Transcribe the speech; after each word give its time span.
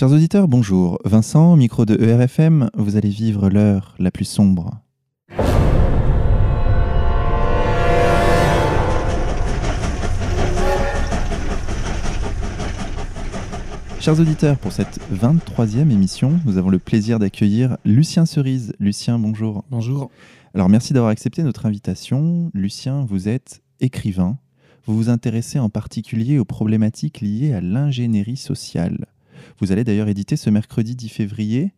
Chers 0.00 0.12
auditeurs, 0.12 0.48
bonjour. 0.48 0.98
Vincent, 1.04 1.56
micro 1.56 1.84
de 1.84 1.94
ERFM, 2.02 2.70
vous 2.74 2.96
allez 2.96 3.10
vivre 3.10 3.50
l'heure 3.50 3.94
la 3.98 4.10
plus 4.10 4.24
sombre. 4.24 4.80
Chers 14.00 14.18
auditeurs, 14.18 14.56
pour 14.56 14.72
cette 14.72 15.00
23e 15.12 15.90
émission, 15.90 16.40
nous 16.46 16.56
avons 16.56 16.70
le 16.70 16.78
plaisir 16.78 17.18
d'accueillir 17.18 17.76
Lucien 17.84 18.24
Cerise. 18.24 18.72
Lucien, 18.80 19.18
bonjour. 19.18 19.64
Bonjour. 19.70 20.10
Alors 20.54 20.70
merci 20.70 20.94
d'avoir 20.94 21.10
accepté 21.10 21.42
notre 21.42 21.66
invitation. 21.66 22.50
Lucien, 22.54 23.04
vous 23.04 23.28
êtes 23.28 23.60
écrivain. 23.80 24.38
Vous 24.86 24.96
vous 24.96 25.10
intéressez 25.10 25.58
en 25.58 25.68
particulier 25.68 26.38
aux 26.38 26.46
problématiques 26.46 27.20
liées 27.20 27.52
à 27.52 27.60
l'ingénierie 27.60 28.38
sociale. 28.38 29.04
Vous 29.58 29.72
allez 29.72 29.84
d'ailleurs 29.84 30.08
éditer 30.08 30.36
ce 30.36 30.50
mercredi 30.50 30.96
10 30.96 31.08
février 31.08 31.72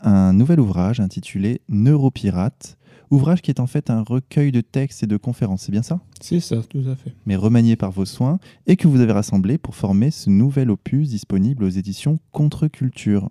un 0.00 0.32
nouvel 0.32 0.60
ouvrage 0.60 1.00
intitulé 1.00 1.62
Neuropirate, 1.68 2.76
ouvrage 3.10 3.42
qui 3.42 3.50
est 3.50 3.60
en 3.60 3.66
fait 3.66 3.90
un 3.90 4.02
recueil 4.02 4.52
de 4.52 4.60
textes 4.60 5.02
et 5.02 5.06
de 5.06 5.16
conférences, 5.16 5.62
c'est 5.62 5.72
bien 5.72 5.82
ça? 5.82 6.00
C'est 6.20 6.40
ça, 6.40 6.56
tout 6.68 6.82
à 6.86 6.96
fait. 6.96 7.14
Mais 7.24 7.36
remanié 7.36 7.76
par 7.76 7.92
vos 7.92 8.04
soins 8.04 8.38
et 8.66 8.76
que 8.76 8.88
vous 8.88 9.00
avez 9.00 9.12
rassemblé 9.12 9.58
pour 9.58 9.74
former 9.74 10.10
ce 10.10 10.30
nouvel 10.30 10.70
opus 10.70 11.08
disponible 11.08 11.64
aux 11.64 11.68
éditions 11.68 12.18
Contre-Culture. 12.32 13.30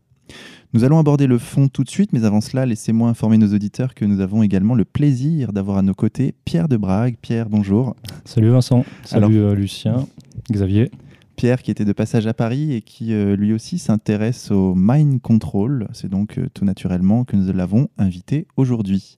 Nous 0.73 0.83
allons 0.83 0.97
aborder 0.97 1.27
le 1.27 1.37
fond 1.37 1.67
tout 1.67 1.83
de 1.83 1.89
suite, 1.89 2.11
mais 2.11 2.25
avant 2.25 2.41
cela, 2.41 2.65
laissez-moi 2.65 3.07
informer 3.09 3.37
nos 3.37 3.53
auditeurs 3.53 3.93
que 3.93 4.05
nous 4.05 4.19
avons 4.19 4.43
également 4.43 4.75
le 4.75 4.83
plaisir 4.83 5.53
d'avoir 5.53 5.77
à 5.77 5.81
nos 5.83 5.93
côtés 5.93 6.33
Pierre 6.45 6.67
de 6.67 6.77
Brague. 6.77 7.15
Pierre, 7.21 7.47
bonjour. 7.47 7.95
Salut 8.25 8.49
Vincent, 8.49 8.85
salut 9.03 9.37
euh, 9.37 9.53
Lucien, 9.53 10.07
Xavier. 10.51 10.91
Pierre 11.35 11.61
qui 11.61 11.71
était 11.71 11.85
de 11.85 11.93
passage 11.93 12.27
à 12.27 12.33
Paris 12.33 12.73
et 12.73 12.81
qui 12.81 13.13
euh, 13.13 13.35
lui 13.35 13.53
aussi 13.53 13.77
s'intéresse 13.77 14.51
au 14.51 14.73
mind 14.75 15.21
control. 15.21 15.87
C'est 15.93 16.09
donc 16.09 16.37
euh, 16.37 16.47
tout 16.53 16.65
naturellement 16.65 17.23
que 17.23 17.35
nous 17.35 17.51
l'avons 17.53 17.87
invité 17.97 18.47
aujourd'hui. 18.57 19.17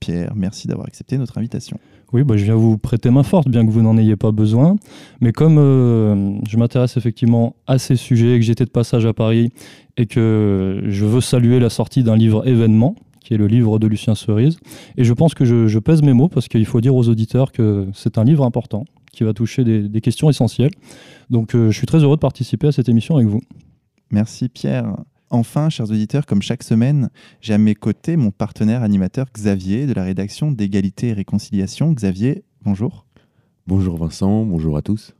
Pierre, 0.00 0.32
merci 0.34 0.66
d'avoir 0.66 0.86
accepté 0.86 1.18
notre 1.18 1.36
invitation. 1.38 1.78
Oui, 2.12 2.24
bah, 2.24 2.36
je 2.36 2.44
viens 2.44 2.56
vous 2.56 2.76
prêter 2.76 3.10
main 3.10 3.22
forte, 3.22 3.48
bien 3.48 3.64
que 3.64 3.70
vous 3.70 3.82
n'en 3.82 3.96
ayez 3.96 4.16
pas 4.16 4.32
besoin. 4.32 4.76
Mais 5.20 5.32
comme 5.32 5.58
euh, 5.58 6.34
je 6.48 6.56
m'intéresse 6.56 6.96
effectivement 6.96 7.54
à 7.66 7.78
ces 7.78 7.96
sujets, 7.96 8.36
que 8.38 8.44
j'étais 8.44 8.64
de 8.64 8.70
passage 8.70 9.06
à 9.06 9.12
Paris 9.12 9.52
et 9.96 10.06
que 10.06 10.82
je 10.88 11.04
veux 11.04 11.20
saluer 11.20 11.60
la 11.60 11.70
sortie 11.70 12.02
d'un 12.02 12.16
livre 12.16 12.48
événement, 12.48 12.96
qui 13.20 13.34
est 13.34 13.36
le 13.36 13.46
livre 13.46 13.78
de 13.78 13.86
Lucien 13.86 14.14
Cerise, 14.14 14.58
et 14.96 15.04
je 15.04 15.12
pense 15.12 15.34
que 15.34 15.44
je, 15.44 15.78
pèse 15.78 16.02
mes 16.02 16.14
mots 16.14 16.28
parce 16.28 16.48
qu'il 16.48 16.66
faut 16.66 16.80
dire 16.80 16.96
aux 16.96 17.08
auditeurs 17.08 17.52
que 17.52 17.86
c'est 17.94 18.18
un 18.18 18.24
livre 18.24 18.44
important 18.44 18.86
qui 19.12 19.24
va 19.24 19.32
toucher 19.32 19.64
des, 19.64 20.00
questions 20.00 20.30
essentielles. 20.30 20.72
Donc 21.28 21.54
euh, 21.54 21.70
je 21.70 21.76
suis 21.76 21.86
très 21.86 21.98
heureux 21.98 22.16
de 22.16 22.20
participer 22.20 22.68
à 22.68 22.72
cette 22.72 22.88
émission 22.88 23.16
avec 23.16 23.28
vous. 23.28 23.40
Merci 24.10 24.48
Pierre. 24.48 24.96
Enfin, 25.32 25.70
chers 25.70 25.90
auditeurs, 25.90 26.26
comme 26.26 26.42
chaque 26.42 26.64
semaine, 26.64 27.08
j'ai 27.40 27.54
à 27.54 27.58
mes 27.58 27.76
côtés 27.76 28.16
mon 28.16 28.32
partenaire 28.32 28.82
animateur 28.82 29.26
Xavier 29.32 29.86
de 29.86 29.92
la 29.92 30.02
rédaction 30.02 30.50
d'égalité 30.50 31.08
et 31.08 31.12
réconciliation. 31.12 31.92
Xavier, 31.92 32.42
bonjour. 32.62 33.06
Bonjour 33.68 33.96
Vincent, 33.96 34.44
bonjour 34.44 34.76
à 34.76 34.82
tous. 34.82 35.14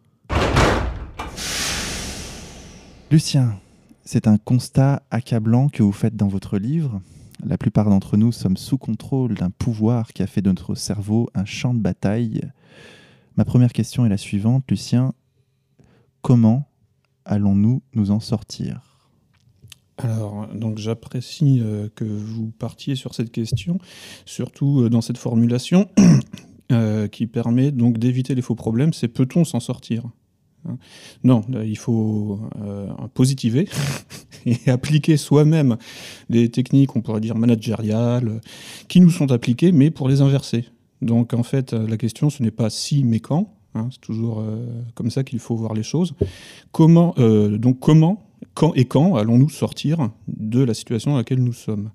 Lucien, 3.12 3.54
c'est 4.04 4.26
un 4.26 4.38
constat 4.38 5.04
accablant 5.10 5.68
que 5.68 5.84
vous 5.84 5.92
faites 5.92 6.16
dans 6.16 6.26
votre 6.26 6.58
livre. 6.58 7.00
La 7.44 7.56
plupart 7.56 7.88
d'entre 7.88 8.16
nous 8.16 8.32
sommes 8.32 8.56
sous 8.56 8.78
contrôle 8.78 9.34
d'un 9.34 9.50
pouvoir 9.50 10.12
qui 10.12 10.22
a 10.22 10.26
fait 10.26 10.42
de 10.42 10.48
notre 10.48 10.74
cerveau 10.74 11.28
un 11.34 11.44
champ 11.44 11.72
de 11.72 11.78
bataille. 11.80 12.42
Ma 13.36 13.44
première 13.44 13.72
question 13.72 14.04
est 14.04 14.08
la 14.08 14.16
suivante, 14.16 14.64
Lucien. 14.68 15.14
Comment 16.22 16.68
allons-nous 17.24 17.82
nous 17.94 18.10
en 18.10 18.20
sortir? 18.20 18.90
Alors, 20.02 20.48
donc 20.54 20.78
j'apprécie 20.78 21.60
euh, 21.60 21.88
que 21.94 22.04
vous 22.04 22.52
partiez 22.58 22.94
sur 22.94 23.14
cette 23.14 23.30
question, 23.30 23.78
surtout 24.24 24.80
euh, 24.80 24.90
dans 24.90 25.02
cette 25.02 25.18
formulation 25.18 25.88
euh, 26.72 27.06
qui 27.06 27.26
permet 27.26 27.70
donc 27.70 27.98
d'éviter 27.98 28.34
les 28.34 28.42
faux 28.42 28.54
problèmes. 28.54 28.92
C'est 28.92 29.08
peut-on 29.08 29.44
s'en 29.44 29.60
sortir? 29.60 30.04
Hein? 30.66 30.78
Non, 31.22 31.42
il 31.64 31.78
faut 31.78 32.40
positiver 33.14 33.68
et 34.46 34.70
appliquer 34.70 35.16
soi-même 35.16 35.76
des 36.28 36.50
techniques, 36.50 36.96
on 36.96 37.02
pourrait 37.02 37.20
dire 37.20 37.36
managériales, 37.36 38.40
qui 38.88 39.00
nous 39.00 39.10
sont 39.10 39.32
appliquées, 39.32 39.72
mais 39.72 39.90
pour 39.90 40.08
les 40.08 40.20
inverser. 40.20 40.66
Donc 41.02 41.34
en 41.34 41.42
fait, 41.42 41.72
la 41.72 41.96
question, 41.96 42.30
ce 42.30 42.42
n'est 42.42 42.50
pas 42.50 42.70
si, 42.70 43.04
mais 43.04 43.20
quand. 43.20 43.54
Hein, 43.74 43.88
c'est 43.92 44.00
toujours 44.00 44.44
comme 44.96 45.10
ça 45.10 45.22
qu'il 45.22 45.38
faut 45.38 45.54
voir 45.54 45.74
les 45.74 45.84
choses. 45.84 46.14
Comment, 46.72 47.14
donc 47.16 47.78
comment 47.78 48.30
quand 48.54 48.74
et 48.74 48.84
quand 48.84 49.16
allons-nous 49.16 49.48
sortir 49.48 50.10
de 50.28 50.62
la 50.62 50.74
situation 50.74 51.12
dans 51.12 51.18
laquelle 51.18 51.42
nous 51.42 51.52
sommes? 51.52 51.90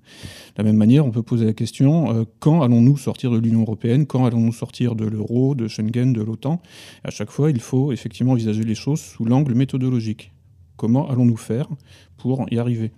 De 0.56 0.58
la 0.58 0.64
même 0.64 0.78
manière, 0.78 1.06
on 1.06 1.12
peut 1.12 1.24
poser 1.24 1.46
la 1.46 1.54
question 1.54 2.14
euh, 2.14 2.24
quand 2.40 2.62
allons-nous 2.62 2.98
sortir 2.98 3.32
de 3.32 3.38
l'Union 3.38 3.62
européenne? 3.62 4.06
Quand 4.06 4.26
allons-nous 4.26 4.54
sortir 4.54 4.96
de 4.96 5.06
l'euro, 5.06 5.56
de 5.56 5.68
Schengen, 5.68 6.14
de 6.14 6.22
l'OTAN? 6.22 6.62
À 7.04 7.10
chaque 7.10 7.32
fois, 7.32 7.50
il 7.50 7.60
faut 7.60 7.92
effectivement 7.92 8.34
envisager 8.34 8.64
les 8.64 8.76
choses 8.76 9.02
sous 9.02 9.26
l'angle 9.26 9.54
méthodologique. 9.54 10.32
Comment 10.78 11.10
allons-nous 11.10 11.38
faire 11.38 11.68
pour 12.18 12.46
y 12.52 12.58
arriver? 12.58 12.92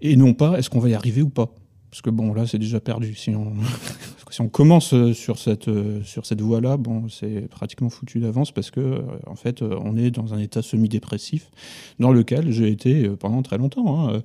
Et 0.00 0.16
non 0.16 0.34
pas 0.34 0.58
est-ce 0.58 0.68
qu'on 0.68 0.80
va 0.80 0.88
y 0.88 0.94
arriver 0.94 1.22
ou 1.22 1.30
pas? 1.30 1.54
Parce 1.90 2.02
que 2.02 2.10
bon, 2.10 2.34
là, 2.34 2.46
c'est 2.46 2.58
déjà 2.58 2.80
perdu. 2.80 3.14
Si 3.14 3.32
si 4.34 4.40
on 4.40 4.48
commence 4.48 4.94
euh, 4.94 5.12
sur 5.12 5.38
cette, 5.38 5.68
euh, 5.68 6.02
sur 6.02 6.26
cette 6.26 6.40
voie-là, 6.40 6.76
bon, 6.76 7.08
c'est 7.08 7.48
pratiquement 7.48 7.88
foutu 7.88 8.18
d'avance 8.18 8.50
parce 8.50 8.72
que, 8.72 8.80
euh, 8.80 9.02
en 9.28 9.36
fait, 9.36 9.62
on 9.62 9.96
est 9.96 10.10
dans 10.10 10.34
un 10.34 10.38
état 10.38 10.60
semi-dépressif 10.60 11.52
dans 12.00 12.10
lequel 12.10 12.50
j'ai 12.50 12.68
été 12.68 13.08
pendant 13.10 13.42
très 13.42 13.58
longtemps, 13.58 14.08
hein, 14.08 14.22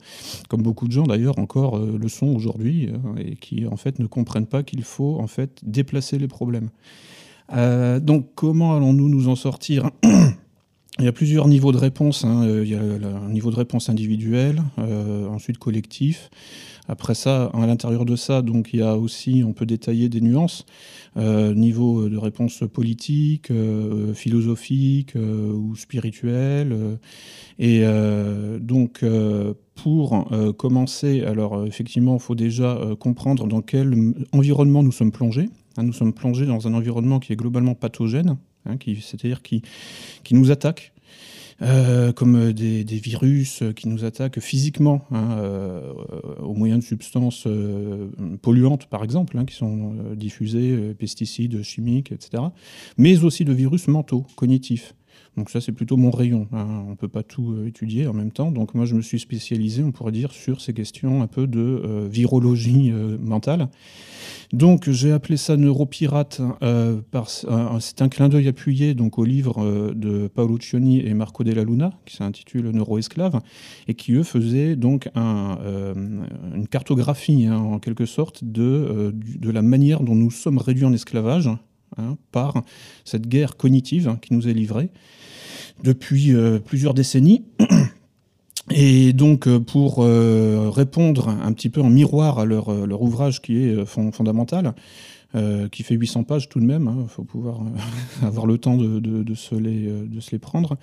comme 0.47 0.63
beaucoup 0.63 0.87
de 0.87 0.93
gens 0.93 1.03
d'ailleurs 1.03 1.37
encore 1.37 1.77
le 1.77 2.07
sont 2.07 2.25
aujourd'hui, 2.25 2.89
et 3.19 3.35
qui, 3.35 3.67
en 3.67 3.75
fait, 3.75 3.99
ne 3.99 4.07
comprennent 4.07 4.47
pas 4.47 4.63
qu'il 4.63 4.81
faut, 4.81 5.19
en 5.19 5.27
fait, 5.27 5.59
déplacer 5.61 6.17
les 6.17 6.27
problèmes. 6.27 6.69
donc, 8.01 8.29
comment 8.33 8.75
allons-nous 8.75 9.09
nous 9.09 9.27
en 9.27 9.35
sortir? 9.35 9.91
Il 10.99 11.05
y 11.05 11.07
a 11.07 11.13
plusieurs 11.13 11.47
niveaux 11.47 11.71
de 11.71 11.77
réponse. 11.77 12.25
Hein. 12.25 12.45
Il 12.61 12.69
y 12.69 12.75
a 12.75 12.81
un 12.81 13.29
niveau 13.29 13.51
de 13.51 13.55
réponse 13.55 13.89
individuel, 13.89 14.61
ensuite 14.77 15.57
collectif. 15.57 16.29
Après 16.89 17.13
ça, 17.13 17.51
à 17.53 17.67
l'intérieur 17.67 18.03
de 18.03 18.15
ça, 18.15 18.41
donc 18.41 18.71
il 18.73 18.79
y 18.79 18.81
a 18.81 18.97
aussi, 18.97 19.43
on 19.45 19.53
peut 19.53 19.67
détailler 19.67 20.09
des 20.09 20.21
nuances, 20.21 20.65
euh, 21.17 21.53
niveau 21.53 22.09
de 22.09 22.17
réponse 22.17 22.63
politique, 22.73 23.51
euh, 23.51 24.15
philosophique 24.15 25.15
euh, 25.15 25.53
ou 25.53 25.75
spirituelle. 25.75 26.97
et 27.59 27.83
donc, 28.59 29.05
pour 29.75 30.27
commencer, 30.57 31.21
alors 31.21 31.65
effectivement, 31.67 32.15
il 32.15 32.21
faut 32.21 32.35
déjà 32.35 32.79
comprendre 32.99 33.47
dans 33.47 33.61
quel 33.61 34.13
environnement 34.31 34.81
nous 34.81 34.91
sommes 34.91 35.11
plongés. 35.11 35.49
Hein, 35.77 35.83
nous 35.83 35.93
sommes 35.93 36.13
plongés 36.13 36.45
dans 36.47 36.67
un 36.67 36.73
environnement 36.73 37.19
qui 37.19 37.33
est 37.33 37.35
globalement 37.35 37.75
pathogène, 37.75 38.37
hein, 38.65 38.77
c'est-à-dire 39.01 39.41
qui, 39.41 39.61
nous 40.31 40.51
attaque 40.51 40.93
euh, 41.61 42.13
comme 42.13 42.35
euh, 42.35 42.53
des, 42.53 42.83
virus 42.83 43.61
euh, 43.61 43.73
qui 43.73 43.89
nous 43.89 44.05
attaquent 44.05 44.39
physiquement, 44.39 45.05
hein, 45.11 45.37
au 46.39 46.53
moyen 46.53 46.77
de 46.77 46.83
substances 46.83 47.47
polluantes, 48.41 48.85
par 48.85 49.03
exemple, 49.03 49.37
hein, 49.37 49.45
qui 49.45 49.55
sont 49.55 49.93
diffusées, 50.15 50.93
pesticides, 50.97 51.61
chimiques, 51.63 52.11
etc., 52.11 52.43
mais 52.97 53.23
aussi 53.23 53.45
de 53.45 53.53
virus 53.53 53.87
mentaux, 53.87 54.25
cognitifs. 54.35 54.93
Donc 55.37 55.49
ça, 55.49 55.61
c'est 55.61 55.71
plutôt 55.71 55.97
mon 55.97 56.11
rayon. 56.11 56.47
Hein. 56.51 56.83
On 56.87 56.91
ne 56.91 56.95
peut 56.95 57.07
pas 57.07 57.23
tout 57.23 57.63
étudier 57.65 58.07
en 58.07 58.13
même 58.13 58.31
temps. 58.31 58.51
Donc 58.51 58.73
moi, 58.73 58.85
je 58.85 58.95
me 58.95 59.01
suis 59.01 59.19
spécialisé, 59.19 59.83
on 59.83 59.91
pourrait 59.91 60.11
dire, 60.11 60.31
sur 60.31 60.61
ces 60.61 60.73
questions 60.73 61.21
un 61.21 61.27
peu 61.27 61.47
de 61.47 62.07
virologie 62.09 62.91
mentale. 63.19 63.69
Donc 64.51 64.89
j'ai 64.89 65.11
appelé 65.11 65.37
ça 65.37 65.57
Neuropirate, 65.57 66.41
euh, 66.63 67.01
c'est 67.79 68.01
un 68.01 68.09
clin 68.09 68.29
d'œil 68.29 68.47
appuyé 68.47 68.95
donc, 68.95 69.19
au 69.19 69.23
livre 69.23 69.63
euh, 69.63 69.93
de 69.93 70.27
Paolo 70.27 70.57
Cioni 70.59 71.05
et 71.05 71.13
Marco 71.13 71.43
Della 71.43 71.63
Luna, 71.63 71.93
qui 72.05 72.15
s'intitule 72.15 72.71
Neuroesclave, 72.71 73.41
et 73.87 73.93
qui 73.93 74.13
eux 74.13 74.23
faisaient 74.23 74.75
donc 74.75 75.07
euh, 75.15 75.93
une 76.55 76.67
cartographie 76.67 77.45
hein, 77.45 77.57
en 77.57 77.77
quelque 77.77 78.07
sorte 78.07 78.43
de, 78.43 79.13
de 79.13 79.51
la 79.51 79.61
manière 79.61 80.01
dont 80.01 80.15
nous 80.15 80.31
sommes 80.31 80.57
réduits 80.57 80.85
en 80.85 80.93
esclavage 80.93 81.49
hein, 81.99 82.17
par 82.31 82.63
cette 83.05 83.27
guerre 83.27 83.57
cognitive 83.57 84.17
qui 84.21 84.33
nous 84.33 84.47
est 84.47 84.53
livrée 84.53 84.89
depuis 85.83 86.33
plusieurs 86.65 86.93
décennies. 86.93 87.45
Et 88.71 89.13
donc, 89.13 89.47
euh, 89.47 89.59
pour 89.59 90.03
euh, 90.03 90.69
répondre 90.69 91.29
un 91.29 91.53
petit 91.53 91.69
peu 91.69 91.81
en 91.81 91.89
miroir 91.89 92.39
à 92.39 92.43
euh, 92.43 92.85
leur 92.85 93.01
ouvrage 93.01 93.41
qui 93.41 93.63
est 93.63 93.85
fondamental, 93.85 94.73
qui 95.71 95.83
fait 95.83 95.95
800 95.95 96.23
pages 96.23 96.49
tout 96.49 96.59
de 96.59 96.65
même, 96.65 96.89
il 96.91 97.01
hein, 97.01 97.05
faut 97.07 97.23
pouvoir 97.23 97.61
avoir 98.23 98.45
le 98.45 98.57
temps 98.57 98.77
de, 98.77 99.33
se, 99.35 99.55
les, 99.55 99.87
de 99.87 100.19
se 100.19 100.31
les 100.31 100.39
prendre. 100.39 100.77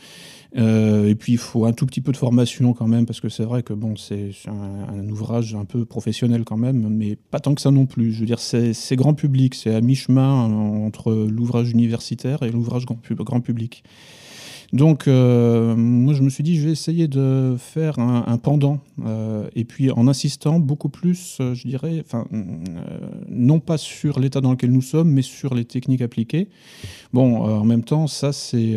et 0.54 1.14
puis, 1.19 1.32
il 1.32 1.38
faut 1.38 1.64
un 1.64 1.72
tout 1.72 1.87
petit 1.87 2.00
peu 2.00 2.12
de 2.12 2.16
formation 2.16 2.72
quand 2.72 2.87
même, 2.87 3.06
parce 3.06 3.20
que 3.20 3.28
c'est 3.28 3.44
vrai 3.44 3.62
que 3.62 3.72
bon, 3.72 3.96
c'est 3.96 4.31
un, 4.46 5.08
ouvrage 5.08 5.54
un 5.54 5.64
peu 5.64 5.84
professionnel 5.84 6.44
quand 6.44 6.56
même, 6.56 6.88
mais 6.88 7.16
pas 7.16 7.40
tant 7.40 7.54
que 7.54 7.60
ça 7.60 7.70
non 7.70 7.87
plus. 7.87 8.12
Je 8.12 8.20
veux 8.20 8.26
dire, 8.26 8.40
c'est 8.40 8.96
grand 8.96 9.14
public, 9.14 9.54
c'est 9.54 9.75
à 9.75 9.81
mi-chemin 9.81 10.44
entre 10.87 11.12
l'ouvrage 11.12 11.70
universitaire 11.70 12.43
et 12.43 12.50
l'ouvrage 12.50 12.84
grand 12.87 13.40
public. 13.40 13.82
Donc, 14.72 15.06
moi, 15.06 16.14
je 16.14 16.22
me 16.22 16.28
suis 16.28 16.43
dit, 16.43 16.56
je 16.56 16.66
vais 16.66 16.72
essayer 16.72 17.08
de 17.08 17.56
faire 17.58 17.98
un, 17.98 18.38
pendant, 18.38 18.81
et 19.54 19.64
puis 19.64 19.90
en 19.90 20.08
insistant 20.08 20.58
beaucoup 20.58 20.88
plus, 20.88 21.37
je 21.38 21.66
dirais, 21.66 22.00
enfin, 22.00 22.26
non 23.28 23.60
pas 23.60 23.78
sur 23.78 24.19
l'état 24.20 24.40
dans 24.40 24.50
lequel 24.50 24.72
nous 24.72 24.82
sommes, 24.82 25.10
mais 25.10 25.22
sur 25.22 25.54
les 25.54 25.64
techniques 25.64 26.02
appliquées. 26.02 26.48
Bon, 27.12 27.43
en 27.43 27.64
même 27.64 27.84
temps, 27.84 28.06
ça, 28.06 28.32
c'est 28.32 28.76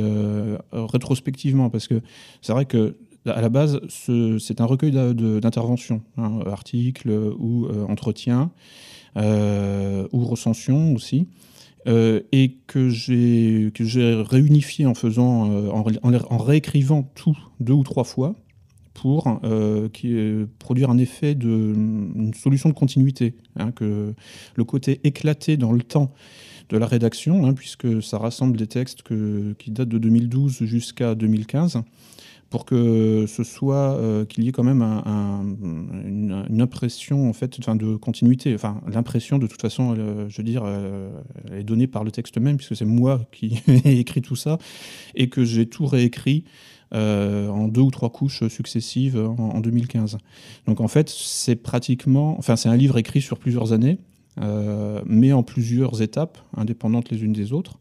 rétrospectivement, 0.72 1.70
parce 1.70 1.88
que 1.88 2.02
c'est 2.42 2.54
vrai 2.54 2.66
que 2.66 2.96
à 3.26 3.42
la 3.42 3.50
base, 3.50 3.82
c'est 3.90 4.62
un 4.62 4.66
recueil 4.66 4.92
d'interventions, 4.92 6.02
hein, 6.18 6.40
articles 6.46 7.10
ou 7.10 7.68
entretiens, 7.88 8.52
ou 9.16 10.26
recensions 10.26 10.94
aussi. 10.94 11.28
Euh, 11.90 12.22
et 12.32 12.58
que 12.68 12.90
j'ai 12.90 13.72
réunifié 14.30 14.86
en 14.86 14.94
faisant 14.94 15.50
euh, 15.52 15.72
en, 15.72 16.38
réécrivant 16.38 17.04
tout 17.16 17.38
deux 17.60 17.74
ou 17.74 17.84
trois 17.84 18.04
fois 18.04 18.36
pour 18.94 19.40
euh, 19.44 19.88
produire 20.60 20.92
un 20.92 21.00
effet 21.00 21.34
de 21.34 21.48
une 21.48 22.34
solution 22.36 22.70
de 22.70 22.76
continuité, 22.76 23.34
hein, 23.56 23.72
que 23.72 24.14
le 24.56 24.64
côté 24.66 25.00
éclaté 25.04 25.58
dans 25.58 25.72
le 25.72 25.82
temps 25.82 26.14
de 26.70 26.78
la 26.78 26.86
rédaction, 26.86 27.46
hein, 27.46 27.54
puisque 27.54 28.04
ça 28.04 28.20
rassemble 28.20 28.56
des 28.56 28.68
textes 28.68 29.02
qui 29.58 29.72
datent 29.72 29.90
de 29.90 29.98
2012 29.98 30.66
jusqu'à 30.66 31.16
2015 31.16 31.82
pour 32.50 32.66
que 32.66 33.26
ce 33.28 33.44
soit 33.44 33.94
euh, 33.94 34.26
qu'il 34.26 34.44
y 34.44 34.50
ait 34.50 34.52
quand 34.52 34.64
même 34.64 34.82
une, 34.82 36.62
impression 36.62 37.30
en 37.30 37.34
fait, 37.34 37.60
de 37.60 37.96
continuité. 37.96 38.54
Enfin, 38.56 38.82
l'impression 38.92 39.38
de 39.38 39.48
toute 39.48 39.62
façon, 39.62 39.96
euh, 39.98 40.28
je 40.30 40.38
veux 40.38 40.44
dire, 40.44 40.64
euh, 40.66 41.10
est 41.52 41.64
donnée 41.64 41.88
par 41.88 42.04
le 42.04 42.12
texte 42.12 42.38
même, 42.38 42.58
puisque 42.58 42.76
c'est 42.76 42.86
moi 42.86 43.22
qui 43.32 43.62
ai 43.86 44.00
écrit 44.00 44.22
tout 44.22 44.36
ça 44.36 44.58
et 45.16 45.30
que 45.30 45.44
j'ai 45.44 45.68
tout 45.68 45.86
réécrit. 45.86 46.44
en 46.92 47.68
deux 47.68 47.82
ou 47.82 47.92
trois 47.92 48.10
couches 48.10 48.48
successives 48.48 49.16
en, 49.16 49.60
2015. 49.60 50.18
Donc 50.66 50.82
en 50.82 50.88
fait, 50.88 51.08
c'est 51.08 51.56
pratiquement, 51.56 52.36
enfin 52.40 52.56
c'est 52.56 52.70
un 52.70 52.76
livre 52.76 52.98
écrit 52.98 53.22
sur 53.22 53.38
plusieurs 53.38 53.74
années, 53.74 54.00
mais 55.06 55.32
en 55.32 55.44
plusieurs 55.44 56.02
étapes 56.02 56.40
indépendantes 56.58 57.12
les 57.12 57.24
unes 57.24 57.34
des 57.34 57.54
autres. 57.54 57.78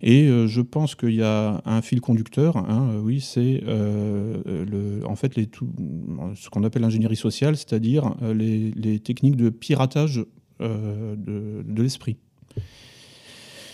Et 0.00 0.24
euh, 0.24 0.46
je 0.46 0.60
pense 0.60 0.94
qu'il 0.94 1.14
y 1.14 1.22
a 1.22 1.62
un 1.64 1.82
fil 1.82 2.00
conducteur, 2.00 2.56
hein, 2.56 2.90
euh, 2.92 3.00
oui, 3.00 3.20
c'est 3.20 3.62
euh, 3.66 5.02
en 5.04 5.16
fait 5.16 5.32
ce 5.34 6.50
qu'on 6.50 6.64
appelle 6.64 6.82
l'ingénierie 6.82 7.16
sociale, 7.16 7.56
c'est-à-dire 7.56 8.14
les, 8.22 8.98
techniques 8.98 9.36
de 9.36 9.50
piratage 9.50 10.24
de, 10.60 11.82
l'esprit. 11.82 12.16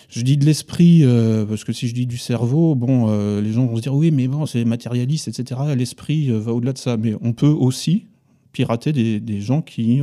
Je 0.08 0.22
dis 0.22 0.37
de 0.37 0.44
l'esprit 0.44 1.05
parce 1.49 1.64
que 1.64 1.72
si 1.72 1.87
je 1.87 1.94
dis 1.94 2.06
du 2.06 2.19
cerveau, 2.19 2.75
bon, 2.75 3.06
les 3.40 3.52
gens 3.52 3.67
vont 3.67 3.76
se 3.76 3.82
dire 3.82 3.94
oui, 3.94 4.11
mais 4.11 4.26
bon, 4.26 4.46
c'est 4.46 4.64
matérialiste, 4.64 5.28
etc. 5.28 5.61
L'esprit 5.76 6.31
va 6.31 6.52
au-delà 6.52 6.72
de 6.72 6.78
ça, 6.78 6.96
mais 6.96 7.14
on 7.20 7.32
peut 7.32 7.46
aussi 7.46 8.06
pirater 8.52 8.93
des, 8.93 9.40
gens 9.40 9.62
qui 9.62 10.02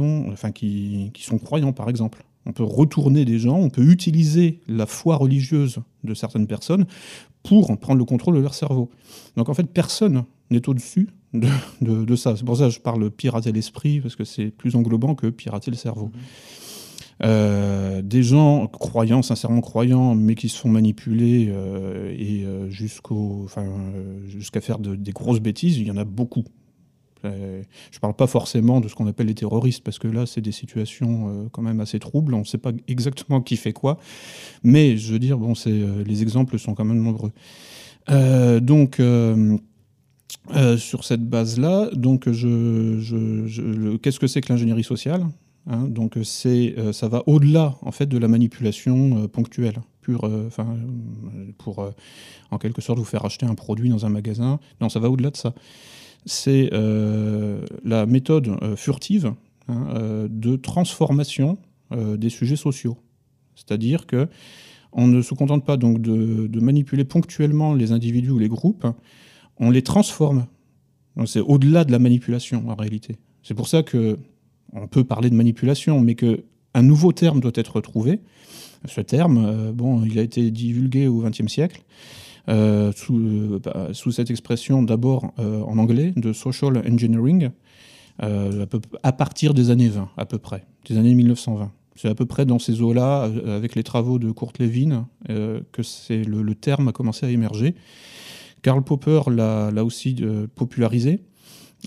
sont 1.20 1.40
croyants, 1.40 1.74
par 1.74 1.90
exemple 1.90 2.24
on 2.48 2.54
peut 2.54 2.64
retourner 2.64 3.26
des 3.26 3.40
gens, 3.40 3.58
on 3.58 3.70
peut 3.70 3.84
utiliser 3.84 4.62
la 4.68 4.86
foi 4.86 5.18
religieuse 5.18 5.80
de 6.04 6.14
certaines 6.14 6.48
personnes 6.48 6.86
pour 7.44 7.78
prendre 7.78 8.00
le 8.00 8.06
contrôle 8.06 8.36
de 8.36 8.40
leur 8.40 8.56
cerveau. 8.56 8.90
Donc 9.36 9.50
en 9.50 9.54
fait, 9.54 9.66
personne 9.66 10.24
n'est 10.50 10.68
au-dessus 10.68 11.10
de, 11.34 12.16
ça. 12.16 12.36
C'est 12.36 12.46
pour 12.46 12.58
ça 12.58 12.66
que 12.66 12.74
je 12.74 12.80
parle 12.80 13.12
pirater 13.12 13.52
l'esprit, 13.52 14.00
parce 14.00 14.16
que 14.16 14.24
c'est 14.24 14.48
plus 14.48 14.76
englobant 14.76 15.14
que 15.14 15.28
pirater 15.28 15.72
le 15.72 15.78
cerveau. 15.78 16.10
Euh, 17.24 18.02
des 18.02 18.24
gens 18.24 18.68
croyants, 18.68 19.22
sincèrement 19.22 19.62
croyants, 19.62 20.16
mais 20.16 20.36
qui 20.36 20.50
se 20.50 20.58
font 20.58 20.70
manipuler 20.70 21.48
euh, 21.50 22.16
et 22.18 22.44
euh, 22.46 22.70
jusqu'à 22.70 24.62
faire 24.62 24.80
des 24.80 25.12
grosses 25.12 25.42
bêtises, 25.42 25.78
il 25.78 25.88
y 25.88 25.92
en 25.92 25.98
a 25.98 26.06
beaucoup. 26.06 26.46
Euh, 27.28 27.62
je 27.92 27.98
ne 27.98 28.00
parle 28.02 28.16
pas 28.16 28.28
forcément 28.28 28.82
de 28.82 28.88
ce 28.88 28.96
qu'on 28.96 29.08
appelle 29.08 29.28
les 29.28 29.36
terroristes, 29.36 29.84
parce 29.84 30.00
que 30.00 30.08
là, 30.08 30.26
c'est 30.26 30.42
des 30.42 30.52
situations 30.52 31.30
euh, 31.30 31.48
quand 31.52 31.62
même 31.62 31.80
assez 31.80 32.00
troubles. 32.00 32.34
On 32.34 32.40
ne 32.40 32.46
sait 32.46 32.58
pas 32.58 32.72
exactement 32.88 33.42
qui 33.42 33.58
fait 33.58 33.74
quoi. 33.74 34.00
Mais 34.64 34.98
je 34.98 35.14
veux 35.14 35.20
dire, 35.20 35.38
bon, 35.38 35.54
euh, 35.68 36.04
les 36.04 36.22
exemples 36.22 36.58
sont 36.58 36.74
quand 36.74 36.86
même 36.86 37.02
nombreux. 37.02 37.32
donc, 38.62 39.02
sur 40.78 41.04
cette 41.04 41.24
base-là, 41.24 41.90
donc 41.94 42.24
qu'est-ce 42.24 44.20
que 44.20 44.28
c'est 44.28 44.42
que 44.42 44.54
l'ingénierie 44.54 44.84
sociale 44.84 45.28
hein? 45.70 45.88
Donc, 45.90 46.18
ça 46.24 47.08
va 47.08 47.24
au-delà 47.28 47.76
en 47.82 47.92
fait 47.92 48.06
de 48.06 48.18
la 48.18 48.28
manipulation 48.28 49.28
ponctuelle. 49.28 49.80
Enfin, 50.48 50.78
pour 51.58 51.86
en 52.50 52.58
quelque 52.58 52.82
sorte 52.82 52.98
vous 52.98 53.04
faire 53.04 53.26
acheter 53.26 53.46
un 53.46 53.56
produit 53.56 53.90
dans 53.90 54.06
un 54.06 54.10
magasin. 54.10 54.58
Non, 54.80 54.88
ça 54.88 55.02
va 55.02 55.10
au-delà 55.10 55.32
de 55.32 55.36
ça 55.36 55.54
c'est 56.26 56.70
euh, 56.74 57.66
la 57.84 58.06
méthode 58.06 58.50
euh, 58.62 58.76
furtive 58.76 59.34
hein, 59.68 59.88
euh, 59.96 60.28
de 60.30 60.56
transformation 60.56 61.58
des 61.90 62.30
sujets 62.30 62.58
sociaux. 62.58 62.98
C'est-à-dire 63.56 64.08
que 64.08 64.28
on 64.92 65.08
ne 65.08 65.22
se 65.22 65.34
contente 65.34 65.64
pas 65.64 65.78
donc 65.78 66.02
de, 66.02 66.60
manipuler 66.60 67.06
ponctuellement 67.06 67.74
les 67.74 67.94
individus 67.94 68.32
ou 68.32 68.40
les 68.40 68.50
groupes, 68.50 68.86
on 69.58 69.70
les 69.70 69.84
transforme. 69.84 70.48
C'est 71.26 71.40
au-delà 71.40 71.86
de 71.86 71.94
la 71.94 72.00
manipulation 72.00 72.68
en 72.68 72.76
réalité. 72.76 73.16
C'est 73.42 73.54
pour 73.54 73.70
ça 73.70 73.84
que 73.84 74.20
on 74.74 74.88
peut 74.88 75.06
parler 75.06 75.30
de 75.30 75.36
manipulation, 75.36 76.02
mais 76.02 76.16
que 76.16 76.44
un 76.74 76.84
nouveau 76.84 77.14
terme 77.14 77.40
doit 77.40 77.54
être 77.56 77.80
trouvé. 77.80 78.20
Ce 78.84 79.00
terme, 79.00 79.72
bon, 79.72 80.04
il 80.04 80.20
a 80.20 80.24
été 80.24 80.52
divulgué 80.52 81.08
au 81.08 81.22
XXe 81.22 81.48
siècle. 81.48 81.84
Euh, 82.50 82.94
sous, 82.96 83.60
bah, 83.62 83.90
sous, 83.92 84.12
cette 84.12 84.32
expression 84.32 84.82
d'abord 84.82 85.34
euh, 85.38 85.62
en 85.64 85.78
anglais 85.78 86.14
de 86.16 86.32
social 86.32 86.78
engineering 86.90 87.50
euh, 88.24 88.66
à, 89.04 89.12
partir 89.12 89.54
des 89.54 89.70
années 89.70 89.90
20 89.90 90.10
à 90.16 90.26
peu 90.26 90.38
près, 90.38 90.66
des 90.88 90.98
années 90.98 91.14
1920. 91.14 91.72
C'est 91.96 92.08
à 92.08 92.16
peu 92.16 92.26
près 92.26 92.46
dans 92.46 92.60
ces 92.60 92.82
eaux-là, 92.82 93.24
avec 93.48 93.76
les 93.76 93.84
travaux 93.84 94.20
de 94.20 94.32
Kurt 94.32 94.60
Lewin, 94.60 95.08
que 95.28 95.82
c'est 95.82 96.24
le, 96.24 96.54
terme 96.54 96.90
a 96.90 96.92
commencé 96.92 97.26
à 97.26 97.32
émerger. 97.32 97.74
Karl 98.62 98.84
Popper 98.84 99.22
l'a 99.32 99.84
aussi 99.84 100.16
popularisé. 100.54 101.22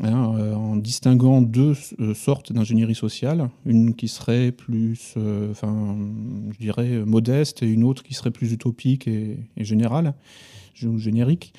Hein, 0.03 0.15
en 0.55 0.77
distinguant 0.77 1.43
deux 1.43 1.75
sortes 2.15 2.53
d'ingénierie 2.53 2.95
sociale, 2.95 3.51
une 3.67 3.95
qui 3.95 4.07
serait 4.07 4.53
plus, 4.53 5.15
enfin, 5.51 5.97
je 6.53 6.59
dirais, 6.59 7.05
modeste 7.05 7.65
et 7.65 7.67
une 7.67 7.83
autre 7.83 8.05
qui 8.05 8.15
serait 8.15 8.31
plus 8.31 8.53
utopique 8.53 9.09
et, 9.09 9.37
et 9.57 9.65
générale 9.65 10.15
générique. 10.97 11.53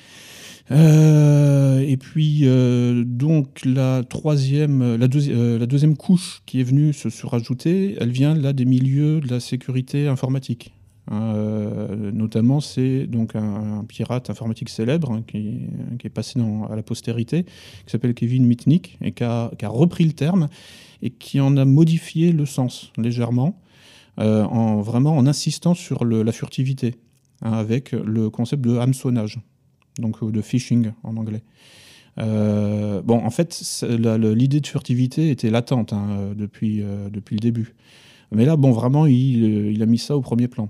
Euh, 0.70 1.80
et 1.80 1.96
puis, 1.96 2.40
euh, 2.44 3.04
donc, 3.04 3.64
la 3.64 4.02
troisième, 4.08 4.82
euh, 4.82 4.96
la, 4.96 5.66
deuxième 5.66 5.96
couche 5.96 6.42
qui 6.46 6.60
est 6.60 6.64
venue 6.64 6.92
se 6.92 7.10
surajouter, 7.10 7.96
elle 8.00 8.10
vient 8.10 8.34
là 8.34 8.52
des 8.52 8.64
milieux 8.64 9.20
de 9.20 9.28
la 9.28 9.40
sécurité 9.40 10.06
informatique. 10.06 10.72
Hein, 11.10 11.34
notamment, 12.12 12.60
c'est 12.60 13.06
donc 13.06 13.34
un, 13.34 13.84
pirate 13.88 14.30
informatique 14.30 14.68
célèbre 14.68 15.12
hein, 15.12 15.24
qui, 15.26 15.68
est 16.04 16.08
passé 16.08 16.40
à 16.70 16.76
la 16.76 16.82
postérité, 16.82 17.44
qui 17.44 17.90
s'appelle 17.90 18.14
Kevin 18.14 18.46
Mitnick, 18.46 18.98
et 19.00 19.12
qui 19.12 19.24
a, 19.24 19.50
repris 19.64 20.04
le 20.04 20.12
terme 20.12 20.48
et 21.02 21.10
qui 21.10 21.40
en 21.40 21.56
a 21.56 21.64
modifié 21.64 22.30
le 22.30 22.46
sens 22.46 22.92
légèrement, 22.96 23.60
en, 24.16 24.80
vraiment 24.80 25.16
en 25.16 25.26
insistant 25.26 25.74
sur 25.74 26.04
la 26.04 26.32
furtivité. 26.32 26.94
Hein, 27.42 27.54
avec 27.54 27.90
le 27.90 28.30
concept 28.30 28.62
de 28.62 28.76
hameçonnage, 28.76 29.40
donc 29.98 30.24
de 30.30 30.40
phishing 30.40 30.92
en 31.02 31.16
anglais. 31.16 31.42
Euh, 32.18 33.02
bon, 33.02 33.16
en 33.16 33.30
fait, 33.30 33.82
l'idée 33.82 34.60
de 34.60 34.66
furtivité 34.66 35.30
était 35.30 35.50
latente 35.50 35.92
depuis, 36.36 36.82
euh, 36.82 37.08
depuis 37.10 37.34
le 37.34 37.40
début. 37.40 37.74
Mais 38.30 38.44
là, 38.44 38.56
bon, 38.56 38.70
vraiment, 38.70 39.06
il, 39.06 39.82
a 39.82 39.86
mis 39.86 39.98
ça 39.98 40.16
au 40.16 40.20
premier 40.20 40.46
plan. 40.46 40.68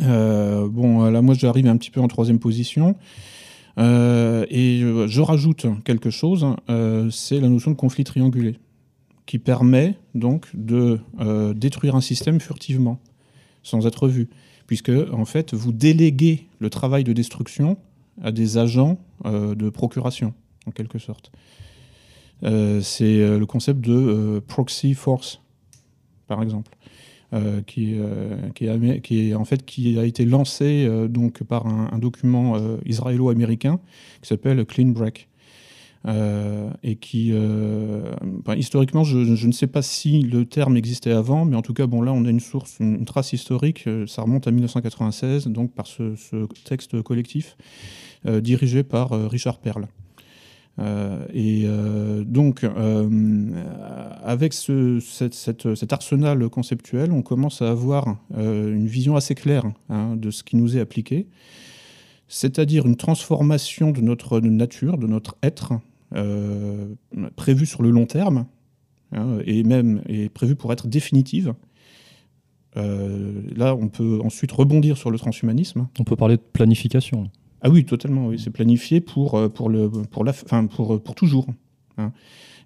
Euh, 0.00 0.68
bon, 0.68 1.10
là, 1.10 1.22
moi, 1.22 1.34
j'arrive 1.34 1.66
un 1.66 1.76
petit 1.76 1.90
peu 1.90 2.00
en 2.00 2.08
troisième 2.08 2.38
position. 2.38 2.96
et 3.78 4.80
je, 5.06 5.20
rajoute 5.20 5.66
quelque 5.84 6.10
chose, 6.10 6.46
c'est 7.10 7.40
la 7.40 7.48
notion 7.48 7.70
de 7.70 7.76
conflit 7.76 8.04
triangulé, 8.04 8.58
qui 9.26 9.38
permet 9.38 9.96
donc 10.14 10.48
de 10.54 11.00
détruire 11.54 11.96
un 11.96 12.00
système 12.00 12.40
furtivement, 12.40 12.98
sans 13.62 13.86
être 13.86 14.08
vu 14.08 14.28
puisque 14.72 14.90
en 15.12 15.26
fait 15.26 15.52
vous 15.52 15.70
déléguez 15.70 16.46
le 16.58 16.70
travail 16.70 17.04
de 17.04 17.12
destruction 17.12 17.76
à 18.22 18.32
des 18.32 18.56
agents 18.56 18.98
euh, 19.26 19.54
de 19.54 19.68
procuration, 19.68 20.32
en 20.66 20.70
quelque 20.70 20.98
sorte. 20.98 21.30
Euh, 22.42 22.80
c'est 22.80 23.20
euh, 23.20 23.38
le 23.38 23.44
concept 23.44 23.80
de 23.80 24.42
proxy 24.46 24.94
force, 24.94 25.42
par 26.26 26.42
exemple, 26.42 26.72
qui, 27.66 27.96
qui, 28.54 28.66
est, 28.66 29.34
en 29.34 29.44
fait 29.44 29.64
qui 29.64 29.98
a 29.98 30.04
été 30.04 30.24
lancé 30.24 30.86
donc 31.08 31.42
par 31.44 31.66
un, 31.66 31.98
document 31.98 32.56
israélo-américain 32.84 33.80
qui 34.20 34.28
s'appelle 34.28 34.64
Clean 34.66 34.88
Break. 34.88 35.28
Euh, 36.08 36.68
et 36.82 36.96
qui, 36.96 37.30
euh, 37.32 38.12
historiquement, 38.56 39.04
je, 39.04 39.18
ne 39.18 39.52
sais 39.52 39.68
pas 39.68 39.82
si 39.82 40.22
le 40.22 40.44
terme 40.44 40.76
existait 40.76 41.12
avant, 41.12 41.44
mais 41.44 41.56
en 41.56 41.62
tout 41.62 41.74
cas, 41.74 41.86
bon, 41.86 42.02
là, 42.02 42.12
on 42.12 42.24
a 42.24 42.30
une 42.30 42.40
source, 42.40 42.78
une, 42.80 43.04
trace 43.04 43.32
historique. 43.32 43.84
Euh, 43.86 44.06
ça 44.06 44.22
remonte 44.22 44.48
à 44.48 44.50
1996, 44.50 45.46
donc 45.46 45.72
par 45.72 45.86
ce, 45.86 46.14
texte 46.64 47.00
collectif 47.02 47.56
dirigé 48.24 48.84
par 48.84 49.10
Richard 49.10 49.58
Perle. 49.58 49.88
Et 50.78 51.66
donc, 52.24 52.66
avec 54.22 54.52
cet 54.52 55.92
arsenal 55.92 56.48
conceptuel, 56.48 57.12
on 57.12 57.22
commence 57.22 57.62
à 57.62 57.70
avoir 57.70 58.16
une 58.36 58.86
vision 58.86 59.14
assez 59.16 59.34
claire 59.34 59.64
hein, 59.88 60.16
de 60.16 60.30
ce 60.30 60.42
qui 60.42 60.56
nous 60.56 60.76
est 60.76 60.80
appliqué, 60.80 61.28
c'est-à-dire 62.26 62.86
une 62.86 62.96
transformation 62.96 63.90
de 63.90 64.00
notre 64.00 64.40
nature, 64.40 64.98
de 64.98 65.06
notre 65.06 65.36
être, 65.42 65.74
prévue 67.36 67.66
sur 67.66 67.82
le 67.82 67.90
long 67.90 68.06
terme, 68.06 68.46
hein, 69.12 69.38
et 69.44 69.62
même 69.62 70.02
est 70.08 70.28
prévue 70.30 70.56
pour 70.56 70.72
être 70.72 70.88
définitive. 70.88 71.54
Euh, 72.76 73.42
là, 73.54 73.74
on 73.74 73.88
peut 73.88 74.20
ensuite 74.24 74.52
rebondir 74.52 74.96
sur 74.96 75.10
le 75.10 75.18
transhumanisme. 75.18 75.88
On 75.98 76.04
peut 76.04 76.16
parler 76.16 76.36
de 76.36 76.42
planification. 76.42 77.30
Ah 77.62 77.70
oui, 77.70 77.84
totalement. 77.84 78.26
Oui. 78.26 78.40
C'est 78.42 78.50
planifié 78.50 79.00
pour, 79.00 79.36
euh, 79.36 79.48
le, 79.68 79.90
toujours. 81.14 81.46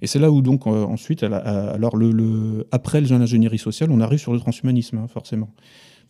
Et 0.02 0.06
c'est 0.06 0.18
là 0.18 0.30
où, 0.30 0.42
donc, 0.42 0.66
euh, 0.66 0.84
ensuite, 0.84 1.22
alors 1.22 1.96
le, 1.96 2.66
après 2.72 3.00
l'ingénierie 3.00 3.58
sociale, 3.58 3.90
on 3.90 4.00
arrive 4.00 4.18
sur 4.18 4.32
le 4.32 4.40
transhumanisme, 4.40 4.98
hein, 4.98 5.08
forcément. 5.08 5.50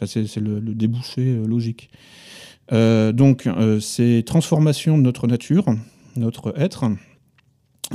c'est 0.05 0.37
le, 0.37 0.61
débouché 0.61 1.35
logique. 1.47 1.91
donc, 2.71 3.49
c'est 3.81 4.23
transformation 4.25 4.99
de 4.99 5.03
notre 5.03 5.27
nature, 5.27 5.67
notre 6.17 6.55
être, 6.57 6.85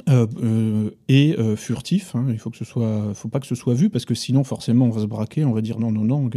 euh, 0.07 0.25
euh, 0.41 0.89
et 1.09 1.35
euh, 1.37 1.57
furtif. 1.57 2.15
Hein. 2.15 2.27
il 2.29 2.37
faut 2.37 2.49
que 2.49 2.55
ce 2.55 2.63
soit, 2.63 3.13
faut 3.13 3.27
pas 3.27 3.41
que 3.41 3.47
ce 3.47 3.55
soit 3.55 3.73
vu 3.73 3.89
parce 3.89 4.05
que 4.05 4.15
sinon 4.15 4.45
forcément 4.45 4.85
on 4.85 4.89
va 4.89 5.01
se 5.01 5.05
braquer, 5.05 5.43
on 5.43 5.51
va 5.51 5.59
dire 5.59 5.79
non 5.79 5.91
non 5.91 6.05
non, 6.05 6.29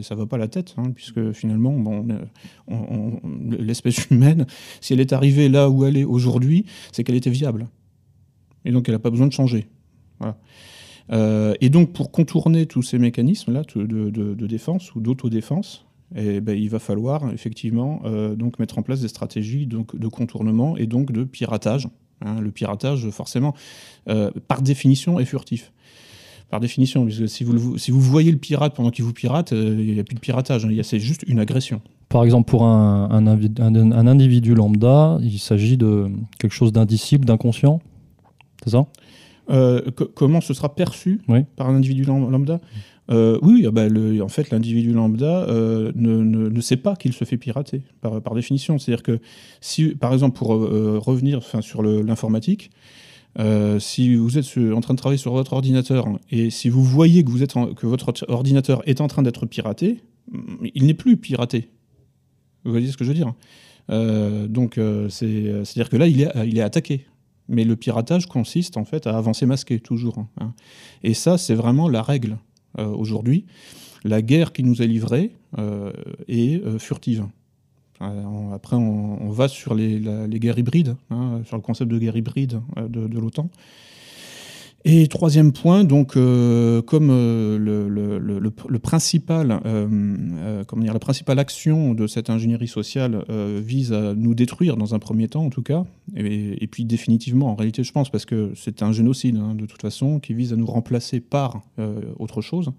ça 0.00 0.14
va 0.14 0.24
pas 0.24 0.38
la 0.38 0.48
tête, 0.48 0.74
hein, 0.78 0.90
puisque 0.94 1.32
finalement 1.32 1.72
bon, 1.72 2.06
l'espèce 3.50 4.06
humaine, 4.10 4.46
si 4.80 4.94
elle 4.94 5.00
est 5.00 5.12
arrivée 5.12 5.50
là 5.50 5.68
où 5.68 5.84
elle 5.84 5.98
est 5.98 6.04
aujourd'hui, 6.04 6.64
c'est 6.90 7.04
qu'elle 7.04 7.16
était 7.16 7.30
viable 7.30 7.68
et 8.64 8.72
donc 8.72 8.88
elle 8.88 8.94
n'a 8.94 8.98
pas 8.98 9.10
besoin 9.10 9.26
de 9.26 9.32
changer. 9.32 9.66
et 11.10 11.68
donc 11.68 11.92
pour 11.92 12.12
contourner 12.12 12.64
tous 12.64 12.82
ces 12.82 12.98
mécanismes 12.98 13.52
là 13.52 13.62
de, 13.74 14.46
défense 14.46 14.94
ou 14.94 15.00
d'autodéfense, 15.00 15.84
eh 16.14 16.40
ben, 16.40 16.56
il 16.56 16.70
va 16.70 16.78
falloir 16.78 17.30
effectivement 17.30 18.02
donc 18.36 18.58
mettre 18.58 18.78
en 18.78 18.82
place 18.82 19.02
des 19.02 19.08
stratégies 19.08 19.66
donc, 19.66 19.96
de 19.96 20.08
contournement 20.08 20.78
et 20.78 20.86
donc 20.86 21.12
de 21.12 21.24
piratage 21.24 21.88
Hein, 22.24 22.40
le 22.40 22.50
piratage, 22.50 23.08
forcément, 23.10 23.54
euh, 24.08 24.30
par 24.48 24.62
définition, 24.62 25.18
est 25.18 25.24
furtif. 25.24 25.72
Par 26.50 26.60
définition, 26.60 27.04
puisque 27.04 27.28
si 27.28 27.44
vous, 27.44 27.78
si 27.78 27.90
vous 27.90 28.00
voyez 28.00 28.30
le 28.30 28.36
pirate 28.36 28.74
pendant 28.74 28.90
qu'il 28.90 29.04
vous 29.04 29.12
pirate, 29.12 29.52
euh, 29.52 29.76
il 29.78 29.94
n'y 29.94 30.00
a 30.00 30.04
plus 30.04 30.14
de 30.14 30.20
piratage, 30.20 30.64
hein. 30.64 30.80
c'est 30.82 31.00
juste 31.00 31.24
une 31.26 31.38
agression. 31.38 31.80
Par 32.08 32.24
exemple, 32.24 32.50
pour 32.50 32.64
un, 32.64 33.08
un, 33.10 34.06
individu 34.06 34.54
lambda, 34.54 35.18
il 35.22 35.38
s'agit 35.38 35.78
de 35.78 36.10
quelque 36.38 36.52
chose 36.52 36.70
d'indicible, 36.70 37.24
d'inconscient 37.24 37.80
C'est 38.62 38.70
ça? 38.70 38.86
Euh, 39.50 39.80
Comment 40.14 40.42
ce 40.42 40.52
sera 40.52 40.74
perçu 40.74 41.22
par 41.56 41.70
un 41.70 41.74
individu 41.74 42.04
lambda? 42.04 42.60
Euh, 43.10 43.38
oui, 43.42 43.64
ah 43.66 43.70
bah, 43.70 43.86
en 44.22 44.28
fait, 44.28 44.50
l'individu 44.50 44.92
lambda 44.92 45.44
euh, 45.48 45.92
ne, 45.94 46.60
sait 46.60 46.76
pas 46.76 46.96
qu'il 46.96 47.12
se 47.12 47.24
fait 47.24 47.36
pirater, 47.36 47.82
par, 48.00 48.34
définition. 48.34 48.78
C'est-à-dire 48.78 49.02
que, 49.02 49.18
si, 49.60 49.88
par 49.94 50.12
exemple, 50.12 50.36
pour 50.36 50.54
euh, 50.54 50.98
revenir 50.98 51.42
sur 51.62 51.82
l'informatique, 51.82 52.70
si 53.78 54.14
vous 54.14 54.38
êtes 54.38 54.58
en 54.72 54.80
train 54.80 54.94
de 54.94 54.98
travailler 54.98 55.18
sur 55.18 55.32
votre 55.32 55.54
ordinateur 55.54 56.06
et 56.30 56.50
si 56.50 56.68
vous 56.68 56.84
voyez 56.84 57.24
que, 57.24 57.30
vous 57.30 57.42
êtes 57.42 57.54
que 57.54 57.86
votre 57.86 58.12
ordinateur 58.28 58.82
est 58.86 59.00
en 59.00 59.08
train 59.08 59.22
d'être 59.22 59.46
piraté, 59.46 60.00
mm, 60.30 60.66
il 60.74 60.86
n'est 60.86 60.94
plus 60.94 61.16
piraté. 61.16 61.68
Vous 62.64 62.70
voyez 62.70 62.88
ce 62.88 62.96
que 62.96 63.04
je 63.04 63.12
veux 63.12 63.14
dire 63.14 63.34
Donc, 64.48 64.78
c'est-à-dire 65.08 65.88
que 65.88 65.96
là, 65.96 66.06
il 66.06 66.22
est, 66.22 66.30
il 66.46 66.58
est 66.58 66.62
attaqué. 66.62 67.06
Mais 67.48 67.64
le 67.64 67.74
piratage 67.74 68.26
consiste 68.26 68.76
en 68.76 68.84
fait 68.84 69.08
à 69.08 69.16
avancer 69.18 69.46
masqué, 69.46 69.80
toujours. 69.80 70.24
Hein. 70.40 70.54
Et 71.02 71.12
ça, 71.12 71.36
c'est 71.38 71.56
vraiment 71.56 71.88
la 71.88 72.00
règle. 72.00 72.38
Euh, 72.78 72.86
aujourd'hui, 72.86 73.44
la 74.04 74.22
guerre 74.22 74.52
qui 74.52 74.62
nous 74.62 74.82
est 74.82 74.86
livrée 74.86 75.32
euh, 75.58 75.92
est 76.28 76.62
euh, 76.64 76.78
furtive. 76.78 77.26
Après, 78.52 78.74
on, 78.74 79.30
va 79.30 79.46
sur 79.46 79.76
les, 79.76 80.00
guerres 80.28 80.58
hybrides, 80.58 80.96
hein, 81.10 81.40
sur 81.44 81.56
le 81.56 81.62
concept 81.62 81.88
de 81.88 81.98
guerre 82.00 82.16
hybride 82.16 82.60
de, 82.76 83.16
l'OTAN. 83.16 83.48
Et 84.84 85.06
troisième 85.06 85.52
point, 85.52 85.84
donc, 85.84 86.14
comme 86.14 87.10
principal, 88.82 89.60
la 89.64 90.98
principale 90.98 91.38
action 91.38 91.94
de 91.94 92.06
cette 92.08 92.30
ingénierie 92.30 92.66
sociale 92.66 93.24
vise 93.64 93.92
à 93.92 94.14
nous 94.14 94.34
détruire 94.34 94.76
dans 94.76 94.94
un 94.94 94.98
premier 94.98 95.28
temps, 95.28 95.44
en 95.44 95.50
tout 95.50 95.62
cas, 95.62 95.84
et, 96.16 96.66
puis 96.66 96.84
définitivement, 96.84 97.52
en 97.52 97.54
réalité, 97.54 97.84
je 97.84 97.92
pense, 97.92 98.10
parce 98.10 98.24
que 98.24 98.52
c'est 98.56 98.82
un 98.82 98.90
génocide, 98.90 99.36
hein, 99.36 99.54
de 99.54 99.66
toute 99.66 99.80
façon, 99.80 100.18
qui 100.18 100.34
vise 100.34 100.52
à 100.52 100.56
nous 100.56 100.66
remplacer 100.66 101.20
par 101.20 101.62
autre 102.18 102.40
chose 102.40 102.72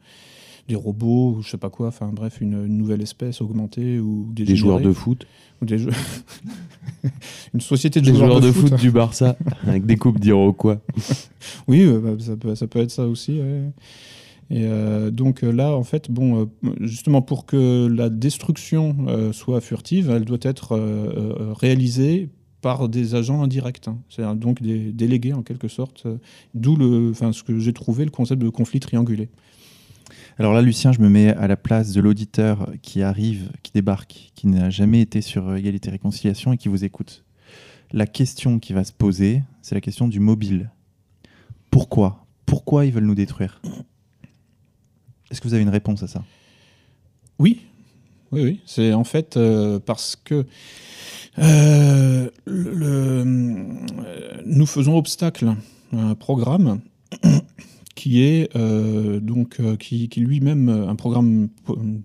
des 0.67 0.75
robots 0.75 1.35
ou 1.37 1.41
je 1.41 1.49
sais 1.49 1.57
pas 1.57 1.69
quoi, 1.69 1.87
enfin 1.87 2.11
bref, 2.13 2.39
une, 2.41 2.65
nouvelle 2.65 3.01
espèce 3.01 3.41
augmentée 3.41 3.99
ou 3.99 4.29
des, 4.31 4.55
joueurs 4.55 4.79
de 4.79 4.93
foot. 4.93 5.27
Ou 5.61 5.65
des 5.65 5.77
une 7.53 7.61
société 7.61 8.01
de 8.01 8.11
des 8.11 8.17
joueurs, 8.17 8.39
de, 8.39 8.51
foot, 8.51 8.73
du 8.75 8.91
Barça 8.91 9.35
avec 9.67 9.85
des 9.85 9.97
coupes 9.97 10.19
quoi 10.57 10.81
oui, 11.67 11.85
bah, 12.01 12.11
ça, 12.19 12.37
peut, 12.37 12.55
ça 12.55 12.67
peut 12.67 12.79
être 12.79 12.91
ça 12.91 13.05
aussi. 13.07 13.39
Et 14.49 14.65
euh, 14.65 15.09
donc 15.09 15.41
là, 15.41 15.75
en 15.75 15.83
fait, 15.83 16.11
bon, 16.11 16.41
euh, 16.41 16.69
justement 16.81 17.21
pour 17.21 17.45
que 17.45 17.87
la 17.87 18.09
destruction 18.09 18.95
euh, 19.07 19.31
soit 19.33 19.61
furtive, 19.61 20.09
elle 20.09 20.25
doit 20.25 20.37
être 20.41 20.79
réalisée 21.59 22.29
par 22.61 22.87
des 22.87 23.15
agents 23.15 23.41
indirects, 23.41 23.87
hein. 23.87 23.97
c'est-à-dire 24.09 24.35
donc 24.35 24.61
des 24.61 24.93
délégués 24.93 25.33
en 25.33 25.41
quelque 25.41 25.67
sorte, 25.67 26.07
d'où 26.53 26.77
le, 26.77 27.09
enfin, 27.09 27.33
ce 27.33 27.43
que 27.43 27.59
j'ai 27.59 27.73
trouvé 27.73 28.05
le 28.05 28.11
concept 28.11 28.41
de 28.41 28.47
conflit 28.47 28.79
triangulé. 28.79 29.29
Alors 30.39 30.53
là, 30.53 30.63
Lucien, 30.63 30.91
je 30.91 30.99
me 30.99 31.09
mets 31.09 31.29
à 31.29 31.47
la 31.47 31.55
place 31.55 31.91
de 31.91 32.01
l'auditeur 32.01 32.71
qui 32.81 33.03
arrive, 33.03 33.51
qui 33.61 33.71
débarque, 33.71 34.31
qui 34.33 34.47
n'a 34.47 34.71
jamais 34.71 35.01
été 35.01 35.21
sur 35.21 35.55
égalité 35.55 35.89
et 35.89 35.91
réconciliation 35.91 36.53
et 36.53 36.57
qui 36.57 36.69
vous 36.69 36.83
écoute. 36.83 37.23
La 37.91 38.07
question 38.07 38.57
qui 38.57 38.73
va 38.73 38.83
se 38.83 38.91
poser, 38.91 39.43
c'est 39.61 39.75
la 39.75 39.81
question 39.81 40.07
du 40.07 40.19
mobile. 40.19 40.71
Pourquoi? 41.69 42.25
Pourquoi 42.47 42.85
ils 42.85 42.91
veulent 42.91 43.05
nous 43.05 43.13
détruire? 43.13 43.61
Est-ce 45.29 45.39
que 45.39 45.47
vous 45.47 45.53
avez 45.53 45.61
une 45.61 45.69
réponse 45.69 46.01
à 46.01 46.07
ça? 46.07 46.23
Oui, 47.37 47.61
oui, 48.31 48.41
oui. 48.43 48.61
C'est 48.65 48.91
en 48.93 49.03
fait 49.03 49.37
euh, 49.37 49.79
parce 49.79 50.15
que 50.15 50.47
euh, 51.37 52.29
nous 54.45 54.65
faisons 54.65 54.97
obstacle 54.97 55.55
à 55.91 55.97
un 55.97 56.15
programme 56.15 56.81
qui 58.03 58.21
est 58.21 58.53
euh, 58.57 59.21
donc 59.21 59.61
euh, 59.61 59.77
qui, 59.77 60.09
lui-même 60.17 60.67
euh, 60.67 60.89
un 60.89 60.95
programme 60.95 61.47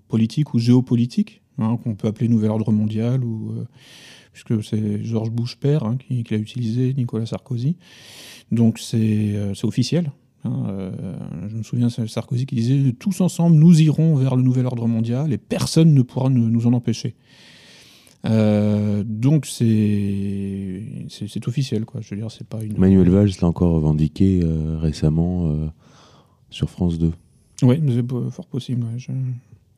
politique 0.07 0.53
ou 0.53 0.57
géopolitique 0.57 1.41
hein, 1.57 1.77
qu'on 1.83 1.95
peut 1.95 2.07
appeler 2.07 2.29
nouvel 2.29 2.51
ordre 2.51 2.71
mondial 2.71 3.21
ou 3.25 3.53
puisque 4.31 4.63
c'est 4.63 5.03
George 5.03 5.29
Bush 5.29 5.57
père 5.57 5.83
hein, 5.83 5.97
qui, 5.97 6.23
l'a 6.31 6.37
utilisé, 6.37 6.93
Nicolas 6.93 7.25
Sarkozy. 7.25 7.75
Donc 8.49 8.79
c'est 8.79 9.35
officiel. 9.63 10.13
Hein, 10.45 10.93
je 11.49 11.57
me 11.57 11.63
souviens 11.63 11.87
de 11.87 12.05
Sarkozy 12.07 12.45
qui 12.45 12.55
disait 12.55 12.93
tous 12.93 13.19
ensemble 13.19 13.57
nous 13.57 13.81
irons 13.81 14.15
vers 14.15 14.37
le 14.37 14.41
nouvel 14.41 14.67
ordre 14.67 14.87
mondial 14.87 15.33
et 15.33 15.37
personne 15.37 15.93
ne 15.93 16.01
pourra 16.01 16.29
nous, 16.29 16.65
en 16.65 16.71
empêcher. 16.71 17.15
donc 18.23 19.47
c'est 19.47 20.81
c'est 21.09 21.45
officiel 21.49 21.83
quoi. 21.83 21.99
Je 21.99 22.15
veux 22.15 22.21
dire 22.21 22.31
c'est 22.31 22.47
pas 22.47 22.63
une. 22.63 22.77
Manuel 22.77 23.09
Valls 23.09 23.31
l'a 23.41 23.49
encore 23.49 23.73
revendiqué 23.73 24.41
récemment 24.79 25.69
sur 26.49 26.69
France 26.69 26.97
2. 26.97 27.11
Oui, 27.63 27.81
c'est 27.87 28.31
fort 28.31 28.47
possible. 28.47 28.85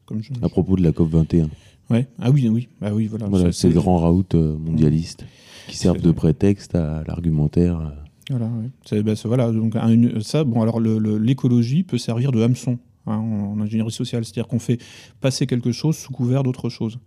comme 0.05 0.21
À 0.41 0.49
propos 0.49 0.75
de 0.75 0.83
la 0.83 0.91
COP 0.91 1.09
21. 1.09 1.49
Ouais. 1.89 2.07
Ah 2.19 2.31
oui, 2.31 2.47
oui. 2.47 2.69
Bah 2.79 2.91
oui 2.93 3.07
voilà. 3.07 3.27
voilà 3.27 3.51
c'est 3.51 3.67
le 3.67 3.73
grand 3.73 3.97
raout 3.97 4.23
euh, 4.33 4.57
mondialiste 4.57 5.25
qui 5.67 5.77
servent 5.77 6.01
de 6.01 6.11
prétexte 6.11 6.75
à 6.75 7.03
l'argumentaire. 7.05 7.79
Euh. 7.79 7.89
Voilà, 8.29 8.49
ouais. 8.91 9.03
bah, 9.03 9.13
voilà, 9.25 9.51
donc 9.51 9.75
ça, 10.21 10.43
bon, 10.43 10.61
alors 10.61 10.79
l'écologie 10.79 11.83
peut 11.83 11.97
servir 11.97 12.31
de 12.31 12.41
hameçon 12.41 12.77
hein, 13.07 13.17
en, 13.17 13.59
ingénierie 13.59 13.91
sociale, 13.91 14.23
c'est-à-dire 14.23 14.47
qu'on 14.47 14.59
fait 14.59 14.77
passer 15.19 15.47
quelque 15.47 15.71
chose 15.73 15.97
sous 15.97 16.13
couvert 16.13 16.43
d'autre 16.43 16.69
chose. 16.69 16.97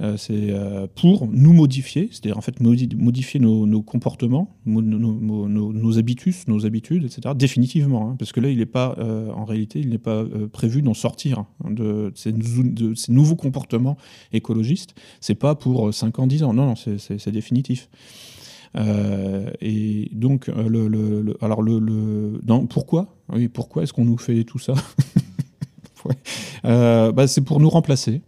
Euh, 0.00 0.16
c'est 0.16 0.50
euh, 0.50 0.86
pour 0.92 1.28
nous 1.28 1.52
modifier, 1.52 2.08
c'est-à-dire 2.10 2.38
en 2.38 2.40
fait 2.40 2.60
modifier 2.60 3.38
nos, 3.38 3.82
comportements, 3.82 4.56
nos, 4.66 5.98
habitus, 5.98 6.48
nos 6.48 6.66
habitudes, 6.66 7.04
etc. 7.04 7.34
Définitivement, 7.36 8.10
hein, 8.10 8.16
parce 8.18 8.32
que 8.32 8.40
là, 8.40 8.48
il 8.48 8.58
n'est 8.58 8.66
pas, 8.66 8.96
euh, 8.98 9.30
en 9.30 9.44
réalité, 9.44 9.80
il 9.80 9.90
n'est 9.90 9.98
pas 9.98 10.24
prévu 10.52 10.82
d'en 10.82 10.94
sortir 10.94 11.44
hein, 11.64 11.70
de, 11.70 12.10
ces, 12.14 12.32
nouveaux 13.08 13.36
comportements 13.36 13.96
écologistes. 14.32 14.94
C'est 15.20 15.36
pas 15.36 15.54
pour 15.54 15.92
5 15.92 16.18
ans, 16.18 16.26
10 16.26 16.42
ans, 16.42 16.54
non, 16.54 16.66
non, 16.66 16.74
c'est 16.74 17.30
définitif. 17.30 17.88
et 18.74 20.08
donc, 20.12 20.50
alors 21.40 21.62
pourquoi? 22.68 23.14
Pourquoi 23.52 23.82
est-ce 23.82 23.92
qu'on 23.92 24.04
nous 24.04 24.18
fait 24.18 24.44
tout 24.44 24.58
ça? 24.58 24.74
Bah, 26.64 27.26
C'est 27.28 27.42
pour 27.42 27.60
nous 27.60 27.70
remplacer. 27.70 28.22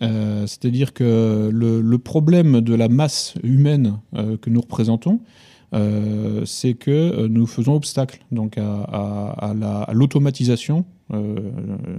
C'est-à-dire 0.00 0.92
que 0.92 1.50
le, 1.52 1.98
problème 1.98 2.60
de 2.60 2.74
la 2.74 2.88
masse 2.88 3.34
humaine 3.42 3.98
que 4.12 4.50
nous 4.50 4.60
représentons, 4.60 5.20
c'est 6.44 6.74
que 6.74 7.26
nous 7.26 7.46
faisons 7.46 7.74
obstacle 7.74 8.20
donc 8.32 8.58
à, 8.58 9.86
l'automatisation 9.92 10.84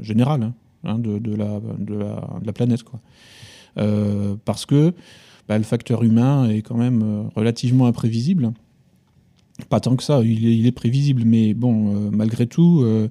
générale 0.01 0.53
de, 0.83 1.35
la, 1.35 2.53
planète. 2.53 2.83
Quoi. 2.83 2.99
parce 4.45 4.65
que 4.65 4.93
bah, 5.47 5.57
le 5.57 5.63
facteur 5.63 6.03
humain 6.03 6.49
est 6.49 6.61
quand 6.61 6.77
même 6.77 7.29
relativement 7.35 7.85
imprévisible. 7.85 8.53
Pas 9.69 9.79
tant 9.79 9.95
que 9.95 10.03
ça, 10.03 10.21
il 10.23 10.65
est, 10.65 10.71
prévisible, 10.71 11.23
mais 11.25 11.53
bon, 11.53 11.95
euh, 11.95 12.09
malgré 12.11 12.47
tout, 12.47 12.81
euh, 12.81 13.07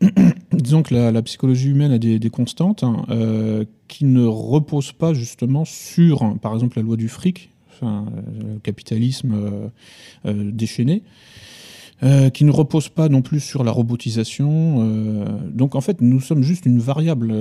disons 0.52 0.82
que 0.82 0.94
la, 0.94 1.22
psychologie 1.22 1.68
humaine 1.68 1.92
a 1.92 1.98
des, 1.98 2.30
constantes 2.30 2.82
hein, 2.82 3.04
euh, 3.10 3.64
qui 3.88 4.04
ne 4.04 4.24
reposent 4.24 4.92
pas 4.92 5.14
justement 5.14 5.64
sur, 5.64 6.38
par 6.40 6.54
exemple, 6.54 6.78
la 6.78 6.82
loi 6.82 6.96
du 6.96 7.08
fric, 7.08 7.50
le 7.82 8.58
capitalisme 8.60 9.70
déchaîné. 10.24 11.02
qui 12.32 12.44
ne 12.44 12.50
repose 12.50 12.88
pas 12.88 13.10
non 13.10 13.20
plus 13.20 13.40
sur 13.40 13.64
la 13.64 13.70
robotisation. 13.70 15.26
donc 15.50 15.74
en 15.74 15.82
fait, 15.82 16.00
nous 16.00 16.20
sommes 16.20 16.42
juste 16.42 16.64
une 16.64 16.78
variable 16.78 17.34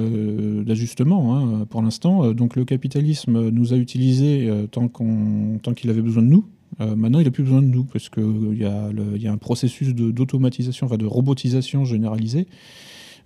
d'ajustement 0.65 1.37
hein, 1.37 1.65
pour 1.69 1.81
l'instant. 1.81 2.33
Donc 2.33 2.57
le 2.57 2.65
capitalisme 2.65 3.49
nous 3.49 3.73
a 3.73 3.77
utilisés 3.77 4.51
tant 4.71 4.89
qu'il 4.89 5.89
avait 5.89 6.01
besoin 6.01 6.23
de 6.23 6.27
nous. 6.27 6.45
Euh, 6.81 6.95
maintenant, 6.95 7.19
il 7.19 7.25
n'a 7.25 7.31
plus 7.31 7.43
besoin 7.43 7.61
de 7.61 7.67
nous 7.67 7.83
parce 7.83 8.09
qu'il 8.09 8.57
y, 8.57 8.65
a 8.65 9.31
un 9.31 9.37
processus 9.37 9.93
d'automatisation, 9.93 10.87
enfin 10.87 10.97
de 10.97 11.05
robotisation 11.05 11.85
généralisée. 11.85 12.47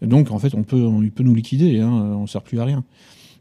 Donc, 0.01 0.31
en 0.31 0.39
fait, 0.39 0.53
on 0.55 0.63
peut, 0.63 0.87
il 1.03 1.11
peut 1.11 1.23
nous 1.23 1.35
liquider, 1.35 1.79
hein, 1.79 1.89
on 1.89 2.21
ne 2.21 2.27
sert 2.27 2.41
plus 2.41 2.59
à 2.59 2.65
rien. 2.65 2.83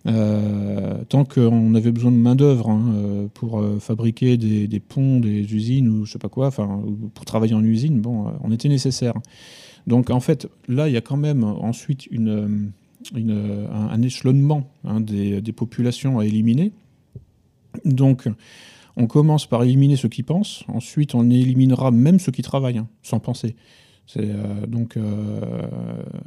Euh, 0.06 1.04
tant 1.08 1.24
qu'on 1.24 1.74
avait 1.74 1.92
besoin 1.92 2.12
de 2.12 2.16
main-d'œuvre 2.16 2.70
hein, 2.70 2.92
euh, 2.94 3.26
pour 3.34 3.62
fabriquer 3.80 4.36
des, 4.36 4.80
ponts, 4.80 5.20
des 5.20 5.54
usines 5.54 5.88
ou 5.88 6.04
je 6.06 6.12
sais 6.12 6.18
pas 6.18 6.28
quoi, 6.28 6.46
enfin, 6.46 6.82
pour 7.14 7.24
travailler 7.24 7.54
en 7.54 7.62
usine, 7.62 8.00
bon, 8.00 8.32
on 8.42 8.50
était 8.50 8.68
nécessaire. 8.68 9.14
Donc, 9.86 10.10
en 10.10 10.20
fait, 10.20 10.48
là, 10.68 10.88
il 10.88 10.94
y 10.94 10.96
a 10.96 11.00
quand 11.00 11.16
même 11.16 11.44
ensuite 11.44 12.08
un, 12.12 14.02
échelonnement 14.02 14.70
hein, 14.84 15.00
des, 15.00 15.40
des, 15.40 15.52
populations 15.52 16.18
à 16.18 16.26
éliminer. 16.26 16.72
Donc, 17.84 18.28
on 18.98 19.06
commence 19.06 19.46
par 19.46 19.62
éliminer 19.62 19.96
ceux 19.96 20.08
qui 20.08 20.22
pensent, 20.22 20.64
ensuite 20.68 21.14
on 21.14 21.30
éliminera 21.30 21.90
même 21.90 22.18
ceux 22.18 22.32
qui 22.32 22.42
travaillent, 22.42 22.78
hein, 22.78 22.88
sans 23.02 23.20
penser. 23.20 23.54
Euh, 24.16 24.66
donc 24.66 24.96
euh, 24.96 25.40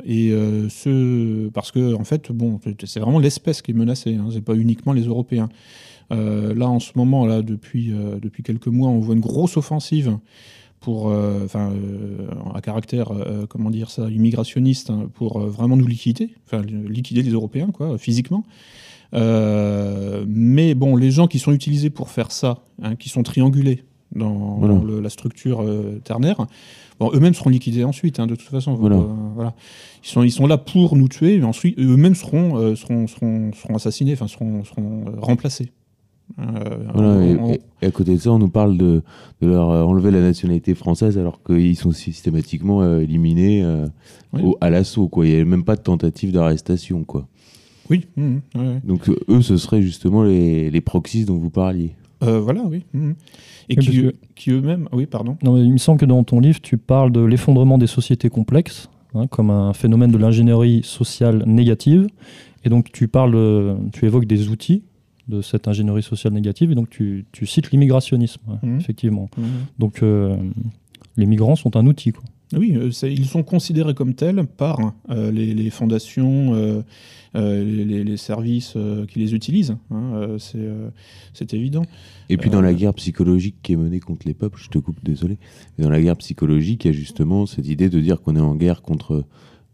et 0.05 0.29
euh, 0.29 0.69
ce 0.69 1.49
parce 1.49 1.71
que 1.71 1.95
en 1.95 2.03
fait 2.03 2.31
bon 2.31 2.59
c'est 2.85 2.99
vraiment 2.99 3.19
l'espèce 3.19 3.61
qui 3.61 3.71
est 3.71 3.73
menacée, 3.73 4.15
hein, 4.15 4.29
c'est 4.31 4.41
pas 4.41 4.55
uniquement 4.55 4.93
les 4.93 5.03
Européens. 5.03 5.49
là 6.09 6.67
en 6.69 6.79
ce 6.79 6.91
moment 6.95 7.25
là 7.25 7.41
depuis 7.41 7.91
depuis 8.21 8.43
quelques 8.43 8.67
mois 8.67 8.89
on 8.89 8.99
voit 8.99 9.15
une 9.15 9.21
grosse 9.21 9.57
offensive 9.57 10.17
pour 10.79 11.05
enfin 11.05 11.73
à 12.53 12.61
caractère 12.61 13.09
comment 13.49 13.71
dire 13.71 13.89
ça 13.89 14.09
immigrationniste 14.09 14.89
hein, 14.89 15.09
pour 15.13 15.39
vraiment 15.39 15.77
nous 15.77 15.87
liquider, 15.87 16.35
liquider 16.87 17.23
les 17.23 17.31
Européens 17.31 17.71
quoi 17.73 17.97
physiquement. 17.97 18.43
Euh, 19.13 20.23
mais 20.27 20.73
bon, 20.73 20.95
les 20.95 21.11
gens 21.11 21.27
qui 21.27 21.39
sont 21.39 21.51
utilisés 21.51 21.89
pour 21.89 22.09
faire 22.09 22.31
ça, 22.31 22.59
hein, 22.81 22.95
qui 22.95 23.09
sont 23.09 23.23
triangulés 23.23 23.83
dans, 24.15 24.59
la 25.01 25.09
structure 25.09 25.61
euh, 25.61 25.99
ternaire, 26.03 26.45
bon, 26.99 27.11
eux-mêmes 27.13 27.33
seront 27.33 27.49
liquidés 27.49 27.83
ensuite, 27.83 28.19
hein, 28.19 28.27
de 28.27 28.35
toute 28.35 28.47
façon. 28.47 28.75
voilà. 28.75 29.53
Ils, 30.03 30.07
sont, 30.07 30.23
ils 30.23 30.31
sont 30.31 30.47
là 30.47 30.57
pour 30.57 30.95
nous 30.95 31.07
tuer, 31.07 31.37
mais 31.37 31.45
ensuite 31.45 31.77
eux-mêmes 31.79 32.15
seront, 32.15 32.57
euh, 32.57 32.75
seront, 32.75 33.07
seront, 33.07 33.51
seront, 33.53 33.75
assassinés, 33.75 34.13
enfin 34.13 34.27
seront, 34.27 34.63
seront 34.63 35.05
remplacés. 35.17 35.71
et, 37.81 37.85
à 37.85 37.91
côté 37.91 38.13
de 38.13 38.19
ça, 38.19 38.31
on 38.31 38.39
nous 38.39 38.49
parle 38.49 38.77
de, 38.77 39.01
de, 39.41 39.47
leur 39.47 39.67
enlever 39.67 40.11
la 40.11 40.21
nationalité 40.21 40.75
française 40.75 41.17
alors 41.17 41.43
qu'ils 41.43 41.75
sont 41.75 41.91
systématiquement 41.91 42.97
éliminés 42.97 43.65
à 44.61 44.69
l'assaut. 44.69 45.09
Il 45.17 45.23
n'y 45.23 45.41
a 45.41 45.45
même 45.45 45.65
pas 45.65 45.75
de 45.75 45.81
tentative 45.81 46.31
d'arrestation. 46.31 47.03
quoi. 47.03 47.27
Oui. 47.89 48.07
Mmh, 48.15 48.37
mmh, 48.55 48.79
Donc 48.83 49.09
euh, 49.09 49.15
eux, 49.29 49.41
ce 49.41 49.57
seraient 49.57 49.81
justement 49.81 50.23
les, 50.23 50.69
les 50.69 50.81
proxys 50.81 51.25
dont 51.25 51.37
vous 51.37 51.49
parliez. 51.49 51.95
Euh, 52.23 52.39
voilà, 52.39 52.61
oui. 52.63 52.85
Mmh, 52.93 53.11
Et 53.69 53.75
qui, 53.75 54.51
eux-mêmes. 54.51 54.87
Oui, 54.91 55.05
pardon. 55.07 55.37
Non, 55.43 55.57
il 55.57 55.71
me 55.71 55.77
semble 55.77 55.99
que 55.99 56.05
dans 56.05 56.23
ton 56.23 56.39
livre, 56.39 56.61
tu 56.61 56.77
parles 56.77 57.11
de 57.11 57.21
l'effondrement 57.21 57.77
des 57.77 57.87
sociétés 57.87 58.29
complexes 58.29 58.89
hein, 59.15 59.27
comme 59.27 59.49
un 59.49 59.73
phénomène 59.73 60.11
de 60.11 60.17
l'ingénierie 60.17 60.81
sociale 60.83 61.43
négative. 61.47 62.07
Et 62.63 62.69
donc, 62.69 62.91
tu 62.91 63.07
parles, 63.07 63.75
tu 63.91 64.05
évoques 64.05 64.25
des 64.27 64.49
outils 64.49 64.83
de 65.27 65.41
cette 65.41 65.67
ingénierie 65.67 66.03
sociale 66.03 66.33
négative. 66.33 66.71
Et 66.71 66.75
donc, 66.75 66.89
tu, 66.89 67.25
tu 67.31 67.47
cites 67.47 67.71
l'immigrationnisme, 67.71 68.41
effectivement. 68.77 69.29
Donc, 69.79 70.03
euh, 70.03 70.37
les 71.17 71.25
migrants 71.25 71.55
sont 71.55 71.75
un 71.75 71.87
outil. 71.87 72.11
Quoi. 72.11 72.23
Oui, 72.53 72.77
ils 73.03 73.25
sont 73.25 73.43
considérés 73.43 73.93
comme 73.93 74.13
tels 74.13 74.45
par 74.45 74.93
les, 75.09 75.53
les, 75.53 75.69
fondations 75.69 76.83
euh, 77.33 77.63
les, 77.63 78.17
services 78.17 78.73
euh, 78.75 79.05
qui 79.05 79.19
les 79.19 79.33
utilisent. 79.33 79.77
Hein, 79.89 80.11
euh, 80.15 80.89
c'est 81.33 81.53
évident. 81.53 81.83
Et 82.27 82.35
puis 82.35 82.49
dans 82.49 82.59
la 82.59 82.73
guerre 82.73 82.93
psychologique 82.93 83.55
qui 83.63 83.71
est 83.71 83.77
menée 83.77 84.01
contre 84.01 84.27
les 84.27 84.33
peuples, 84.33 84.59
je 84.61 84.67
te 84.67 84.77
coupe, 84.77 84.97
désolé, 85.01 85.37
mais 85.77 85.85
dans 85.85 85.89
la 85.89 86.01
guerre 86.01 86.17
psychologique, 86.17 86.83
il 86.83 86.87
y 86.87 86.91
a 86.91 86.93
justement 86.93 87.45
cette 87.45 87.67
idée 87.67 87.87
de 87.87 88.01
dire 88.01 88.21
qu'on 88.21 88.35
est 88.35 88.41
en 88.41 88.55
guerre 88.55 88.81
contre 88.81 89.23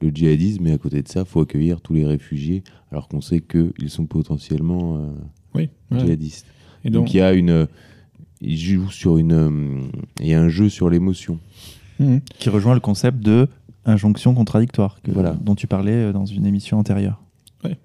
le 0.02 0.10
djihadisme, 0.10 0.66
mais 0.66 0.72
à 0.72 0.78
côté 0.78 1.02
de 1.02 1.08
ça, 1.08 1.22
il 1.22 1.26
faut 1.26 1.42
accueillir 1.42 1.82
tous 1.82 1.94
les 1.94 2.06
réfugiés, 2.06 2.64
alors 2.92 3.08
qu'on 3.08 3.22
sait 3.22 3.42
qu'ils 3.42 3.90
sont 3.90 4.06
potentiellement 4.06 5.12
djihadistes. 5.92 6.46
Et 6.86 6.92
donc, 6.92 7.16
il 7.16 7.18
y 7.18 7.22
a 7.22 7.34
une, 7.34 7.68
il 8.40 8.58
joue 8.58 8.92
sur 8.92 9.18
une, 9.18 9.90
il 10.20 10.28
y 10.28 10.36
a 10.36 10.42
un 10.42 10.50
jeu 10.50 10.70
sur 10.70 10.92
l'émotion, 10.92 11.40
mmh. 12.00 12.18
qui 12.40 12.50
rejoint 12.50 12.74
le 12.74 12.80
concept 12.80 13.20
de 13.20 13.48
injonction 13.86 14.34
contradictoire, 14.34 15.02
que, 15.02 15.12
voilà. 15.12 15.38
dont 15.42 15.56
tu 15.56 15.68
parlais 15.68 16.12
dans 16.12 16.26
une 16.26 16.46
émission 16.46 16.78
antérieure. 16.78 17.22
Ouais, 17.64 17.78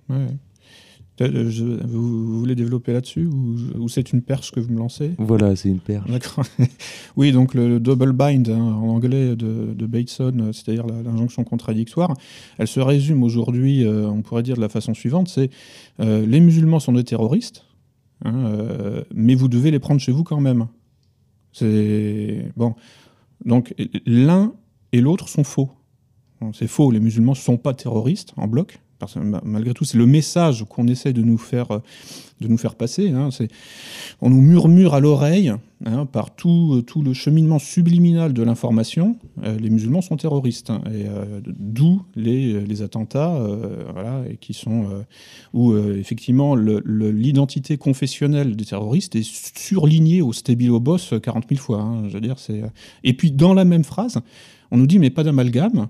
euh, 1.21 1.79
vous, 1.85 2.41
voulez 2.41 2.55
développer 2.55 2.93
là-dessus 2.93 3.27
ou, 3.27 3.89
c'est 3.89 4.13
une 4.13 4.23
perche 4.23 4.51
que 4.51 4.61
vous 4.61 4.73
me 4.73 4.79
lancez? 4.79 5.13
Voilà, 5.19 5.55
c'est 5.57 5.69
une 5.69 5.79
perche. 5.79 6.11
D'accord. 6.11 6.45
oui, 7.17 7.33
donc 7.33 7.55
le, 7.55 7.79
double 7.79 8.13
bind 8.13 8.49
hein, 8.49 8.59
en 8.59 8.89
anglais 8.89 9.37
de, 9.37 9.75
de 9.75 9.87
Bateson, 9.87 10.33
euh, 10.39 10.53
c'est-à-dire 10.53 10.87
l'injonction 10.87 11.45
contradictoire, 11.45 12.15
elle 12.59 12.67
se 12.67 12.81
résume 12.81 13.23
aujourd'hui, 13.23 13.85
euh, 13.85 14.09
on 14.09 14.23
pourrait 14.23 14.43
dire 14.43 14.57
de 14.57 14.61
la 14.61 14.69
façon 14.69 14.95
suivante 14.95 15.29
c'est 15.29 15.51
les 15.99 16.41
musulmans 16.41 16.81
sont 16.81 16.93
des 16.93 17.05
terroristes, 17.05 17.65
hein, 18.25 18.51
mais 19.15 19.35
vous 19.35 19.49
devez 19.49 19.71
les 19.71 19.79
prendre 19.79 20.01
chez 20.01 20.11
vous 20.11 20.25
quand 20.25 20.41
même. 20.41 20.67
C'est 21.53 22.51
bon. 22.57 22.75
Donc 23.45 23.75
l'un 24.07 24.55
et 24.93 25.01
l'autre 25.01 25.29
sont 25.29 25.45
faux. 25.45 25.71
C'est 26.53 26.69
faux, 26.69 26.91
les 26.91 27.01
musulmans 27.01 27.33
ne 27.33 27.37
sont 27.37 27.57
pas 27.57 27.73
terroristes 27.73 28.33
en 28.37 28.49
bloc, 28.49 28.81
malgré 29.45 29.75
tout, 29.75 29.85
c'est 29.85 29.99
le 29.99 30.07
message 30.07 30.65
qu'on 30.69 30.87
essaie 30.89 31.13
de 31.13 31.23
nous 31.23 31.39
faire, 31.39 31.81
de 32.41 32.49
nous 32.49 32.59
faire 32.59 32.75
passer. 32.75 33.11
Hein. 33.11 33.31
on 34.21 34.31
nous 34.31 34.41
murmure 34.41 34.95
à 34.95 35.01
l'oreille, 35.01 35.53
hein, 35.87 36.07
par 36.07 36.35
tout, 36.35 36.83
tout, 36.87 37.03
le 37.03 37.15
cheminement 37.15 37.59
subliminal 37.59 38.33
de 38.33 38.43
l'information, 38.43 39.17
euh, 39.45 39.57
les 39.59 39.71
musulmans 39.71 40.03
sont 40.03 40.17
terroristes. 40.17 40.71
Hein. 40.71 40.83
euh, 40.89 41.41
d'où 41.47 42.03
les, 42.15 42.61
les, 42.61 42.83
attentats, 42.83 43.35
euh, 43.35 43.85
voilà, 43.93 44.23
et 44.29 44.37
qui 44.37 44.55
sont 44.55 44.87
où 45.53 45.77
effectivement 45.77 46.55
l'identité 46.55 47.77
confessionnelle 47.79 48.57
des 48.57 48.65
terroristes 48.65 49.17
est 49.17 49.57
surlignée 49.57 50.23
au 50.23 50.33
stabilo 50.33 50.81
boss 50.81 51.15
40 51.23 51.47
000 51.49 51.61
fois. 51.61 52.03
je 52.09 52.15
veux 52.15 52.21
dire. 52.21 52.37
Et 53.05 53.15
puis 53.15 53.31
dans 53.31 53.55
la 53.55 53.65
même 53.65 53.85
phrase, 53.85 54.19
on 54.71 54.79
nous 54.79 54.87
dit 54.87 54.99
mais 54.99 55.11
pas 55.11 55.25
d'amalgame. 55.25 55.89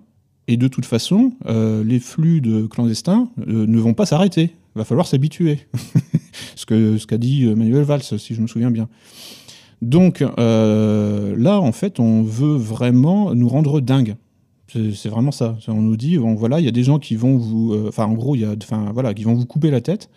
Et 0.48 0.56
de 0.56 0.68
toute 0.68 0.86
façon, 0.86 1.32
euh, 1.46 1.84
les 1.84 2.00
flux 2.00 2.40
de 2.40 2.66
clandestins 2.66 3.28
euh, 3.46 3.66
ne 3.66 3.78
vont 3.78 3.94
pas 3.94 4.06
s'arrêter. 4.06 4.54
Il 4.74 4.78
va 4.78 4.84
falloir 4.84 5.06
s'habituer. 5.06 5.60
ce 6.56 6.66
qu'a 6.66 6.98
ce 6.98 7.06
qu'a 7.06 7.18
dit 7.18 7.44
euh, 7.44 7.54
Manuel 7.54 7.84
Valls, 7.84 8.02
si 8.02 8.34
je 8.34 8.40
me 8.40 8.46
souviens 8.46 8.70
bien. 8.70 8.88
Donc 9.80 10.20
là, 10.20 11.60
en 11.60 11.72
fait, 11.72 11.98
on 11.98 12.22
veut 12.22 12.54
vraiment 12.54 13.34
nous 13.34 13.48
rendre 13.48 13.80
dingues. 13.80 14.14
C'est 14.68 15.08
vraiment 15.08 15.32
ça. 15.32 15.58
On 15.66 15.82
nous 15.82 15.96
dit, 15.96 16.16
voilà, 16.16 16.60
il 16.60 16.64
y 16.64 16.68
a 16.68 16.72
des 16.72 16.84
gens 16.84 17.00
qui 17.00 17.16
vont 17.16 17.36
vous, 17.36 17.76
enfin, 17.88 18.04
en 18.04 18.12
gros, 18.12 18.36
il 18.36 18.42
y 18.42 18.44
a, 18.44 18.54
voilà, 18.92 19.12
qui 19.12 19.24
vont 19.24 19.34
vous 19.34 19.44
couper 19.44 19.72
la 19.72 19.80
tête. 19.80 20.08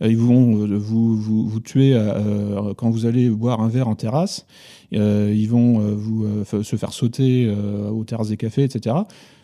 Ils 0.00 0.16
vont 0.16 0.64
vous, 0.64 1.16
vous, 1.16 1.48
vous 1.48 1.60
tuer 1.60 2.00
quand 2.76 2.88
vous 2.88 3.04
allez 3.04 3.28
boire 3.30 3.60
un 3.60 3.68
verre 3.68 3.88
en 3.88 3.96
terrasse. 3.96 4.46
ils 4.92 5.48
vont 5.48 5.80
vous 5.80 6.44
se 6.44 6.76
faire 6.76 6.92
sauter 6.92 7.52
aux 7.90 8.04
terrasses 8.04 8.28
des 8.28 8.36
cafés, 8.36 8.62
etc. 8.62 8.94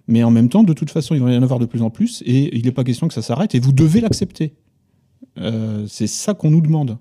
Mais 0.09 0.23
en 0.23 0.31
même 0.31 0.49
temps, 0.49 0.63
de 0.63 0.73
toute 0.73 0.91
façon, 0.91 1.15
il 1.15 1.23
va 1.23 1.33
y 1.33 1.37
en 1.37 1.43
avoir 1.43 1.59
de 1.59 1.67
plus 1.67 1.83
en 1.83 1.91
plus 1.91 2.23
et 2.27 2.57
il 2.57 2.65
n'est 2.65 2.73
pas 2.73 2.85
question 2.85 3.09
que 3.09 3.15
ça 3.15 3.23
s'arrête 3.23 3.55
et 3.55 3.61
vous 3.61 3.73
devez 3.73 4.01
l'accepter. 4.01 4.55
Euh, 5.39 5.85
c'est 5.89 6.07
ça 6.07 6.35
qu'on 6.35 6.51
nous 6.51 6.61
demande. 6.61 6.99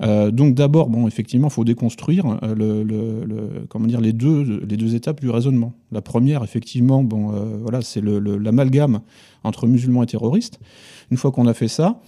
Euh, 0.00 0.30
donc 0.30 0.54
d'abord, 0.54 0.90
bon, 0.90 1.08
effectivement, 1.08 1.48
il 1.48 1.52
faut 1.52 1.64
déconstruire 1.64 2.38
euh, 2.42 2.84
les, 4.00 4.12
deux, 4.12 4.94
étapes 4.94 5.20
du 5.20 5.30
raisonnement. 5.30 5.72
La 5.90 6.02
première, 6.02 6.44
effectivement, 6.44 7.02
bon, 7.02 7.32
voilà, 7.62 7.82
c'est 7.82 8.02
l'amalgame 8.02 9.00
entre 9.44 9.66
musulmans 9.66 10.02
et 10.02 10.06
terroristes. 10.06 10.60
Une 11.10 11.16
fois 11.16 11.32
qu'on 11.32 11.46
a 11.46 11.54
fait 11.54 11.68
ça, 11.68 12.00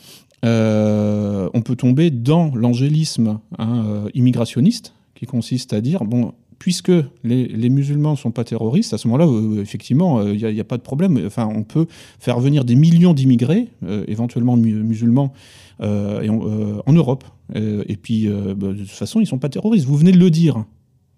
on 0.43 1.63
peut 1.65 1.77
tomber 1.77 2.11
dans 2.11 2.55
l'angélisme 2.55 3.41
hein, 3.59 4.05
immigrationniste, 4.15 4.95
qui 5.15 5.27
consiste 5.27 5.73
à 5.73 5.81
dire, 5.81 6.05
bon, 6.05 6.33
puisque 6.61 6.93
les, 7.25 7.69
musulmans 7.69 8.13
ne 8.13 8.17
sont 8.17 8.31
pas 8.31 8.45
terroristes, 8.45 8.95
à 8.95 8.99
ce 8.99 9.09
moment-là, 9.09 9.27
effectivement, 9.61 10.23
il 10.23 10.47
n'y 10.47 10.61
a, 10.61 10.65
pas 10.65 10.77
de 10.77 10.83
problème. 10.83 11.21
Enfin, 11.27 11.49
on 11.53 11.65
peut 11.65 11.87
faire 12.21 12.39
venir 12.39 12.65
des 12.65 12.77
millions 12.77 13.15
d'immigrés, 13.15 13.67
éventuellement 14.07 14.57
musulmans, 14.57 15.33
en 15.81 16.93
Europe. 16.93 17.25
Euh, 17.57 17.85
et 17.89 17.97
puis, 17.97 18.29
euh, 18.29 18.55
bah, 18.55 18.69
de 18.69 18.79
toute 18.79 18.91
façon, 18.91 19.21
ils 19.21 19.25
ne 19.25 19.29
sont 19.29 19.39
pas 19.39 19.49
terroristes. 19.49 19.87
Vous 19.87 19.97
venez 19.97 20.13
de 20.13 20.19
le 20.19 20.31
dire. 20.31 20.65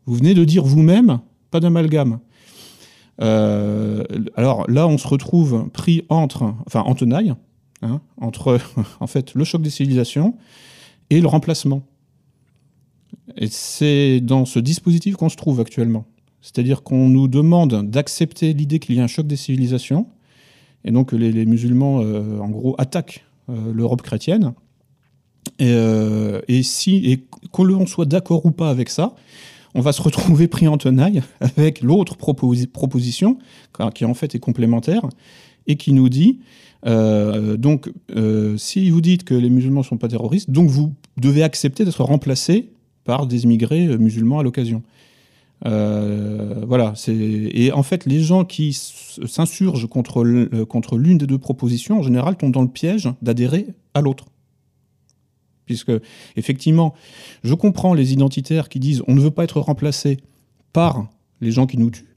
Vous 0.06 0.14
venez 0.14 0.34
de 0.34 0.44
dire 0.44 0.64
vous-même, 0.64 1.20
pas 1.50 1.60
d'amalgame. 1.60 2.18
Euh, 3.20 4.04
alors 4.36 4.68
là, 4.68 4.88
on 4.88 4.98
se 4.98 5.06
retrouve 5.06 5.68
pris 5.72 6.04
entre, 6.08 6.54
enfin 6.66 6.80
en 6.80 6.94
tenaille, 6.94 7.34
hein, 7.82 8.00
entre 8.16 8.58
en 9.00 9.06
fait 9.06 9.34
le 9.34 9.44
choc 9.44 9.62
des 9.62 9.70
civilisations 9.70 10.34
et 11.10 11.20
le 11.20 11.28
remplacement. 11.28 11.82
Et 13.36 13.48
c'est 13.48 14.20
dans 14.20 14.44
ce 14.44 14.58
dispositif 14.58 15.16
qu'on 15.16 15.28
se 15.28 15.36
trouve 15.36 15.60
actuellement. 15.60 16.04
C'est-à-dire 16.40 16.82
qu'on 16.82 17.08
nous 17.08 17.28
demande 17.28 17.88
d'accepter 17.88 18.52
l'idée 18.52 18.78
qu'il 18.78 18.96
y 18.96 19.00
a 19.00 19.04
un 19.04 19.08
choc 19.08 19.26
des 19.26 19.36
civilisations, 19.36 20.08
et 20.84 20.90
donc 20.90 21.10
que 21.10 21.16
les, 21.16 21.46
musulmans, 21.46 21.98
en 21.98 22.48
gros, 22.48 22.74
attaquent 22.78 23.24
l'Europe 23.48 24.02
chrétienne, 24.02 24.52
euh, 25.60 26.40
et, 26.48 26.62
si, 26.62 27.10
et 27.10 27.24
qu'on 27.50 27.64
l'on 27.64 27.86
soit 27.86 28.04
d'accord 28.04 28.46
ou 28.46 28.50
pas 28.50 28.70
avec 28.70 28.88
ça, 28.88 29.14
on 29.74 29.80
va 29.80 29.92
se 29.92 30.02
retrouver 30.02 30.48
pris 30.48 30.68
en 30.68 30.76
tenaille 30.76 31.22
avec 31.40 31.80
l'autre 31.82 32.16
proposition, 32.16 33.38
qui 33.94 34.04
en 34.04 34.14
fait 34.14 34.34
est 34.34 34.38
complémentaire, 34.38 35.02
et 35.66 35.76
qui 35.76 35.92
nous 35.92 36.08
dit, 36.08 36.40
euh, 36.86 37.56
donc, 37.56 37.92
euh, 38.16 38.56
si 38.56 38.90
vous 38.90 39.00
dites 39.00 39.24
que 39.24 39.34
les 39.34 39.50
musulmans 39.50 39.80
ne 39.80 39.86
sont 39.86 39.98
pas 39.98 40.08
terroristes, 40.08 40.50
donc 40.50 40.68
vous 40.68 40.92
devez 41.16 41.42
accepter 41.42 41.84
d'être 41.84 42.02
remplacé 42.02 42.71
par 43.04 43.26
des 43.26 43.44
immigrés 43.44 43.98
musulmans 43.98 44.38
à 44.38 44.42
l'occasion. 44.42 44.82
voilà, 45.64 46.94
et 47.08 47.72
en 47.72 47.82
fait, 47.82 48.06
les 48.06 48.20
gens 48.20 48.44
qui 48.44 48.72
s'insurgent 48.72 49.88
contre, 49.88 50.64
contre 50.64 50.98
l'une 50.98 51.18
des 51.18 51.26
deux 51.26 51.38
propositions, 51.38 51.98
en 51.98 52.02
général, 52.02 52.36
tombent 52.36 52.52
dans 52.52 52.62
le 52.62 52.68
piège 52.68 53.08
d'adhérer 53.22 53.66
à 53.94 54.00
l'autre 54.00 54.26
puisque 55.64 55.92
effectivement, 56.36 56.94
je 57.44 57.54
comprends 57.54 57.94
les 57.94 58.12
identitaires 58.12 58.68
qui 58.68 58.78
disent 58.78 59.02
on 59.06 59.14
ne 59.14 59.20
veut 59.20 59.30
pas 59.30 59.44
être 59.44 59.60
remplacé 59.60 60.18
par 60.72 61.08
les 61.40 61.50
gens 61.50 61.66
qui 61.66 61.78
nous 61.78 61.90
tuent. 61.90 62.11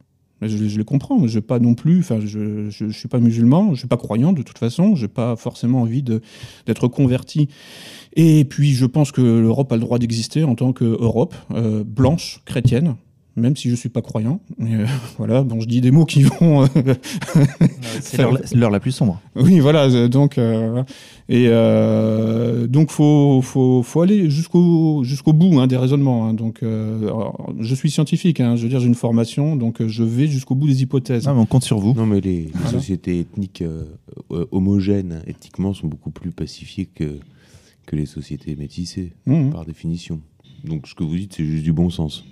Je, 0.48 0.78
les 0.78 0.84
comprends, 0.84 1.26
je 1.28 1.40
pas 1.40 1.60
non 1.60 1.74
plus, 1.74 2.04
je 2.26 2.84
ne 2.84 2.92
suis 2.92 3.08
pas 3.08 3.20
musulman, 3.20 3.68
je 3.68 3.72
ne 3.72 3.76
suis 3.76 3.88
pas 3.88 3.98
croyant 3.98 4.34
de 4.34 4.42
toute 4.42 4.58
façon, 4.58 4.96
je 4.96 5.04
n'ai 5.04 5.08
pas 5.08 5.36
forcément 5.36 5.82
envie 5.82 6.04
d'être 6.04 6.88
converti. 6.88 7.48
Et 8.16 8.46
puis 8.46 8.74
je 8.74 8.86
pense 8.86 9.12
que 9.12 9.22
l'Europe 9.22 9.72
a 9.72 9.76
le 9.76 9.82
droit 9.82 10.00
d'exister 10.00 10.44
en 10.44 10.56
tant 10.56 10.74
qu'Europe 10.74 11.36
euh, 11.52 11.84
blanche, 11.84 12.42
chrétienne, 12.46 12.96
même 13.36 13.56
si 13.56 13.68
je 13.68 13.74
ne 13.74 13.78
suis 13.78 13.90
pas 13.90 14.02
croyant. 14.02 14.40
Euh, 14.62 14.86
voilà, 15.18 15.44
bon, 15.44 15.60
je 15.60 15.68
dis 15.68 15.82
des 15.82 15.92
mots 15.92 16.06
qui 16.06 16.24
vont. 16.24 16.64
Euh, 16.64 16.68
c'est 18.02 18.24
l'heure 18.56 18.72
la 18.72 18.80
plus 18.80 18.92
sombre. 18.92 19.22
Oui, 19.36 19.60
voilà. 19.60 19.86
Euh, 19.86 20.08
donc, 20.08 20.40
et 21.30 21.48
donc, 22.68 22.92
faut, 22.92 23.42
faut, 23.42 23.84
faut 23.84 24.02
aller 24.02 24.30
jusqu'au 24.30 25.04
jusqu'au 25.04 25.34
bout 25.34 25.60
hein, 25.60 25.68
des 25.68 25.78
raisonnements. 25.78 26.28
Hein. 26.28 26.34
donc, 26.34 26.60
je 26.62 27.76
suis 27.76 27.92
scientifique. 27.92 28.40
Hein, 28.40 28.56
je 28.56 28.64
veux 28.64 28.70
dire, 28.70 28.80
j'ai 28.80 28.88
une 28.88 28.96
formation, 28.96 29.56
donc 29.56 29.86
je 29.86 30.04
vais 30.04 30.28
jusqu'au 30.28 30.56
bout 30.56 30.68
des 30.68 30.82
hypothèses. 30.82 31.28
Ah, 31.28 31.34
on 31.36 31.46
compte 31.46 31.64
sur 31.64 31.80
vous. 31.80 31.94
Non, 31.94 32.06
mais 32.06 32.22
les, 32.22 32.50
sociétés 32.72 33.20
ethniques 33.20 33.64
homogènes, 34.30 35.22
ethniquement, 35.28 35.74
sont 35.74 35.88
beaucoup 35.88 36.12
plus 36.12 36.32
pacifiées 36.32 36.86
que 36.86 37.20
que 37.86 37.96
les 37.96 38.08
sociétés 38.08 38.56
métissées, 38.56 39.14
mmh. 39.28 39.52
par 39.52 39.64
définition. 39.64 40.20
Donc, 40.64 40.88
ce 40.88 40.96
que 40.96 41.04
vous 41.04 41.16
dites, 41.16 41.34
c'est 41.36 41.46
juste 41.46 41.64
du 41.64 41.72
bon 41.72 41.92
sens. 41.92 42.26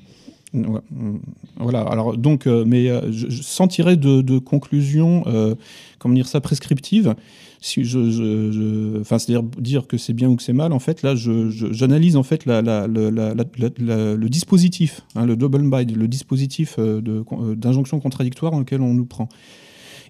Mm, 0.53 1.17
voilà. 1.57 1.81
Alors 1.81 2.15
donc, 2.17 2.47
euh, 2.47 2.63
mais 2.65 2.89
euh, 2.89 3.11
je, 3.11 3.41
sentirais 3.41 3.97
de, 3.97 4.37
conclusion, 4.37 5.23
euh, 5.27 5.55
comment 5.99 6.13
dire 6.15 6.27
ça, 6.27 6.41
prescriptive. 6.41 7.15
Si 7.59 7.85
je, 7.85 8.99
enfin, 8.99 9.17
c'est-à-dire 9.19 9.43
dire 9.57 9.87
que 9.87 9.97
c'est 9.97 10.11
bien 10.11 10.27
ou 10.29 10.35
que 10.35 10.43
c'est 10.43 10.53
mal. 10.53 10.73
En 10.73 10.79
fait, 10.79 11.01
là, 11.01 11.15
j'analyse 11.15 12.17
en 12.17 12.23
fait 12.23 12.45
le 12.45 14.27
dispositif, 14.27 15.01
hein, 15.15 15.25
le 15.25 15.37
double 15.37 15.69
bind, 15.69 15.95
le 15.95 16.07
dispositif 16.09 16.77
d'injonction 16.77 18.01
contradictoire 18.01 18.51
dans 18.51 18.59
lequel 18.59 18.81
on 18.81 18.93
nous 18.93 19.05
prend. 19.05 19.29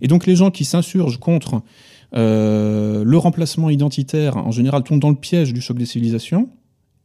Et 0.01 0.07
donc, 0.07 0.25
les 0.25 0.35
gens 0.35 0.49
qui 0.49 0.65
s'insurgent 0.65 1.19
contre 1.19 1.61
le 2.11 3.15
remplacement 3.17 3.69
identitaire, 3.69 4.35
en 4.37 4.49
général, 4.51 4.81
tombent 4.81 4.99
dans 4.99 5.11
le 5.11 5.15
piège 5.15 5.53
du 5.53 5.61
choc 5.61 5.77
des 5.77 5.85
civilisations. 5.85 6.49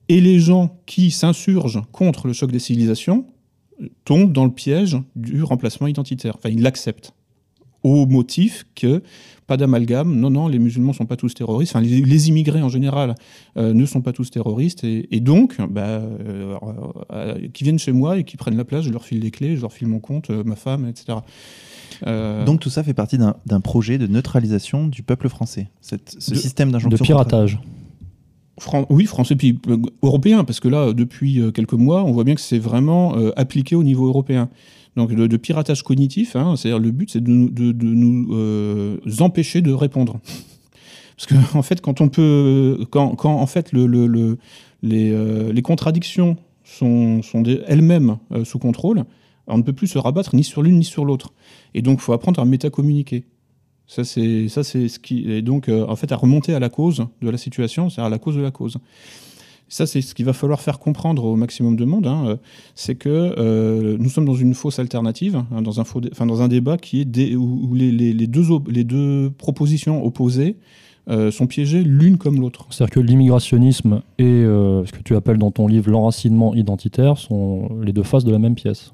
Et 0.08 0.20
les 0.20 0.38
gens 0.38 0.78
qui 0.86 1.10
s'insurgent 1.10 1.82
contre 1.92 2.26
le 2.26 2.32
choc 2.32 2.50
des 2.50 2.58
civilisations 2.58 3.26
tombent 4.04 4.32
dans 4.32 4.44
le 4.44 4.50
piège 4.50 4.98
du 5.16 5.42
remplacement 5.42 5.86
identitaire. 5.86 6.36
Enfin, 6.36 6.48
ils 6.48 6.62
l'acceptent. 6.62 7.12
Au 7.84 8.06
motif 8.06 8.66
que 8.74 9.02
pas 9.46 9.56
d'amalgame, 9.56 10.14
non, 10.14 10.30
non, 10.30 10.48
les 10.48 10.58
musulmans 10.58 10.90
ne 10.90 10.96
sont 10.96 11.06
pas 11.06 11.16
tous 11.16 11.32
terroristes, 11.32 11.74
enfin, 11.74 11.80
les, 11.80 12.28
immigrés 12.28 12.60
en 12.60 12.68
général 12.68 13.14
euh, 13.56 13.72
ne 13.72 13.86
sont 13.86 14.02
pas 14.02 14.12
tous 14.12 14.30
terroristes, 14.30 14.84
et, 14.84 15.20
donc, 15.20 15.56
bah, 15.70 15.82
euh, 15.86 16.58
euh, 17.12 17.48
qui 17.54 17.64
viennent 17.64 17.78
chez 17.78 17.92
moi 17.92 18.18
et 18.18 18.24
qui 18.24 18.36
prennent 18.36 18.56
la 18.56 18.64
place, 18.64 18.84
je 18.84 18.90
leur 18.90 19.04
file 19.04 19.20
les 19.20 19.30
clés, 19.30 19.56
je 19.56 19.62
leur 19.62 19.72
file 19.72 19.88
mon 19.88 20.00
compte, 20.00 20.28
ma 20.30 20.56
femme, 20.56 20.86
etc. 20.86 21.18
Donc 22.04 22.60
tout 22.60 22.68
ça 22.68 22.82
fait 22.82 22.94
partie 22.94 23.16
d'un 23.18 23.60
projet 23.60 23.96
de 23.96 24.06
neutralisation 24.06 24.86
du 24.86 25.02
peuple 25.02 25.28
français, 25.28 25.68
cette, 25.80 26.16
ce 26.18 26.34
système 26.34 26.70
d'injonction. 26.70 27.02
De 27.02 27.02
piratage 27.02 27.58
oui, 28.90 29.06
français 29.06 29.36
puis 29.36 29.58
euh, 29.68 29.76
européen, 30.02 30.44
parce 30.44 30.60
que 30.60 30.68
là, 30.68 30.92
depuis 30.92 31.40
euh, 31.40 31.50
quelques 31.50 31.74
mois, 31.74 32.04
on 32.04 32.12
voit 32.12 32.24
bien 32.24 32.34
que 32.34 32.40
c'est 32.40 32.58
vraiment 32.58 33.16
euh, 33.16 33.30
appliqué 33.36 33.76
au 33.76 33.82
niveau 33.82 34.06
européen. 34.06 34.48
Donc 34.96 35.14
de, 35.14 35.36
piratage 35.36 35.84
cognitif, 35.84 36.34
hein, 36.34 36.56
c'est-à-dire 36.56 36.80
le 36.80 36.90
but, 36.90 37.10
c'est 37.10 37.22
de, 37.22 37.30
nous 37.30 39.22
empêcher 39.22 39.60
de 39.60 39.72
répondre. 39.72 40.18
Parce 41.16 41.26
que 41.26 41.56
en 41.56 41.62
fait, 41.62 41.80
quand 41.80 42.00
on 42.00 42.08
peut, 42.08 42.84
quand, 42.90 43.16
en 43.24 43.46
fait 43.46 43.72
le, 43.72 44.38
les, 44.82 45.62
contradictions 45.62 46.36
sont, 46.64 47.22
sont 47.22 47.44
elles-mêmes 47.66 48.18
sous 48.44 48.58
contrôle, 48.58 49.04
on 49.46 49.58
ne 49.58 49.62
peut 49.62 49.72
plus 49.72 49.86
se 49.86 49.98
rabattre 49.98 50.34
ni 50.34 50.42
sur 50.42 50.62
l'une 50.62 50.78
ni 50.78 50.84
sur 50.84 51.04
l'autre. 51.04 51.32
Et 51.74 51.82
donc, 51.82 51.98
il 51.98 52.02
faut 52.02 52.12
apprendre 52.12 52.40
à 52.40 52.44
métacommuniquer. 52.44 53.24
Ça, 53.88 54.04
c'est 54.04 54.48
ce 54.48 54.98
qui 54.98 55.32
est 55.32 55.40
donc 55.40 55.70
euh, 55.70 55.86
en 55.88 55.96
fait 55.96 56.12
à 56.12 56.16
remonter 56.16 56.52
à 56.52 56.60
la 56.60 56.68
cause 56.68 57.06
de 57.22 57.30
la 57.30 57.38
situation, 57.38 57.88
c'est-à-dire 57.88 58.06
à 58.06 58.10
la 58.10 58.18
cause 58.18 58.36
de 58.36 58.42
la 58.42 58.50
cause. 58.50 58.76
Ça, 59.70 59.86
c'est 59.86 60.02
ce 60.02 60.14
qu'il 60.14 60.26
va 60.26 60.34
falloir 60.34 60.60
faire 60.60 60.78
comprendre 60.78 61.24
au 61.24 61.36
maximum 61.36 61.74
de 61.74 61.86
monde. 61.86 62.06
Hein, 62.06 62.24
euh, 62.26 62.36
c'est 62.74 62.96
que 62.96 63.08
euh, 63.08 63.96
nous 63.98 64.10
sommes 64.10 64.26
dans 64.26 64.34
une 64.34 64.52
fausse 64.52 64.78
alternative, 64.78 65.36
hein, 65.36 65.62
dans, 65.62 65.80
un 65.80 65.84
faux, 65.84 66.02
enfin, 66.12 66.26
dans 66.26 66.42
un 66.42 66.48
débat 66.48 66.76
qui 66.76 67.00
est 67.00 67.34
où, 67.34 67.74
les, 67.74 68.12
deux, 68.26 68.44
les 68.68 68.84
deux 68.84 69.30
propositions 69.36 70.04
opposées 70.04 70.56
sont 71.30 71.46
piégées 71.46 71.82
l'une 71.82 72.18
comme 72.18 72.38
l'autre. 72.38 72.66
C'est-à-dire 72.68 72.92
que 72.92 73.00
l'immigrationnisme 73.00 74.02
et 74.18 74.42
ce 74.44 74.92
que 74.92 75.02
tu 75.02 75.16
appelles 75.16 75.38
dans 75.38 75.50
ton 75.50 75.66
livre 75.66 75.90
l'enracinement 75.90 76.54
identitaire 76.54 77.16
sont 77.16 77.70
les 77.82 77.94
deux 77.94 78.02
faces 78.02 78.24
de 78.24 78.30
la 78.30 78.38
même 78.38 78.54
pièce. 78.54 78.92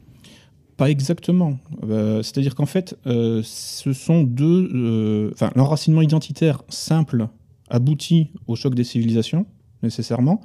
Pas 0.77 0.91
exactement. 0.91 1.59
Euh, 1.85 2.23
c'est-à-dire 2.23 2.55
qu'en 2.55 2.67
fait, 2.67 2.97
euh, 3.07 3.43
ce 3.45 3.93
sont 3.93 4.25
deux. 4.25 4.71
Euh, 4.75 5.31
enfin, 5.33 5.53
l'enracinement 5.55 6.03
identitaire 6.03 6.63
simple 6.69 7.29
aboutit 7.71 8.31
au 8.49 8.57
choc 8.57 8.75
des 8.75 8.83
civilisations, 8.83 9.47
nécessairement, 9.83 10.41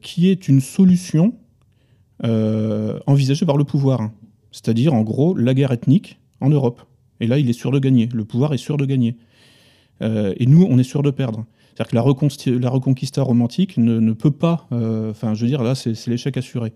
qui 0.00 0.30
est 0.30 0.48
une 0.48 0.60
solution 0.60 1.34
envisagée 2.22 3.44
par 3.44 3.56
le 3.56 3.64
pouvoir. 3.64 4.10
C'est-à-dire, 4.52 4.94
en 4.94 5.02
gros, 5.02 5.34
la 5.34 5.52
guerre 5.52 5.72
ethnique 5.72 6.18
en 6.40 6.48
Europe. 6.48 6.80
Et 7.20 7.26
là, 7.26 7.38
il 7.38 7.50
est 7.50 7.54
sûr 7.54 7.70
de 7.70 7.78
gagner. 7.78 8.08
Le 8.12 8.24
pouvoir 8.24 8.54
est 8.54 8.58
sûr 8.58 8.76
de 8.78 8.86
gagner. 8.86 9.16
et 10.00 10.46
nous, 10.46 10.66
on 10.70 10.78
est 10.78 10.84
sûr 10.84 11.02
de 11.02 11.10
perdre. 11.10 11.44
C'est-à-dire 11.74 11.90
que 11.90 12.60
la, 12.62 12.70
reconquista 12.70 13.22
romantique 13.22 13.76
ne, 13.76 14.00
ne 14.00 14.12
peut 14.12 14.30
pas. 14.30 14.66
Enfin, 14.70 15.34
je 15.34 15.42
veux 15.42 15.48
dire, 15.48 15.62
là, 15.62 15.74
c'est 15.74 16.06
l'échec 16.06 16.36
assuré. 16.38 16.72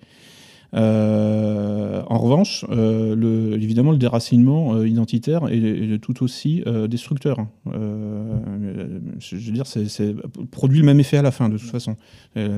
Euh, 0.75 2.03
en 2.09 2.19
revanche, 2.19 2.65
euh, 2.71 3.15
le, 3.15 3.55
évidemment, 3.55 3.93
le 3.93 3.99
déracinement 3.99 4.75
euh, 4.75 4.89
identitaire 4.89 5.49
est, 5.51 5.99
tout 6.01 6.23
aussi 6.23 6.65
destructeur. 6.89 7.39
je 7.67 9.37
veux 9.37 9.53
dire, 9.53 9.67
c'est 9.67 10.15
produit 10.51 10.81
le 10.81 10.87
même 10.87 11.01
effet 11.01 11.19
à 11.19 11.23
la 11.23 11.31
fin, 11.31 11.49
de 11.49 11.59
toute 11.59 11.71
façon. 11.71 11.97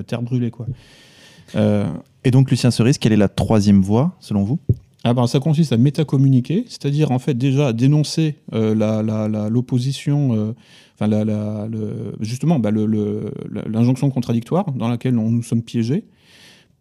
terre 0.07 0.23
brûlée, 0.23 0.51
quoi. 0.51 0.67
Et 2.25 2.31
donc, 2.31 2.51
Lucien 2.51 2.71
Cerise, 2.71 2.99
quelle 2.99 3.13
est 3.13 3.19
la 3.19 3.29
troisième 3.29 3.83
voie, 3.83 4.17
selon 4.21 4.45
vous? 4.45 4.59
Ah 5.07 5.13
ben, 5.13 5.27
ça 5.27 5.39
consiste 5.39 5.71
à 5.71 5.77
métacommuniquer, 5.77 6.65
c'est-à-dire 6.67 7.11
en 7.11 7.19
fait 7.19 7.35
déjà 7.35 7.75
dénoncer 7.75 8.37
euh, 8.55 9.51
l'opposition, 9.51 10.35
euh, 10.35 10.55
enfin 10.99 11.69
justement 12.21 12.59
bah, 12.59 12.71
l'injonction 13.67 14.09
contradictoire 14.09 14.73
dans 14.73 14.89
laquelle 14.89 15.19
on, 15.19 15.29
nous 15.29 15.43
sommes 15.43 15.63
piégés, 15.63 16.05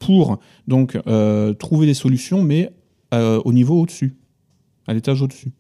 pour 0.06 0.40
donc 0.68 0.98
euh, 1.08 1.54
trouver 1.54 1.86
des 1.86 1.94
solutions, 1.94 2.42
mais 2.44 2.72
au 3.46 3.54
niveau 3.54 3.80
au-dessus, 3.80 4.16
à 4.88 4.94
l'étage 4.96 5.22
au-dessus. 5.22 5.52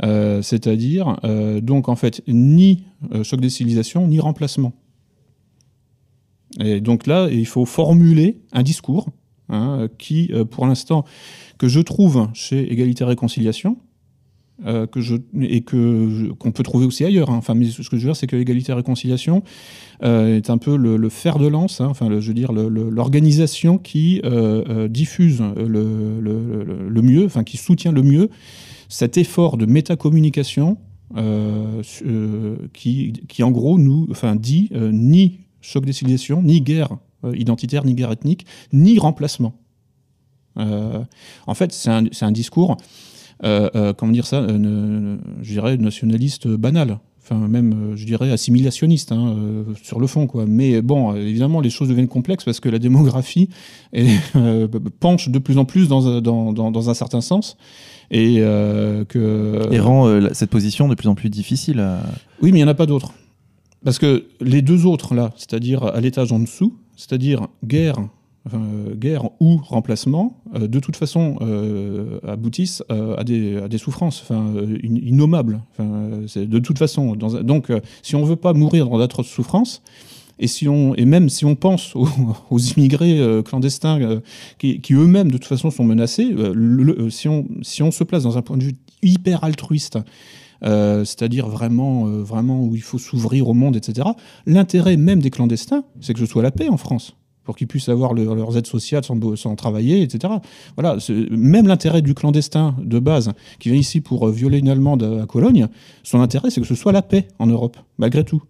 c'est-à-dire 0.00 1.18
donc 1.60 1.90
en 1.90 1.96
fait 1.96 2.22
ni 2.26 2.84
choc 3.24 3.42
des 3.42 3.50
civilisations 3.50 4.08
ni 4.08 4.18
remplacement. 4.20 4.72
Et 6.60 6.80
donc 6.80 7.06
là, 7.06 7.28
il 7.30 7.44
faut 7.46 7.66
formuler 7.66 8.40
un 8.52 8.62
discours 8.62 9.10
hein, 9.50 9.86
qui, 9.98 10.32
pour 10.50 10.66
l'instant, 10.66 11.04
que 11.58 11.68
je 11.68 11.80
trouve 11.80 12.28
chez 12.32 12.72
Égalité 12.72 13.04
Réconciliation, 13.04 13.76
euh, 14.66 14.86
que 14.86 15.00
je, 15.00 15.16
et 15.40 15.62
que 15.62 16.32
qu'on 16.34 16.52
peut 16.52 16.62
trouver 16.62 16.86
aussi 16.86 17.04
ailleurs. 17.04 17.30
Hein. 17.30 17.36
Enfin, 17.36 17.54
ce 17.54 17.88
que 17.88 17.96
je 17.96 18.02
veux 18.02 18.08
dire, 18.08 18.16
c'est 18.16 18.28
que 18.28 18.36
Égalité 18.36 18.70
et 18.70 18.74
Réconciliation 18.74 19.42
euh, 20.04 20.36
est 20.36 20.50
un 20.50 20.58
peu 20.58 20.76
le, 20.76 21.08
fer 21.08 21.38
de 21.38 21.48
lance, 21.48 21.80
hein. 21.80 21.88
enfin, 21.88 22.08
je 22.08 22.28
veux 22.28 22.34
dire, 22.34 22.52
l'organisation 22.52 23.78
qui 23.78 24.20
euh, 24.24 24.86
diffuse 24.88 25.42
le, 25.56 26.20
le, 26.20 27.02
mieux, 27.02 27.24
enfin, 27.24 27.42
qui 27.42 27.56
soutient 27.56 27.92
le 27.92 28.02
mieux 28.02 28.30
cet 28.88 29.18
effort 29.18 29.56
de 29.56 29.66
métacommunication 29.66 30.76
qui, 32.72 33.12
qui, 33.28 33.42
en 33.42 33.50
gros, 33.50 33.78
nous, 33.78 34.06
enfin, 34.10 34.36
dit 34.36 34.70
ni 34.72 35.40
choc 35.60 35.84
des 35.84 35.92
civilisations, 35.92 36.42
ni 36.42 36.60
guerre 36.60 36.96
identitaire, 37.34 37.84
ni 37.84 37.94
guerre 37.94 38.12
ethnique, 38.12 38.46
ni 38.72 38.98
remplacement. 38.98 39.54
En 40.56 41.54
fait, 41.54 41.72
c'est 41.72 41.90
un, 41.90 42.32
discours, 42.32 42.72
euh, 42.72 42.74
euh, 42.74 42.80
comment 43.42 44.12
dire 44.12 44.26
ça, 44.26 44.46
je 44.48 45.16
dirais 45.42 45.76
nationaliste 45.76 46.48
banal. 46.48 46.98
Enfin 47.24 47.36
même 47.36 47.92
je 47.94 48.04
dirais 48.04 48.32
assimilationniste 48.32 49.12
hein, 49.12 49.36
sur 49.80 50.00
le 50.00 50.08
fond 50.08 50.26
quoi. 50.26 50.44
Mais 50.44 50.82
bon 50.82 51.14
évidemment 51.14 51.60
les 51.60 51.70
choses 51.70 51.88
deviennent 51.88 52.08
complexes 52.08 52.44
parce 52.44 52.58
que 52.58 52.68
la 52.68 52.80
démographie 52.80 53.48
penche 55.00 55.28
de 55.28 55.38
plus 55.38 55.56
en 55.56 55.64
plus 55.64 55.86
dans, 55.86 56.20
dans, 56.20 56.90
un 56.90 56.94
certain 56.94 57.20
sens 57.20 57.56
et 58.10 58.38
que 59.08 59.68
et 59.70 59.78
rend 59.78 60.32
cette 60.32 60.50
position 60.50 60.88
de 60.88 60.96
plus 60.96 61.08
en 61.08 61.14
plus 61.14 61.30
difficile 61.30 61.86
oui 62.42 62.50
mais 62.50 62.58
il 62.58 62.62
n'y 62.62 62.64
en 62.64 62.68
a 62.68 62.74
pas 62.74 62.86
d'autres. 62.86 63.12
Parce 63.84 64.00
que 64.00 64.26
les 64.40 64.60
deux 64.60 64.84
autres 64.86 65.14
là 65.14 65.32
c'est-à-dire 65.36 65.84
à 65.84 66.00
l'étage 66.00 66.32
en 66.32 66.40
dessous 66.40 66.74
c'est-à-dire 66.96 67.46
guerre 67.64 67.98
euh, 68.52 68.96
guerre 68.96 69.28
ou 69.38 69.58
remplacement, 69.58 70.42
euh, 70.56 70.66
de 70.66 70.80
toute 70.80 70.96
façon, 70.96 71.36
euh, 71.42 72.18
aboutissent 72.26 72.82
à 72.88 73.22
des, 73.22 73.78
souffrances 73.78 74.24
innommables. 74.82 75.62
de 75.78 76.58
toute 76.58 76.78
façon. 76.78 77.14
donc, 77.14 77.70
si 78.02 78.16
on 78.16 78.22
ne 78.22 78.26
veut 78.26 78.36
pas 78.36 78.52
mourir 78.52 78.88
dans 78.88 78.98
d'atroces 78.98 79.28
souffrances, 79.28 79.80
et, 80.40 80.48
si 80.48 80.66
on, 80.66 80.92
et 80.96 81.04
même 81.04 81.28
si 81.28 81.44
on 81.44 81.54
pense 81.54 81.94
aux, 81.94 82.58
immigrés 82.76 83.20
clandestins 83.44 84.20
qui, 84.58 84.80
eux-mêmes, 84.90 85.28
de 85.28 85.38
toute 85.38 85.44
façon, 85.44 85.70
sont 85.70 85.84
menacés, 85.84 86.34
si, 87.10 87.28
on, 87.28 87.46
si 87.62 87.82
on 87.84 87.92
se 87.92 88.02
place 88.02 88.24
dans 88.24 88.38
un 88.38 88.42
point 88.42 88.56
de 88.56 88.64
vue 88.64 88.76
hyper 89.02 89.44
altruiste, 89.44 89.98
c'est-à-dire 90.62 91.46
vraiment, 91.46 92.06
vraiment 92.06 92.64
où 92.64 92.74
il 92.74 92.82
faut 92.82 92.98
s'ouvrir 92.98 93.48
au 93.48 93.54
monde, 93.54 93.76
etc., 93.76 94.08
l'intérêt 94.46 94.96
même 94.96 95.20
des 95.20 95.30
clandestins, 95.30 95.84
c'est 96.00 96.12
que 96.12 96.18
ce 96.18 96.26
soit 96.26 96.42
la 96.42 96.50
paix 96.50 96.68
en 96.68 96.76
France 96.76 97.14
pour 97.44 97.56
qu'ils 97.56 97.66
puissent 97.66 97.88
avoir 97.88 98.14
leurs 98.14 98.56
aides 98.56 98.66
sociales 98.66 99.02
sans, 99.04 99.56
travailler, 99.56 100.02
etc. 100.02 100.34
Voilà, 100.76 100.96
même 101.30 101.66
l'intérêt 101.66 102.02
du 102.02 102.14
clandestin 102.14 102.74
de 102.82 102.98
base 102.98 103.32
qui 103.58 103.70
vient 103.70 103.78
ici 103.78 104.00
pour 104.00 104.28
euh, 104.28 104.32
violer 104.32 104.58
une 104.58 104.68
Allemande 104.68 105.20
à 105.22 105.26
Cologne, 105.26 105.68
son 106.02 106.20
intérêt 106.20 106.50
c'est 106.50 106.60
que 106.60 106.66
ce 106.66 106.74
soit 106.74 106.92
la 106.92 107.02
paix 107.02 107.28
en 107.38 107.46
Europe, 107.46 107.76
malgré 107.98 108.24
tout. 108.24 108.42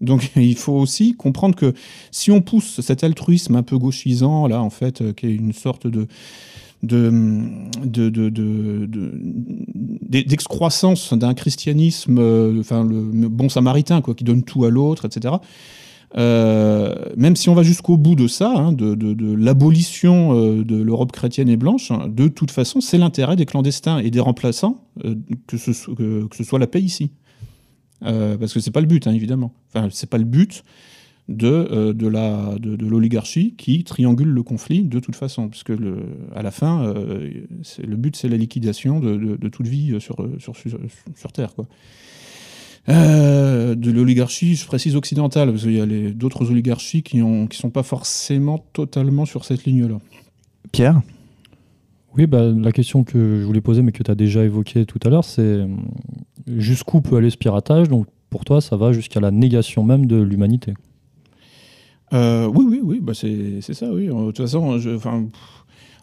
Donc 0.00 0.30
il 0.36 0.56
faut 0.56 0.74
aussi 0.74 1.14
comprendre 1.14 1.56
que 1.56 1.74
si 2.10 2.30
on 2.30 2.40
pousse 2.40 2.80
cet 2.80 3.04
altruisme 3.04 3.56
un 3.56 3.62
peu 3.62 3.78
gauchisant, 3.78 4.46
là 4.46 4.62
en 4.62 4.70
fait, 4.70 5.00
euh, 5.02 5.12
qui 5.12 5.26
est 5.26 5.34
une 5.34 5.52
sorte 5.52 5.86
de 5.86 6.06
d'excroissance 10.08 11.12
d'un 11.12 11.34
christianisme, 11.34 12.18
euh, 12.18 12.60
enfin 12.60 12.84
le 12.84 13.28
bon 13.28 13.48
samaritain 13.48 14.00
quoi, 14.00 14.14
qui 14.14 14.22
donne 14.22 14.44
tout 14.44 14.64
à 14.64 14.70
l'autre, 14.70 15.04
etc. 15.04 15.34
Euh, 16.16 16.94
même 17.16 17.36
si 17.36 17.48
on 17.48 17.54
va 17.54 17.62
jusqu'au 17.62 17.96
bout 17.96 18.14
de 18.14 18.28
ça, 18.28 18.50
hein, 18.50 18.72
de, 18.72 19.34
l'abolition 19.34 20.32
euh, 20.34 20.64
de 20.64 20.76
l'Europe 20.76 21.12
chrétienne 21.12 21.48
et 21.48 21.56
blanche, 21.56 21.90
hein, 21.90 22.08
de 22.08 22.28
toute 22.28 22.50
façon, 22.50 22.80
c'est 22.80 22.98
l'intérêt 22.98 23.36
des 23.36 23.46
clandestins 23.46 23.98
et 23.98 24.10
des 24.10 24.20
remplaçants 24.20 24.84
euh, 25.04 25.14
que, 25.46 25.58
ce, 25.58 25.72
soit 25.72 26.58
la 26.58 26.66
paix 26.66 26.80
ici. 26.80 27.10
parce 28.00 28.54
que 28.54 28.60
c'est 28.60 28.70
pas 28.70 28.80
le 28.80 28.86
but, 28.86 29.06
hein, 29.06 29.12
évidemment. 29.12 29.52
Enfin, 29.68 29.88
c'est 29.90 30.08
pas 30.08 30.18
le 30.18 30.24
but 30.24 30.64
de, 31.28 31.92
l'oligarchie 32.88 33.54
qui 33.58 33.84
triangule 33.84 34.28
le 34.28 34.42
conflit 34.42 34.84
de 34.84 35.00
toute 35.00 35.16
façon, 35.16 35.48
puisque 35.48 35.68
le, 35.68 35.98
à 36.34 36.42
la 36.42 36.50
fin, 36.50 36.90
le 36.90 37.96
but 37.96 38.16
c'est 38.16 38.30
la 38.30 38.38
liquidation 38.38 38.98
de, 38.98 39.48
toute 39.48 39.66
vie 39.66 39.98
sur, 40.00 40.16
Terre. 41.34 41.52
Euh, 42.88 43.74
de 43.74 43.90
l'oligarchie, 43.90 44.54
je 44.54 44.66
précise 44.66 44.96
occidentale, 44.96 45.50
parce 45.50 45.62
qu'il 45.62 45.74
y 45.74 45.80
a 45.80 46.10
d'autres 46.12 46.50
oligarchies 46.50 47.02
qui 47.02 47.18
ne 47.18 47.46
qui 47.46 47.58
sont 47.58 47.70
pas 47.70 47.82
forcément 47.82 48.64
totalement 48.72 49.26
sur 49.26 49.44
cette 49.44 49.64
ligne-là. 49.64 49.98
Pierre? 50.72 51.02
Oui, 52.16 52.26
bah, 52.26 52.50
la 52.50 52.72
question 52.72 53.04
que 53.04 53.40
je 53.40 53.44
voulais 53.44 53.60
poser, 53.60 53.82
mais 53.82 53.92
que 53.92 54.02
tu 54.02 54.10
as 54.10 54.14
déjà 54.14 54.42
évoquée 54.42 54.86
tout 54.86 54.98
à 55.04 55.10
l'heure, 55.10 55.24
c'est 55.24 55.42
euh, 55.42 55.66
jusqu'où 56.46 57.00
peut 57.00 57.16
aller 57.16 57.30
ce 57.30 57.36
piratage? 57.36 57.88
Donc 57.88 58.06
pour 58.30 58.44
toi, 58.44 58.60
ça 58.60 58.76
va 58.76 58.92
jusqu'à 58.92 59.20
la 59.20 59.30
négation 59.30 59.84
même 59.84 60.06
de 60.06 60.16
l'humanité 60.16 60.74
euh, 62.14 62.46
Oui, 62.46 62.64
oui, 62.68 62.80
oui, 62.82 63.00
bah 63.00 63.12
c'est 63.14 63.60
ça, 63.60 63.90
oui. 63.92 64.06
De 64.06 64.32
toute 64.32 64.38
façon, 64.38 64.78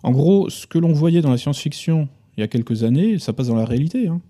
en 0.03 0.11
gros, 0.11 0.49
ce 0.49 0.67
que 0.67 0.77
l'on 0.77 0.93
voyait 0.93 1.21
dans 1.21 1.31
la 1.31 1.37
science-fiction 1.37 2.07
il 2.37 2.41
y 2.41 2.43
a 2.43 2.47
quelques 2.47 2.83
années, 2.83 3.17
ça 3.17 3.33
passe 3.33 3.47
dans 3.47 3.55
la 3.55 3.65
réalité. 3.65 4.07
Hein. 4.07 4.21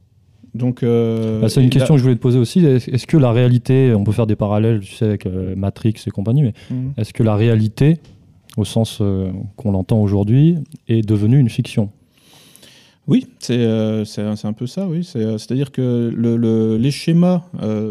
Donc, 0.55 0.83
euh, 0.83 1.41
bah, 1.41 1.49
c'est 1.49 1.61
une 1.61 1.69
question 1.69 1.95
que 1.95 1.97
je 1.97 2.03
voulais 2.03 2.15
te 2.15 2.21
poser 2.21 2.39
aussi. 2.39 2.65
Est-ce 2.65 3.05
que 3.05 3.17
la 3.17 3.31
réalité, 3.31 3.93
on 3.93 4.05
peut 4.05 4.13
faire 4.13 4.25
des 4.25 4.37
parallèles, 4.37 4.79
tu 4.79 4.93
sais, 4.93 5.05
avec 5.05 5.25
euh, 5.25 5.53
Matrix 5.55 5.95
et 6.07 6.11
compagnie, 6.11 6.43
mais 6.43 6.53
mhm. 6.71 6.93
est-ce 6.97 7.13
que 7.13 7.23
la 7.23 7.35
réalité, 7.35 7.99
au 8.55 8.63
sens 8.63 8.99
euh, 9.01 9.31
qu'on 9.57 9.73
l'entend 9.73 10.01
aujourd'hui, 10.01 10.55
est 10.87 11.05
devenue 11.05 11.39
une 11.39 11.49
fiction? 11.49 11.89
Oui, 13.07 13.27
c'est 13.37 13.63
un 13.63 14.53
peu 14.53 14.65
ça, 14.65 14.87
oui. 14.87 15.03
C'est-à-dire 15.03 15.71
que 15.71 16.11
le, 16.15 16.77
les 16.77 16.91
schémas 16.91 17.43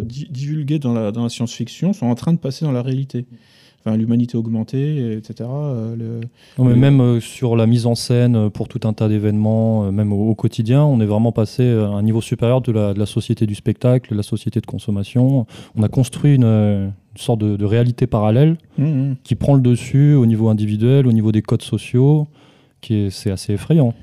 divulgués 0.02 0.80
dans 0.80 0.92
la, 0.92 1.12
dans 1.12 1.22
la 1.22 1.28
science-fiction 1.28 1.92
sont 1.92 2.06
en 2.06 2.16
train 2.16 2.32
de 2.32 2.38
passer 2.38 2.64
dans 2.64 2.72
la 2.72 2.82
réalité 2.82 3.26
l'humanité 3.86 4.36
augmentée, 4.36 5.16
etc. 5.16 5.48
Euh, 5.50 6.20
mais 6.58 6.74
Même 6.74 7.00
euh, 7.00 7.20
sur 7.20 7.56
la 7.56 7.66
mise 7.66 7.86
en 7.86 7.94
scène 7.94 8.36
euh, 8.36 8.50
pour 8.50 8.68
tout 8.68 8.80
un 8.84 8.92
tas 8.92 9.08
d'événements, 9.08 9.92
même 9.92 10.12
au, 10.12 10.34
quotidien, 10.34 10.84
on 10.84 11.00
est 11.00 11.06
vraiment 11.06 11.32
passé 11.32 11.68
à 11.70 11.88
un 11.88 12.02
niveau 12.02 12.20
supérieur 12.20 12.60
de 12.62 12.72
la, 12.72 13.06
société 13.06 13.46
du 13.46 13.54
spectacle, 13.54 14.10
de 14.10 14.16
la 14.16 14.22
société 14.22 14.60
de 14.60 14.66
consommation. 14.66 15.46
On 15.76 15.82
a 15.82 15.88
construit 15.88 16.34
une, 16.36 16.92
sorte 17.16 17.40
de, 17.40 17.64
réalité 17.64 18.06
parallèle 18.06 18.56
mmh, 18.78 18.84
mmh. 18.84 19.16
qui 19.22 19.34
prend 19.34 19.54
le 19.54 19.60
dessus 19.60 20.14
au 20.14 20.26
niveau 20.26 20.48
individuel, 20.48 21.06
au 21.06 21.12
niveau 21.12 21.30
des 21.30 21.42
codes 21.42 21.62
sociaux, 21.62 22.26
qui 22.80 23.10
c'est 23.10 23.30
assez 23.30 23.52
effrayant. 23.52 23.94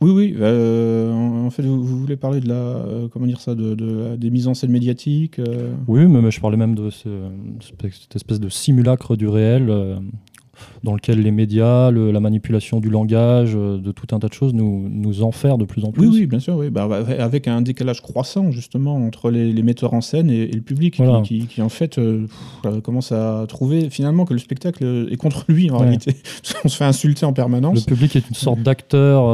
Oui, 0.00 0.10
oui. 0.10 0.36
Euh, 0.38 1.12
en 1.12 1.50
fait, 1.50 1.62
vous, 1.62 1.84
voulez 1.84 2.16
parler 2.16 2.40
de 2.40 2.48
la, 2.48 2.54
euh, 2.54 3.08
comment 3.08 3.26
dire 3.26 3.40
ça, 3.40 3.54
de, 3.54 4.16
des 4.16 4.30
mises 4.30 4.46
en 4.46 4.54
scène 4.54 4.70
médiatiques. 4.70 5.38
Euh 5.38 5.72
oui, 5.88 6.06
mais, 6.06 6.30
je 6.30 6.40
parlais 6.40 6.56
même 6.56 6.74
de 6.74 6.90
cette 6.90 8.14
espèce 8.14 8.40
de 8.40 8.48
simulacre 8.48 9.16
du 9.16 9.26
réel 9.26 9.70
dans 10.82 10.94
lequel 10.94 11.20
les 11.20 11.30
médias, 11.30 11.90
la 11.90 12.20
manipulation 12.20 12.80
du 12.80 12.90
langage, 12.90 13.52
euh, 13.54 13.78
de 13.78 13.92
tout 13.92 14.14
un 14.14 14.18
tas 14.18 14.28
de 14.28 14.32
choses 14.32 14.54
nous, 14.54 14.88
nous 14.90 15.22
enferment 15.22 15.58
de 15.58 15.64
plus 15.64 15.84
en 15.84 15.92
plus. 15.92 16.06
Oui, 16.06 16.20
oui 16.20 16.26
bien 16.26 16.40
sûr, 16.40 16.56
oui. 16.56 16.70
Bah, 16.70 16.86
bah 16.88 17.04
avec 17.18 17.48
un 17.48 17.60
décalage 17.60 18.00
croissant 18.00 18.50
justement 18.50 18.96
entre 18.96 19.30
les, 19.30 19.62
metteurs 19.62 19.94
en 19.94 20.00
scène 20.00 20.30
et, 20.30 20.46
le 20.46 20.60
public, 20.60 21.00
qui, 21.24 21.46
qui, 21.46 21.62
en 21.62 21.68
fait 21.68 21.98
euh, 21.98 22.26
euh, 22.64 22.80
commence 22.80 23.12
à 23.12 23.44
trouver 23.48 23.90
finalement 23.90 24.24
que 24.24 24.32
le 24.32 24.38
spectacle 24.38 25.08
est 25.10 25.16
contre 25.16 25.44
lui 25.48 25.70
en 25.70 25.78
réalité. 25.78 26.16
On 26.64 26.68
se 26.68 26.76
fait 26.76 26.84
insulter 26.84 27.26
en 27.26 27.32
permanence. 27.32 27.86
Le 27.86 27.94
public 27.94 28.16
est 28.16 28.28
une 28.28 28.34
sorte 28.34 28.60
d'acteur 28.60 29.24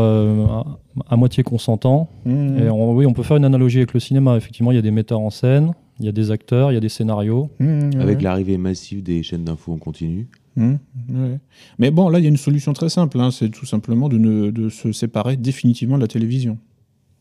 à, 1.09 1.17
moitié 1.17 1.43
consentant. 1.43 2.09
Mmh. 2.25 2.59
Et 2.59 2.71
oui, 2.71 3.07
on 3.07 3.13
peut 3.13 3.23
faire 3.23 3.37
une 3.37 3.45
analogie 3.45 3.79
avec 3.79 3.95
le 3.95 4.01
cinéma. 4.01 4.37
Effectivement, 4.37 4.73
il 4.73 4.77
y 4.77 4.79
a 4.79 4.83
des 4.83 4.91
metteurs 4.91 5.21
en 5.21 5.31
scène, 5.31 5.73
il 6.01 6.07
y 6.07 6.09
a 6.09 6.13
des 6.13 6.31
acteurs, 6.31 6.73
il 6.73 6.75
y 6.75 6.79
a 6.79 6.81
des 6.81 6.89
scénarios. 6.89 7.51
Mmh, 7.59 8.01
avec 8.01 8.23
l'arrivée 8.23 8.59
massive 8.59 9.03
des 9.03 9.23
chaînes 9.23 9.45
d'infos 9.45 9.73
en 9.73 9.79
continu. 9.79 10.29
Mmh, 10.57 10.75
Mais 11.79 11.90
bon, 11.90 12.09
là, 12.09 12.19
il 12.21 12.23
y 12.23 12.27
a 12.27 12.29
une 12.29 12.37
solution 12.37 12.73
très 12.73 12.88
simple. 12.88 13.19
Hein. 13.21 13.31
c'est 13.31 13.49
tout 13.51 13.67
simplement 13.67 14.09
de, 14.09 14.69
se 14.69 14.93
séparer 14.93 15.37
définitivement 15.37 15.97
de 15.97 16.03
la 16.03 16.09
télévision. 16.09 16.59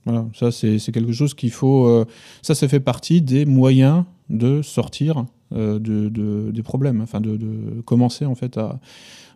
Voilà, 0.05 0.27
ça, 0.33 0.51
c'est 0.51 0.79
quelque 0.91 1.13
chose 1.13 1.33
qu'il 1.33 1.51
faut. 1.51 1.87
Euh, 1.87 2.05
ça, 2.41 2.55
ça 2.55 2.67
fait 2.67 2.81
partie 2.81 3.21
des 3.21 3.45
moyens 3.45 4.03
de 4.29 4.61
sortir 4.61 5.25
de- 5.51 6.51
des 6.51 6.63
problèmes, 6.63 7.01
enfin 7.01 7.21
de, 7.21 7.37
commencer 7.85 8.25
en 8.25 8.35
fait 8.35 8.57
à. 8.57 8.79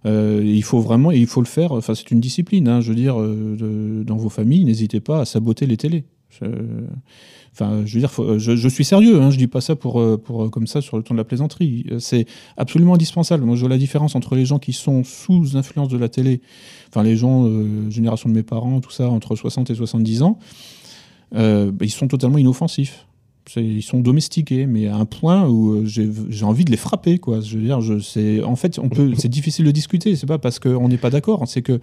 euh, 0.05 0.41
il 0.43 0.63
faut 0.63 0.79
vraiment, 0.79 1.12
et 1.12 1.17
il 1.17 1.27
faut 1.27 1.41
le 1.41 1.47
faire. 1.47 1.71
Enfin, 1.71 1.95
c'est 1.95 2.12
une 2.12 2.19
discipline. 2.19 2.67
hein, 2.67 2.81
je 2.81 2.89
veux 2.89 2.95
dire, 2.95 3.19
euh, 3.19 4.03
dans 4.03 4.17
vos 4.17 4.29
familles, 4.29 4.65
n'hésitez 4.65 4.99
pas 4.99 5.21
à 5.21 5.25
saboter 5.25 5.65
les 5.67 5.77
télés. 5.77 6.05
Je- 7.59 7.93
veux 7.93 7.99
dire, 7.99 8.11
faut- 8.11 8.37
je, 8.37 8.67
suis 8.67 8.85
sérieux. 8.85 9.21
Hein, 9.21 9.31
je 9.31 9.37
dis 9.37 9.47
pas 9.47 9.61
ça 9.61 9.75
pour, 9.75 9.99
euh, 9.99 10.17
pour 10.17 10.43
euh, 10.45 10.49
comme 10.49 10.67
ça 10.67 10.81
sur 10.81 10.97
le 10.97 11.03
ton 11.03 11.13
de 11.13 11.19
la 11.19 11.23
plaisanterie. 11.23 11.85
Euh, 11.91 11.99
C'est 11.99 12.25
absolument 12.57 12.93
indispensable. 12.95 13.43
Moi, 13.45 13.55
je 13.55 13.61
vois 13.61 13.69
la 13.69 13.77
différence 13.77 14.15
entre 14.15 14.35
les 14.35 14.45
gens 14.45 14.59
qui 14.59 14.73
sont 14.73 15.03
sous 15.03 15.55
influence 15.57 15.89
de 15.89 15.97
la 15.97 16.09
télé, 16.09 16.41
enfin 16.89 17.03
les 17.03 17.15
gens, 17.17 17.45
euh, 17.47 17.89
génération 17.89 18.29
de 18.29 18.35
mes 18.35 18.43
parents, 18.43 18.79
tout 18.81 18.91
ça, 18.91 19.09
entre 19.09 19.35
60 19.35 19.69
et 19.69 19.75
70 19.75 20.21
ans, 20.23 20.37
euh, 21.35 21.71
bah, 21.71 21.85
ils 21.85 21.89
sont 21.91 22.07
totalement 22.07 22.37
inoffensifs. 22.37 23.05
Ils 23.55 23.81
sont 23.81 24.01
domestiqués, 24.01 24.65
mais 24.65 24.87
à 24.87 24.97
un 24.97 25.05
point 25.05 25.47
où 25.47 25.71
euh, 25.71 25.85
j'ai 25.85 26.43
envie 26.43 26.65
de 26.65 26.71
les 26.71 26.75
frapper. 26.77 27.17
Je 27.41 27.57
veux 27.57 27.63
dire, 27.63 27.79
je, 27.79 28.43
en 28.43 28.57
fait, 28.57 28.77
c'est 29.17 29.29
difficile 29.29 29.63
de 29.65 29.71
discuter. 29.71 30.17
C'est 30.17 30.27
pas 30.27 30.37
parce 30.37 30.59
qu'on 30.59 30.89
n'est 30.89 30.97
pas 30.97 31.09
d'accord, 31.09 31.47
c'est 31.47 31.61
que 31.61 31.79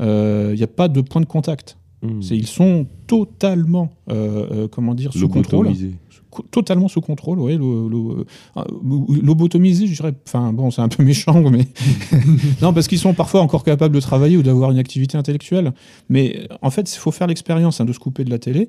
il 0.00 0.54
n'y 0.56 0.62
a 0.62 0.66
pas 0.68 0.88
de 0.88 1.00
point 1.00 1.20
de 1.20 1.26
contact. 1.26 1.77
Mmh. 2.02 2.22
C'est- 2.22 2.36
ils 2.36 2.46
sont 2.46 2.86
totalement, 3.06 3.90
euh, 4.10 4.46
euh, 4.52 4.68
comment 4.68 4.94
dire, 4.94 5.12
sous 5.12 5.28
contrôle 5.28 5.66
totalement 6.50 6.88
sous 6.88 7.00
contrôle, 7.00 7.38
lo- 7.56 8.18
euh, 8.56 8.62
lobotomisé, 9.22 9.86
je 9.86 9.94
dirais. 9.94 10.12
Enfin, 10.26 10.52
bon, 10.52 10.70
c'est 10.70 10.82
un 10.82 10.88
peu 10.88 11.02
méchant, 11.02 11.42
mais 11.50 11.66
non, 12.62 12.72
parce 12.72 12.86
qu'ils 12.86 12.98
sont 12.98 13.14
parfois 13.14 13.40
encore 13.40 13.64
capables 13.64 13.94
de 13.94 14.00
travailler 14.00 14.36
ou 14.36 14.42
d'avoir 14.42 14.70
une 14.70 14.78
activité 14.78 15.16
intellectuelle. 15.18 15.72
Mais 16.08 16.46
en 16.62 16.70
fait, 16.70 16.92
il 16.94 16.98
faut 16.98 17.10
faire 17.10 17.26
l'expérience 17.26 17.80
hein, 17.80 17.84
de 17.86 17.92
se 17.92 17.98
couper 17.98 18.24
de 18.24 18.30
la 18.30 18.38
télé. 18.38 18.68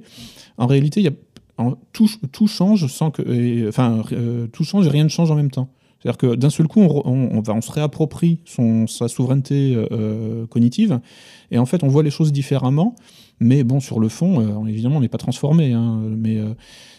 En 0.58 0.66
réalité, 0.68 1.02
y 1.02 1.08
a, 1.08 1.12
en- 1.58 1.76
tout, 1.94 2.10
tout 2.32 2.48
change 2.48 2.88
sans 2.88 3.12
que, 3.12 3.22
et, 3.30 3.68
enfin, 3.68 4.02
euh, 4.14 4.48
tout 4.48 4.64
change 4.64 4.88
et 4.88 4.90
rien 4.90 5.04
ne 5.04 5.10
change 5.10 5.30
en 5.30 5.36
même 5.36 5.52
temps. 5.52 5.70
C'est-à-dire 6.02 6.18
que 6.18 6.36
d'un 6.36 6.50
seul 6.50 6.68
coup, 6.68 6.82
on, 6.82 7.62
se 7.62 7.72
réapproprie 7.72 8.40
sa 8.88 9.08
souveraineté 9.08 9.76
euh, 9.92 10.48
cognitive, 10.48 11.00
et 11.52 11.58
en 11.58 11.66
fait, 11.66 11.84
on 11.84 11.88
voit 11.88 12.04
les 12.04 12.12
choses 12.12 12.32
différemment. 12.32 12.96
Mais 13.42 13.64
bon, 13.64 13.80
sur 13.80 14.00
le 14.00 14.10
fond, 14.10 14.42
euh, 14.42 14.68
évidemment, 14.68 14.98
on 14.98 15.02
n'est 15.02 15.08
pas 15.08 15.18
transformé. 15.18 15.72
hein, 15.74 16.02
mais 16.18 16.38
euh, 16.38 16.54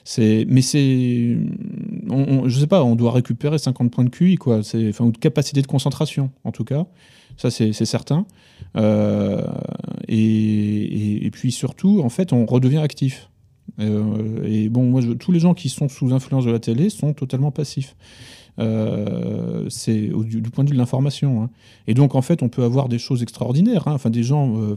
c'est, 0.05 0.47
mais 0.49 0.63
c'est, 0.63 1.37
je 2.09 2.59
sais 2.59 2.67
pas, 2.67 2.83
on 2.83 2.97
doit 2.97 3.13
récupérer 3.13 3.59
50 3.59 3.91
points 3.91 4.05
de 4.05 4.11
QI, 4.11 4.37
quoi. 4.37 4.61
Enfin, 4.61 5.05
ou 5.05 5.13
de 5.13 5.19
capacité 5.19 5.61
de 5.61 5.67
concentration, 5.67 6.31
en 6.45 6.53
tout 6.53 6.65
cas. 6.65 6.87
Ça, 7.37 7.51
c'est, 7.51 7.73
certain. 7.73 8.27
Euh, 8.77 9.47
et, 10.09 11.31
puis 11.33 11.53
surtout, 11.53 12.03
en 12.03 12.09
fait, 12.09 12.33
on 12.33 12.45
redevient 12.45 12.79
actif. 12.79 13.31
Euh, 13.79 14.45
et 14.45 14.69
bon, 14.69 14.85
moi, 14.85 15.01
tous 15.19 15.33
les 15.33 15.41
gens 15.41 15.55
qui 15.55 15.69
sont 15.69 15.89
sous 15.89 16.13
influence 16.13 16.45
de 16.45 16.51
la 16.51 16.59
télé 16.59 16.91
sont 16.91 17.15
totalement 17.15 17.51
passifs. 17.51 17.97
Euh, 18.61 19.66
c'est 19.68 20.11
du, 20.25 20.42
point 20.42 20.64
de 20.64 20.70
vue 20.70 20.75
de 20.75 20.79
l'information. 20.79 21.42
hein. 21.42 21.51
Et 21.87 21.94
donc, 21.94 22.14
en 22.14 22.23
fait, 22.23 22.42
on 22.42 22.49
peut 22.49 22.62
avoir 22.62 22.88
des 22.88 22.99
choses 22.99 23.23
extraordinaires. 23.23 23.88
hein. 23.88 23.94
Enfin, 23.94 24.11
des 24.11 24.23
gens. 24.23 24.61
euh, 24.61 24.77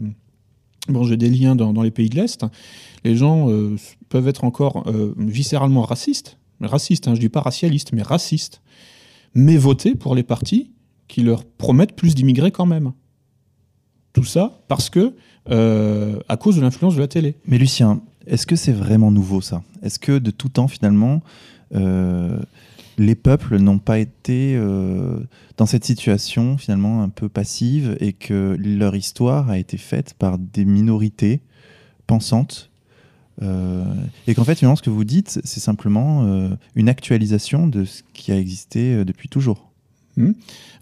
bon, 0.88 1.04
j'ai 1.04 1.16
des 1.16 1.28
liens 1.28 1.54
dans, 1.54 1.82
les 1.82 1.90
pays 1.90 2.08
de 2.08 2.16
l'Est. 2.16 2.44
Les 3.04 3.16
gens 3.16 3.50
euh, 3.50 3.76
peuvent 4.08 4.28
être 4.28 4.44
encore 4.44 4.84
viscéralement 5.18 5.82
racistes. 5.82 6.38
Racistes, 6.60 7.08
hein, 7.08 7.14
je 7.14 7.20
dis 7.20 7.28
pas 7.28 7.40
racialistes, 7.40 7.92
mais 7.92 8.02
racistes. 8.02 8.62
Mais 9.34 9.56
voter 9.56 9.94
pour 9.94 10.14
les 10.14 10.22
partis 10.22 10.70
qui 11.08 11.22
leur 11.22 11.44
promettent 11.44 11.96
plus 11.96 12.14
d'immigrés 12.14 12.52
quand 12.52 12.66
même. 12.66 12.92
Tout 14.12 14.24
ça 14.24 14.62
parce 14.68 14.88
que, 14.88 15.14
à 15.46 16.36
cause 16.36 16.56
de 16.56 16.62
l'influence 16.62 16.94
de 16.94 17.00
la 17.00 17.08
télé. 17.08 17.34
Mais 17.46 17.58
Lucien, 17.58 18.00
est-ce 18.26 18.46
que 18.46 18.56
c'est 18.56 18.72
vraiment 18.72 19.10
nouveau 19.10 19.40
ça? 19.40 19.62
Est-ce 19.82 19.98
que 19.98 20.18
de 20.18 20.30
tout 20.30 20.48
temps, 20.48 20.68
finalement, 20.68 21.20
les 22.98 23.14
peuples 23.14 23.58
n'ont 23.58 23.78
pas 23.78 23.98
été 23.98 24.54
euh, 24.56 25.18
dans 25.56 25.66
cette 25.66 25.84
situation 25.84 26.56
finalement 26.56 27.02
un 27.02 27.08
peu 27.08 27.28
passive 27.28 27.96
et 28.00 28.12
que 28.12 28.56
leur 28.58 28.94
histoire 28.96 29.50
a 29.50 29.58
été 29.58 29.76
faite 29.76 30.14
par 30.14 30.38
des 30.38 30.64
minorités 30.64 31.40
pensantes 32.06 32.70
euh, 33.42 33.84
et 34.28 34.34
qu'en 34.34 34.44
fait, 34.44 34.54
finalement, 34.54 34.76
ce 34.76 34.82
que 34.82 34.90
vous 34.90 35.04
dites, 35.04 35.40
c'est 35.42 35.60
simplement 35.60 36.24
euh, 36.24 36.50
une 36.76 36.88
actualisation 36.88 37.66
de 37.66 37.84
ce 37.84 38.02
qui 38.12 38.30
a 38.30 38.38
existé 38.38 39.04
depuis 39.04 39.28
toujours. 39.28 39.72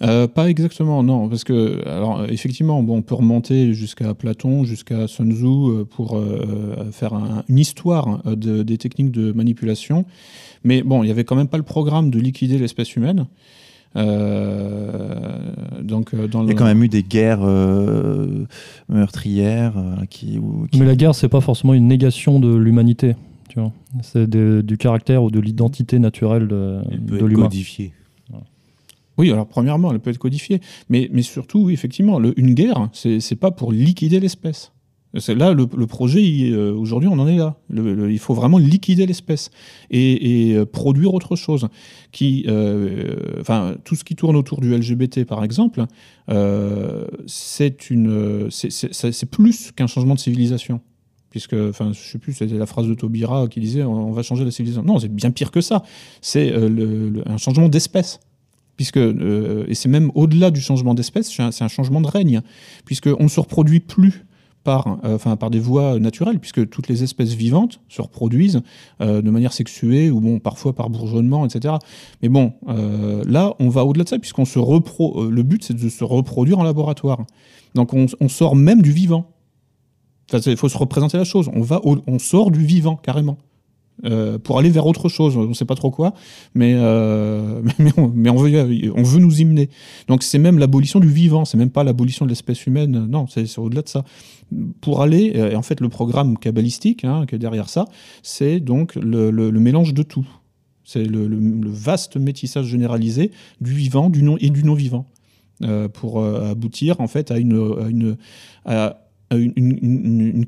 Euh, 0.02 0.26
pas 0.26 0.50
exactement, 0.50 1.02
non, 1.02 1.28
parce 1.28 1.44
que, 1.44 1.80
alors, 1.88 2.24
effectivement, 2.28 2.82
bon, 2.82 2.96
on 2.98 3.02
peut 3.02 3.14
remonter 3.14 3.72
jusqu'à 3.72 4.14
Platon, 4.14 4.64
jusqu'à 4.64 5.06
Sun 5.06 5.30
Tzu 5.32 5.44
euh, 5.46 5.84
pour 5.84 6.16
euh, 6.16 6.90
faire 6.90 7.14
un- 7.14 7.44
une 7.48 7.58
histoire 7.58 8.20
euh, 8.26 8.34
de- 8.34 8.62
des 8.64 8.78
techniques 8.78 9.12
de 9.12 9.30
manipulation. 9.32 10.04
Mais 10.64 10.82
bon, 10.82 11.02
il 11.02 11.06
n'y 11.06 11.12
avait 11.12 11.24
quand 11.24 11.36
même 11.36 11.46
pas 11.48 11.56
le 11.56 11.62
programme 11.62 12.10
de 12.10 12.18
liquider 12.18 12.58
l'espèce 12.58 12.96
humaine. 12.96 13.26
Euh, 13.94 15.38
donc, 15.82 16.14
dans 16.14 16.42
Il 16.42 16.46
y 16.46 16.50
a 16.50 16.52
le- 16.52 16.58
quand 16.58 16.64
même 16.64 16.82
eu 16.82 16.88
des 16.88 17.02
guerres 17.02 17.40
euh, 17.42 18.44
meurtrières 18.88 19.74
euh, 19.76 20.04
qui, 20.08 20.38
ou- 20.38 20.66
qui- 20.70 20.78
Mais 20.78 20.86
la 20.86 20.96
guerre, 20.96 21.14
c'est 21.14 21.28
pas 21.28 21.40
forcément 21.40 21.74
une 21.74 21.88
négation 21.88 22.40
de 22.40 22.54
l'humanité. 22.54 23.14
Tu 23.48 23.60
vois, 23.60 23.72
c'est 24.02 24.28
du 24.30 24.76
caractère 24.78 25.22
ou 25.22 25.30
de 25.30 25.40
l'identité 25.40 25.98
naturelle 25.98 26.48
de, 26.48 26.78
Elle 26.90 27.00
peut 27.00 27.10
de 27.12 27.16
être 27.18 27.26
l'humain. 27.26 27.48
Oui, 29.22 29.30
alors 29.30 29.46
premièrement, 29.46 29.92
elle 29.92 30.00
peut 30.00 30.11
être 30.11 30.18
codifiée, 30.18 30.61
mais, 30.88 31.08
mais 31.12 31.22
surtout, 31.22 31.70
effectivement, 31.70 32.20
une 32.37 32.54
guerre, 32.54 32.88
c'est 32.92 33.37
pas 33.37 33.52
pour 33.52 33.70
liquider 33.70 34.18
l'espèce. 34.18 34.72
Là 35.28 35.52
le, 35.52 35.66
projet. 35.87 36.50
euh, 36.50 36.74
Aujourd'hui, 36.74 37.08
on 37.08 37.20
en 37.20 37.28
est 37.28 37.37
là. 37.37 37.54
Il 37.72 38.18
faut 38.18 38.35
vraiment 38.35 38.58
liquider 38.58 39.06
l'espèce 39.06 39.52
et, 39.92 40.54
euh, 40.56 40.66
produire 40.66 41.14
autre 41.14 41.37
chose. 41.37 41.68
Qui, 42.11 42.44
euh, 42.48 43.14
enfin, 43.40 43.76
tout 43.85 43.94
ce 43.94 44.02
qui 44.02 44.16
tourne 44.16 44.35
autour 44.35 44.61
du 44.61 44.76
LGBT, 44.76 45.24
par 45.24 45.44
exemple, 45.44 45.85
c'est 47.26 47.76
plus 49.30 49.70
qu'un 49.70 49.87
changement 49.87 50.14
de 50.14 50.20
civilisation. 50.20 50.80
Puisque, 51.30 51.54
enfin, 51.54 51.92
je 51.92 52.00
sais 52.00 52.18
plus, 52.18 52.32
c'était 52.32 52.58
la 52.58 52.66
phrase 52.66 52.88
de 52.88 52.94
Taubira 52.94 53.46
qui 53.46 53.61
disait 53.61 53.85
on 53.85 54.11
va 54.11 54.24
changer 54.24 54.44
la 54.44 54.50
civilisation. 54.50 54.82
Non, 54.82 54.98
c'est 54.98 55.14
bien 55.14 55.30
pire 55.30 55.52
que 55.52 55.61
ça. 55.61 55.85
C'est 56.20 56.52
un 56.52 57.37
changement 57.37 57.68
d'espèce 57.68 58.18
puisque 58.82 58.96
euh, 58.96 59.64
et 59.68 59.76
c'est 59.76 59.88
même 59.88 60.10
au-delà 60.16 60.50
du 60.50 60.60
changement 60.60 60.92
d'espèce, 60.92 61.30
c'est 61.30 61.62
un, 61.62 61.68
changement 61.68 62.00
de 62.00 62.08
règne, 62.08 62.40
puisque 62.84 63.08
on 63.16 63.22
ne 63.22 63.28
se 63.28 63.38
reproduit 63.38 63.78
plus 63.78 64.24
par, 64.64 64.98
euh, 65.04 65.14
enfin, 65.14 65.36
par 65.36 65.50
des 65.50 65.60
voies 65.60 66.00
naturelles, 66.00 66.40
puisque 66.40 66.68
toutes 66.68 66.88
les 66.88 67.04
espèces 67.04 67.34
vivantes 67.34 67.78
se 67.88 68.02
reproduisent 68.02 68.60
euh, 69.00 69.22
de 69.22 69.30
manière 69.30 69.52
sexuée 69.52 70.10
ou 70.10 70.20
bon, 70.20 70.40
parfois 70.40 70.72
par 70.72 70.90
bourgeonnement, 70.90 71.46
etc. 71.46 71.76
Mais 72.22 72.28
bon, 72.28 72.54
là, 72.66 73.54
on 73.60 73.68
va 73.68 73.84
au-delà 73.84 74.02
de 74.02 74.08
ça, 74.08 74.18
puisqu'on 74.18 74.46
se 74.46 74.58
repro. 74.58 75.30
le 75.30 75.42
but, 75.44 75.62
c'est 75.62 75.76
de 75.76 75.88
se 75.88 76.02
reproduire 76.02 76.58
en 76.58 76.64
laboratoire. 76.64 77.24
Donc, 77.76 77.94
on, 77.94 78.28
sort 78.28 78.56
même 78.56 78.82
du 78.82 78.90
vivant. 78.90 79.30
Il 80.32 80.56
faut 80.56 80.68
se 80.68 80.78
représenter 80.78 81.18
la 81.18 81.24
chose. 81.24 81.48
On 81.54 81.60
va, 81.60 81.80
on 81.84 82.18
sort 82.18 82.50
du 82.50 82.66
vivant 82.66 82.96
carrément. 82.96 83.38
Euh, 84.05 84.38
pour 84.38 84.59
aller 84.59 84.70
vers 84.70 84.87
autre 84.87 85.09
chose, 85.09 85.37
on 85.37 85.48
ne 85.48 85.55
sait 85.55 85.64
pas 85.64 85.76
trop 85.76 85.90
quoi, 85.90 86.12
mais, 86.55 86.74
euh, 86.76 87.62
mais, 87.78 87.92
on, 88.31 88.37
veut, 88.37 88.92
on 88.96 89.02
veut 89.02 89.20
nous 89.20 89.40
y 89.40 89.44
mener. 89.44 89.68
Donc 90.09 90.22
c'est 90.22 90.38
même 90.38 90.59
l'abolition 90.59 90.98
du 90.98 91.09
vivant, 91.09 91.44
c'est 91.44 91.59
même 91.59 91.70
pas 91.70 91.85
l'abolition 91.85 92.24
de 92.24 92.31
l'espèce 92.31 92.66
humaine, 92.66 93.07
non, 93.07 93.26
c'est 93.28 93.59
au-delà 93.59 93.83
de 93.83 93.88
ça. 93.88 94.05
Pour 94.81 95.02
aller, 95.02 95.33
euh, 95.37 95.52
et 95.52 95.57
en 95.57 95.62
fait 95.62 95.81
le 95.81 95.88
programme 95.88 96.37
kabbalistique 96.37 97.05
hein, 97.05 97.26
qui 97.26 97.37
est 97.37 97.38
derrière 97.38 97.68
ça, 97.68 97.85
c'est 98.22 98.61
donc 98.61 98.96
le, 98.96 99.50
mélange 99.52 99.94
de 99.94 100.02
tout. 100.02 100.26
C'est 100.85 101.05
le, 101.05 101.28
vaste 101.64 102.16
métissage 102.16 102.66
généralisé 102.66 103.31
du 103.61 103.72
vivant 103.72 104.11
du 104.11 104.22
non, 104.22 104.37
et 104.40 104.50
du 104.50 104.64
non-vivant, 104.64 105.07
pour 105.92 106.24
aboutir 106.24 107.00
en 107.00 107.07
fait 107.07 107.31
à 107.31 107.38
une 107.38 108.16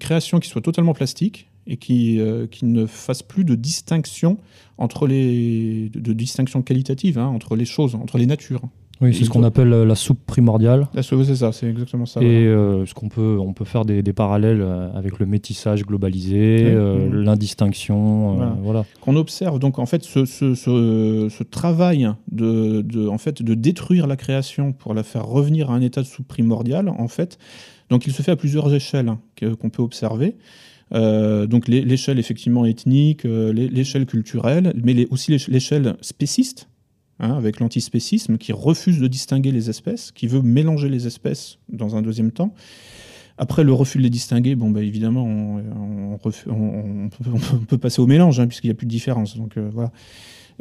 création 0.01 0.41
qui 0.41 0.49
soit 0.49 0.61
totalement 0.63 0.93
plastique 0.93 1.47
et 1.67 1.77
qui, 1.77 2.21
euh, 2.21 2.47
qui 2.47 2.65
ne 2.67 2.87
fasse 2.87 3.23
plus 3.23 3.45
de 3.45 3.55
distinction 3.55 4.39
entre 4.79 5.07
les 5.07 5.89
de, 5.91 6.01
de 6.01 6.13
distinction 6.13 6.63
qualitative 6.63 7.19
hein, 7.19 7.27
entre 7.27 7.57
les 7.57 7.65
choses, 7.65 7.95
entre 7.95 8.19
les 8.19 8.27
natures. 8.27 8.63
Oui, 9.01 9.13
c'est 9.13 9.25
ce 9.25 9.31
qu'on 9.31 9.43
appelle 9.43 9.73
euh, 9.73 9.85
la 9.85 9.97
soupe 9.97 10.25
primordiale. 10.25 10.87
Là, 10.95 11.03
c'est 11.03 11.25
c'est 11.25 11.35
ça, 11.35 11.51
c'est 11.51 11.69
exactement 11.69 12.07
ça. 12.07 12.21
Et 12.23 12.45
voilà. 12.47 12.61
euh, 12.61 12.87
ce 12.87 12.95
qu'on 12.95 13.09
peut, 13.09 13.39
on 13.41 13.53
peut 13.53 13.65
faire 13.65 13.85
des, 13.85 14.03
des 14.05 14.13
parallèles 14.13 14.65
avec 14.95 15.19
le 15.19 15.27
métissage 15.27 15.85
globalisé, 15.85 16.63
Oui. 16.65 16.71
euh, 16.73 17.23
l'indistinction, 17.59 18.41
euh, 18.41 18.47
Voilà. 18.63 18.85
Qu'on 19.01 19.17
observe 19.17 19.59
donc 19.59 19.79
en 19.79 19.87
fait 19.87 20.05
ce, 20.05 20.25
ce, 20.25 20.55
ce- 20.55 21.29
ce 21.31 21.43
travail 21.43 22.09
de, 22.31 22.83
de, 22.83 23.09
en 23.09 23.19
fait, 23.19 23.43
de 23.43 23.55
détruire 23.55 24.07
la 24.07 24.17
création 24.17 24.73
pour 24.73 24.95
la 24.95 25.03
faire 25.03 25.27
revenir 25.27 25.71
à 25.71 25.75
un 25.75 25.81
état 25.81 26.01
de 26.01 26.07
soupe 26.07 26.29
primordial, 26.29 26.89
en 26.89 27.09
fait, 27.09 27.39
donc 27.91 28.07
il 28.07 28.13
se 28.13 28.23
fait 28.23 28.33
à 28.33 28.37
plusieurs 28.37 28.73
échelles 28.73 29.09
hein, 29.09 29.19
qu'on 29.61 29.71
peut 29.71 29.83
observer. 29.83 30.37
Euh, 30.93 31.47
donc 31.47 31.67
l'é- 31.67 31.83
l'échelle 31.83 32.19
effectivement 32.19 32.65
ethnique, 32.67 33.25
euh, 33.25 33.53
l'é- 33.53 33.69
l'échelle 33.69 34.07
culturelle, 34.07 34.73
mais 34.83 35.07
aussi 35.11 35.31
l'éch- 35.31 35.49
l'échelle 35.49 35.97
spéciste, 36.03 36.69
hein, 37.21 37.35
avec 37.35 37.59
l'antispécisme 37.61 38.37
qui 38.39 38.53
refuse 38.53 39.01
de 39.01 39.07
distinguer 39.09 39.51
les 39.51 39.71
espèces, 39.71 40.13
qui 40.13 40.27
veut 40.27 40.43
mélanger 40.43 40.89
les 40.89 41.07
espèces 41.07 41.59
dans 41.73 41.97
un 41.97 42.03
deuxième 42.03 42.31
temps. 42.33 42.55
Après 43.37 43.65
le 43.65 43.73
refus 43.73 43.99
de 43.99 44.05
les 44.05 44.11
distinguer, 44.11 44.55
bon, 44.55 44.71
bah, 44.71 44.83
évidemment, 44.83 45.25
on 45.27 47.09
peut 47.69 47.79
passer 47.79 48.01
au 48.01 48.07
mélange, 48.07 48.39
hein, 48.39 48.47
puisqu'il 48.47 48.69
n'y 48.69 48.73
a 48.73 48.75
plus 48.75 48.87
de 48.87 48.91
différence. 48.91 49.37
Donc, 49.37 49.57
euh, 49.57 49.69
voilà. 49.73 49.91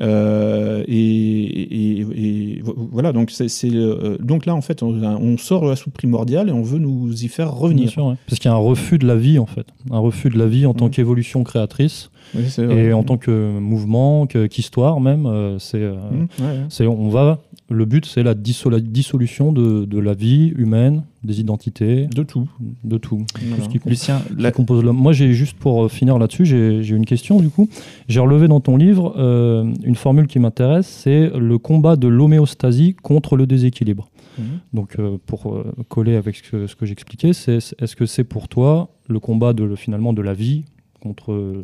Euh, 0.02 0.84
et, 0.88 0.96
et- 0.96 2.00
et 2.02 2.64
voilà, 2.91 3.12
donc, 3.14 3.30
c'est, 3.32 3.48
c'est, 3.48 3.70
euh, 3.74 4.18
donc 4.20 4.46
là, 4.46 4.56
en 4.56 4.62
fait, 4.62 4.82
on, 4.84 4.89
on 5.04 5.38
sort 5.38 5.64
de 5.66 5.70
la 5.70 5.76
soupe 5.76 5.94
primordiale 5.94 6.50
et 6.50 6.52
on 6.52 6.64
veut 6.64 6.80
nous 6.80 7.12
y 7.24 7.28
faire 7.28 7.52
Bien 7.52 7.60
revenir. 7.62 7.89
sûr, 7.89 8.06
ouais. 8.06 8.16
Parce 8.28 8.39
qu'il 8.39 8.50
y 8.50 8.54
a 8.54 8.56
un 8.56 8.60
refus 8.60 8.98
de 8.98 9.06
la 9.08 9.16
vie, 9.16 9.39
en 9.39 9.46
fait. 9.46 9.68
Un 9.91 10.00
refus 10.00 10.30
de 10.30 10.38
la 10.38 10.48
vie 10.48 10.66
en 10.66 10.74
tant 10.74 10.89
qu'évolution 10.89 11.44
créatrice 11.44 12.10
Oui, 12.36 12.44
et 12.60 12.94
en 12.94 13.04
tant 13.04 13.18
que 13.18 13.60
mouvement, 13.60 14.26
que- 14.28 14.48
qu'histoire 14.48 15.00
même. 15.00 15.26
euh, 15.26 15.60
c'est, 15.60 15.80
Mmh, 15.80 16.28
ouais, 16.39 16.46
ouais. 16.46 16.58
c'est, 16.70 16.88
on 16.88 17.10
va, 17.10 17.41
le 17.74 17.86
but, 17.86 18.05
c'est 18.05 18.24
la 18.24 18.34
dissol- 18.36 18.80
dissolution 18.80 19.51
de, 19.51 19.86
de 19.86 19.99
la 19.99 20.13
vie 20.13 20.53
humaine, 20.55 21.03
des 21.24 21.39
identités, 21.39 22.07
De 22.07 22.24
tout. 22.24 22.47
de 22.84 22.97
tout. 22.97 23.26
Voilà. 23.41 23.55
Tout 23.57 23.63
ce 23.63 23.69
qui 23.69 23.80
compose 23.80 23.89
Lucien, 23.91 24.19
qui 24.19 24.41
la- 24.41 24.51
compose 24.51 24.84
l'homme. 24.84 24.97
Moi, 24.97 25.13
j'ai 25.13 25.34
juste 25.34 25.57
pour 25.57 25.84
euh, 25.86 25.88
finir 25.89 26.17
là-dessus, 26.19 26.45
j'ai 26.45 26.88
une 26.95 27.05
question 27.05 27.39
du 27.39 27.49
coup. 27.49 27.67
J'ai 28.07 28.19
relevé 28.19 28.47
dans 28.47 28.59
ton 28.59 28.78
livre 28.78 29.13
euh, 29.17 29.71
une 29.84 29.95
formule 29.95 30.28
qui 30.28 30.39
m'intéresse, 30.39 30.88
c'est 30.88 31.30
le 31.38 31.57
combat 31.57 31.95
de 31.95 32.07
l'homéostasie 32.07 32.95
contre 33.01 33.36
le 33.36 33.45
déséquilibre. 33.47 34.09
Mhm. 34.38 34.45
Donc, 34.74 34.95
euh, 34.99 35.17
pour 35.26 35.53
euh, 35.53 35.71
coller 35.89 36.15
avec 36.15 36.36
ce 36.38 36.76
que, 36.76 36.86
j'expliquais, 36.86 37.34
c'est 37.34 37.57
est-ce 37.57 37.95
que 37.95 38.05
c'est 38.05 38.24
pour 38.24 38.47
toi 38.47 38.89
le 39.07 39.19
combat 39.19 39.53
de 39.53 39.63
le- 39.63 39.76
finalement 39.76 40.13
de 40.13 40.21
la 40.21 40.34
vie 40.34 40.63
contre 41.01 41.63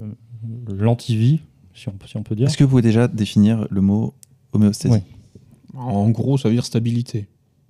l'antivie, 0.68 1.40
si 1.74 1.90
on, 1.90 1.94
si 2.06 2.18
on 2.18 2.24
peut 2.24 2.36
dire? 2.36 2.48
Est-ce 2.48 2.58
que 2.58 2.64
vous 2.64 2.70
pouvez 2.72 2.82
déjà 2.82 3.08
définir 3.08 3.68
le 3.70 3.82
mot 3.82 4.14
homéostasie? 4.54 4.94
Oui. 4.94 5.00
En 5.76 6.10
gros, 6.10 6.38
ça 6.38 6.50
veut 6.50 6.56
dire 6.56 6.66
stabilité. 6.66 7.28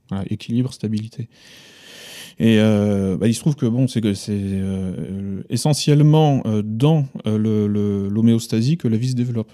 Voilà, 0.10 0.26
équilibre, 0.30 0.74
stabilité. 0.74 1.28
Et 2.40 2.58
euh, 2.60 3.18
bah, 3.18 3.28
il 3.28 3.34
se 3.34 3.42
trouve 3.42 3.56
que 3.56 3.66
bon, 3.66 3.88
c'est 3.88 4.00
que 4.02 4.14
c'est 4.14 4.32
euh, 4.34 5.42
essentiellement 5.50 6.42
euh, 6.46 6.62
dans 6.64 7.06
euh, 7.28 7.38
le- 7.38 7.68
le- 7.68 8.08
l'homéostasie 8.08 8.78
que 8.78 8.88
la 8.88 8.96
vie 8.98 9.10
se 9.10 9.16
développe. 9.16 9.52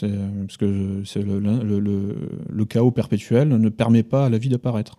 Parce 0.00 0.56
que 0.56 1.02
c'est 1.04 1.22
le, 1.22 1.38
le- 1.38 2.64
chaos 2.64 2.90
perpétuel 2.90 3.48
ne 3.48 3.68
permet 3.68 4.02
pas 4.02 4.26
à 4.26 4.28
la 4.30 4.38
vie 4.38 4.48
d'apparaître. 4.48 4.98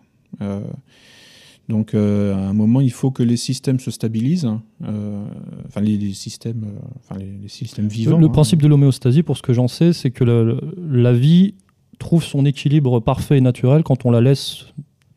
Donc 1.68 1.94
à 1.94 1.98
un 1.98 2.52
moment, 2.52 2.80
il 2.80 2.90
faut 2.92 3.10
que 3.10 3.22
les 3.22 3.36
systèmes 3.36 3.78
se 3.80 3.90
stabilisent, 3.90 4.50
euh, 4.84 5.24
enfin 5.66 5.80
les, 5.80 5.96
les 5.96 6.12
systèmes, 6.12 6.66
enfin 6.98 7.18
les, 7.18 7.32
les 7.40 7.48
systèmes 7.48 7.88
vivants. 7.88 8.18
Le 8.18 8.26
hein. 8.26 8.30
principe 8.30 8.60
de 8.62 8.68
l'homéostasie, 8.68 9.22
pour 9.22 9.36
ce 9.36 9.42
que 9.42 9.52
j'en 9.52 9.68
sais, 9.68 9.92
c'est 9.92 10.10
que 10.10 10.24
la, 10.24 10.54
la 10.86 11.12
vie 11.12 11.54
trouve 12.02 12.22
son 12.24 12.44
équilibre 12.44 13.00
parfait 13.00 13.38
et 13.38 13.40
naturel 13.40 13.82
quand 13.82 14.04
on 14.04 14.10
la 14.10 14.20
laisse 14.20 14.66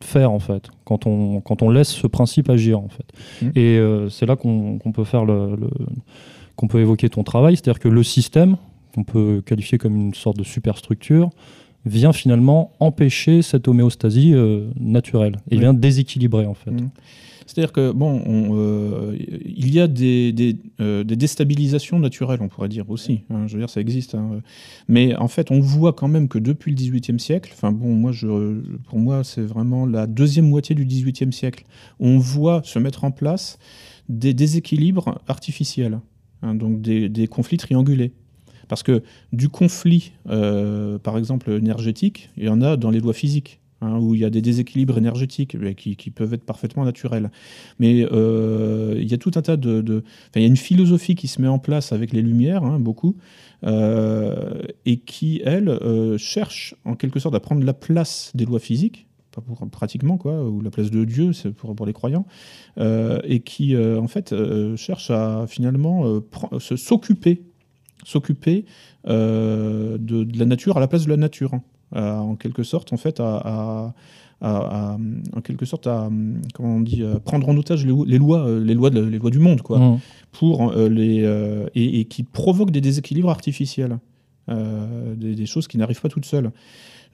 faire, 0.02 0.30
en 0.30 0.38
fait, 0.38 0.68
quand 0.84 1.06
on, 1.06 1.40
quand 1.40 1.62
on 1.62 1.70
laisse 1.70 1.88
ce 1.90 2.06
principe 2.06 2.48
agir, 2.50 2.78
en 2.80 2.88
fait. 2.88 3.06
Mhm. 3.42 3.52
Et 3.56 3.78
euh, 3.78 4.08
c'est 4.08 4.26
là 4.26 4.36
qu'on 4.36 4.78
peut 4.94 5.04
faire 5.04 5.24
le, 5.24 5.56
le- 5.56 5.70
qu'on 6.56 6.68
peut 6.68 6.80
évoquer 6.80 7.08
ton 7.10 7.22
travail, 7.24 7.56
c'est-à-dire 7.56 7.80
que 7.80 7.88
le 7.88 8.02
système, 8.02 8.56
qu'on 8.94 9.04
peut 9.04 9.42
qualifier 9.44 9.78
comme 9.78 9.94
une 9.96 10.14
sorte 10.14 10.38
de 10.38 10.44
superstructure, 10.44 11.28
vient 11.84 12.12
finalement 12.12 12.72
empêcher 12.80 13.42
cette 13.42 13.68
homéostasie 13.68 14.32
euh, 14.34 14.68
naturelle 14.80 15.36
et 15.50 15.54
Oui. 15.56 15.60
vient 15.60 15.74
déséquilibrer, 15.74 16.46
en 16.46 16.54
fait. 16.54 16.70
Mhm. 16.70 16.88
C'est-à-dire 17.46 17.72
que, 17.72 17.92
bon, 17.92 18.22
on, 18.26 18.56
euh, 18.56 19.16
il 19.44 19.72
y 19.72 19.80
a 19.80 19.84
euh, 19.84 21.04
des 21.04 21.16
déstabilisations 21.16 21.98
naturelles, 21.98 22.40
on 22.42 22.48
pourrait 22.48 22.68
dire 22.68 22.90
aussi. 22.90 23.22
hein, 23.30 23.46
je 23.46 23.54
veux 23.54 23.60
dire, 23.60 23.70
ça 23.70 23.80
existe. 23.80 24.14
hein. 24.16 24.40
Mais 24.88 25.14
en 25.16 25.28
fait, 25.28 25.50
on 25.50 25.60
voit 25.60 25.92
quand 25.92 26.08
même 26.08 26.28
que 26.28 26.38
depuis 26.38 26.72
le 26.72 26.76
XVIIIe 26.76 27.20
siècle, 27.20 27.52
enfin 27.54 27.70
bon, 27.72 27.94
moi, 27.94 28.12
pour 28.88 28.98
moi, 28.98 29.22
c'est 29.24 29.42
vraiment 29.42 29.86
la 29.86 30.06
deuxième 30.06 30.48
moitié 30.48 30.74
du 30.74 30.84
XVIIIe 30.84 31.32
siècle, 31.32 31.64
on 32.00 32.18
voit 32.18 32.62
se 32.64 32.78
mettre 32.78 33.04
en 33.04 33.12
place 33.12 33.58
des 34.08 34.34
déséquilibres 34.34 35.20
artificiels, 35.28 36.00
hein, 36.42 36.54
donc 36.54 36.80
des, 36.80 37.08
des 37.08 37.26
conflits 37.28 37.56
triangulés. 37.58 38.12
Parce 38.68 38.82
que 38.82 39.02
du 39.32 39.48
conflit, 39.48 40.12
euh, 40.28 40.98
par 40.98 41.16
exemple, 41.18 41.50
énergétique, 41.52 42.30
il 42.36 42.44
y 42.44 42.48
en 42.48 42.60
a 42.62 42.76
dans 42.76 42.90
les 42.90 42.98
lois 42.98 43.14
physiques. 43.14 43.60
Hein, 43.80 43.98
où 43.98 44.14
il 44.14 44.20
y 44.20 44.24
a 44.24 44.30
des 44.30 44.42
déséquilibres 44.42 44.96
énergétiques 44.98 45.56
mais 45.58 45.74
qui, 45.74 46.10
peuvent 46.10 46.34
être 46.34 46.44
parfaitement 46.44 46.84
naturels. 46.84 47.30
Mais 47.78 48.06
euh, 48.10 48.94
il 48.98 49.10
y 49.10 49.14
a 49.14 49.18
tout 49.18 49.32
un 49.34 49.42
tas 49.42 49.56
de... 49.56 49.80
de- 49.80 50.02
il 50.34 50.42
y 50.42 50.44
a 50.44 50.48
une 50.48 50.56
philosophie 50.56 51.14
qui 51.14 51.28
se 51.28 51.40
met 51.40 51.48
en 51.48 51.58
place 51.58 51.92
avec 51.92 52.12
les 52.12 52.22
Lumières, 52.22 52.64
hein, 52.64 52.78
beaucoup, 52.78 53.16
euh, 53.64 54.62
et 54.84 54.98
qui, 54.98 55.42
elle, 55.44 55.68
euh, 55.68 56.18
cherche 56.18 56.74
en 56.84 56.94
quelque 56.94 57.20
sorte 57.20 57.34
à 57.34 57.40
prendre 57.40 57.64
la 57.64 57.74
place 57.74 58.32
des 58.34 58.44
lois 58.44 58.60
physiques, 58.60 59.06
pratiquement, 59.70 60.16
quoi, 60.16 60.48
ou 60.48 60.62
la 60.62 60.70
place 60.70 60.90
de 60.90 61.04
Dieu, 61.04 61.34
c'est 61.34 61.52
pour, 61.52 61.84
les 61.84 61.92
croyants, 61.92 62.24
et 62.78 63.40
qui, 63.40 63.76
en 63.76 64.08
fait, 64.08 64.34
cherche 64.76 65.10
à 65.10 65.44
finalement 65.46 66.22
s'occuper 66.58 67.42
s'occuper 68.02 68.64
de, 69.04 69.98
de 69.98 70.38
la 70.38 70.46
nature 70.46 70.78
à 70.78 70.80
la 70.80 70.88
place 70.88 71.04
de 71.04 71.10
la 71.10 71.18
nature, 71.18 71.52
hein. 71.52 71.62
Euh, 71.94 72.16
en 72.16 72.34
quelque 72.36 72.62
sorte, 72.64 72.92
en 72.92 72.96
fait, 72.96 73.20
à, 73.20 73.94
en 74.42 75.40
quelque 75.42 75.64
sorte, 75.64 75.86
à 75.86 76.10
comment 76.54 76.76
on 76.76 76.80
dit, 76.80 77.02
à 77.04 77.20
prendre 77.20 77.48
en 77.48 77.56
otage 77.56 77.86
les, 77.86 77.94
les 78.06 78.18
lois, 78.18 78.40
euh, 78.46 78.62
les 78.62 78.74
lois, 78.74 78.90
de- 78.90 79.00
les 79.00 79.18
lois 79.18 79.30
du 79.30 79.38
monde, 79.38 79.62
quoi, 79.62 79.78
Mhm. 79.78 79.98
pour 80.32 80.70
euh, 80.72 80.88
les 80.88 81.22
euh, 81.22 81.66
et, 81.74 82.00
et 82.00 82.04
qui 82.04 82.22
provoquent 82.22 82.70
des 82.72 82.80
déséquilibres 82.80 83.30
artificiels, 83.30 83.98
euh, 84.50 85.14
des, 85.14 85.34
des 85.34 85.46
choses 85.46 85.68
qui 85.68 85.78
n'arrivent 85.78 86.00
pas 86.00 86.08
toutes 86.08 86.26
seules. 86.26 86.50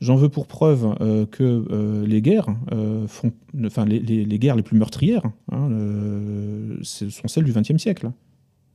J'en 0.01 0.16
veux 0.16 0.29
pour 0.29 0.47
preuve 0.49 0.97
euh, 1.01 1.27
que 1.27 1.64
euh, 1.70 2.05
les 2.07 2.20
guerres 2.23 2.49
euh, 2.73 3.07
font, 3.07 3.31
enfin 3.64 3.85
les, 3.85 4.01
les- 4.01 4.25
les 4.25 4.39
guerres 4.39 4.57
les 4.57 4.64
plus 4.64 4.77
meurtrières, 4.77 5.23
hein, 5.53 5.68
euh, 5.70 6.77
sont 6.83 7.29
celles 7.29 7.45
du 7.45 7.53
XXe 7.53 7.77
siècle. 7.77 8.11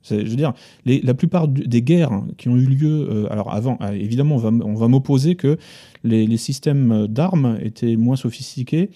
Je 0.09 0.29
veux 0.29 0.35
dire, 0.35 0.53
la 0.85 1.13
plupart 1.13 1.47
des 1.47 1.81
guerres 1.81 2.21
qui 2.37 2.49
ont 2.49 2.55
eu 2.55 2.65
lieu, 2.65 3.07
euh, 3.09 3.31
alors 3.31 3.53
avant, 3.53 3.77
euh, 3.81 3.91
évidemment, 3.91 4.35
on 4.35 4.73
va, 4.73 4.87
m'opposer 4.87 5.35
que 5.35 5.57
les, 6.03 6.37
systèmes 6.37 7.07
d'armes 7.07 7.57
étaient 7.61 7.95
moins 7.95 8.15
sophistiqués 8.15 8.89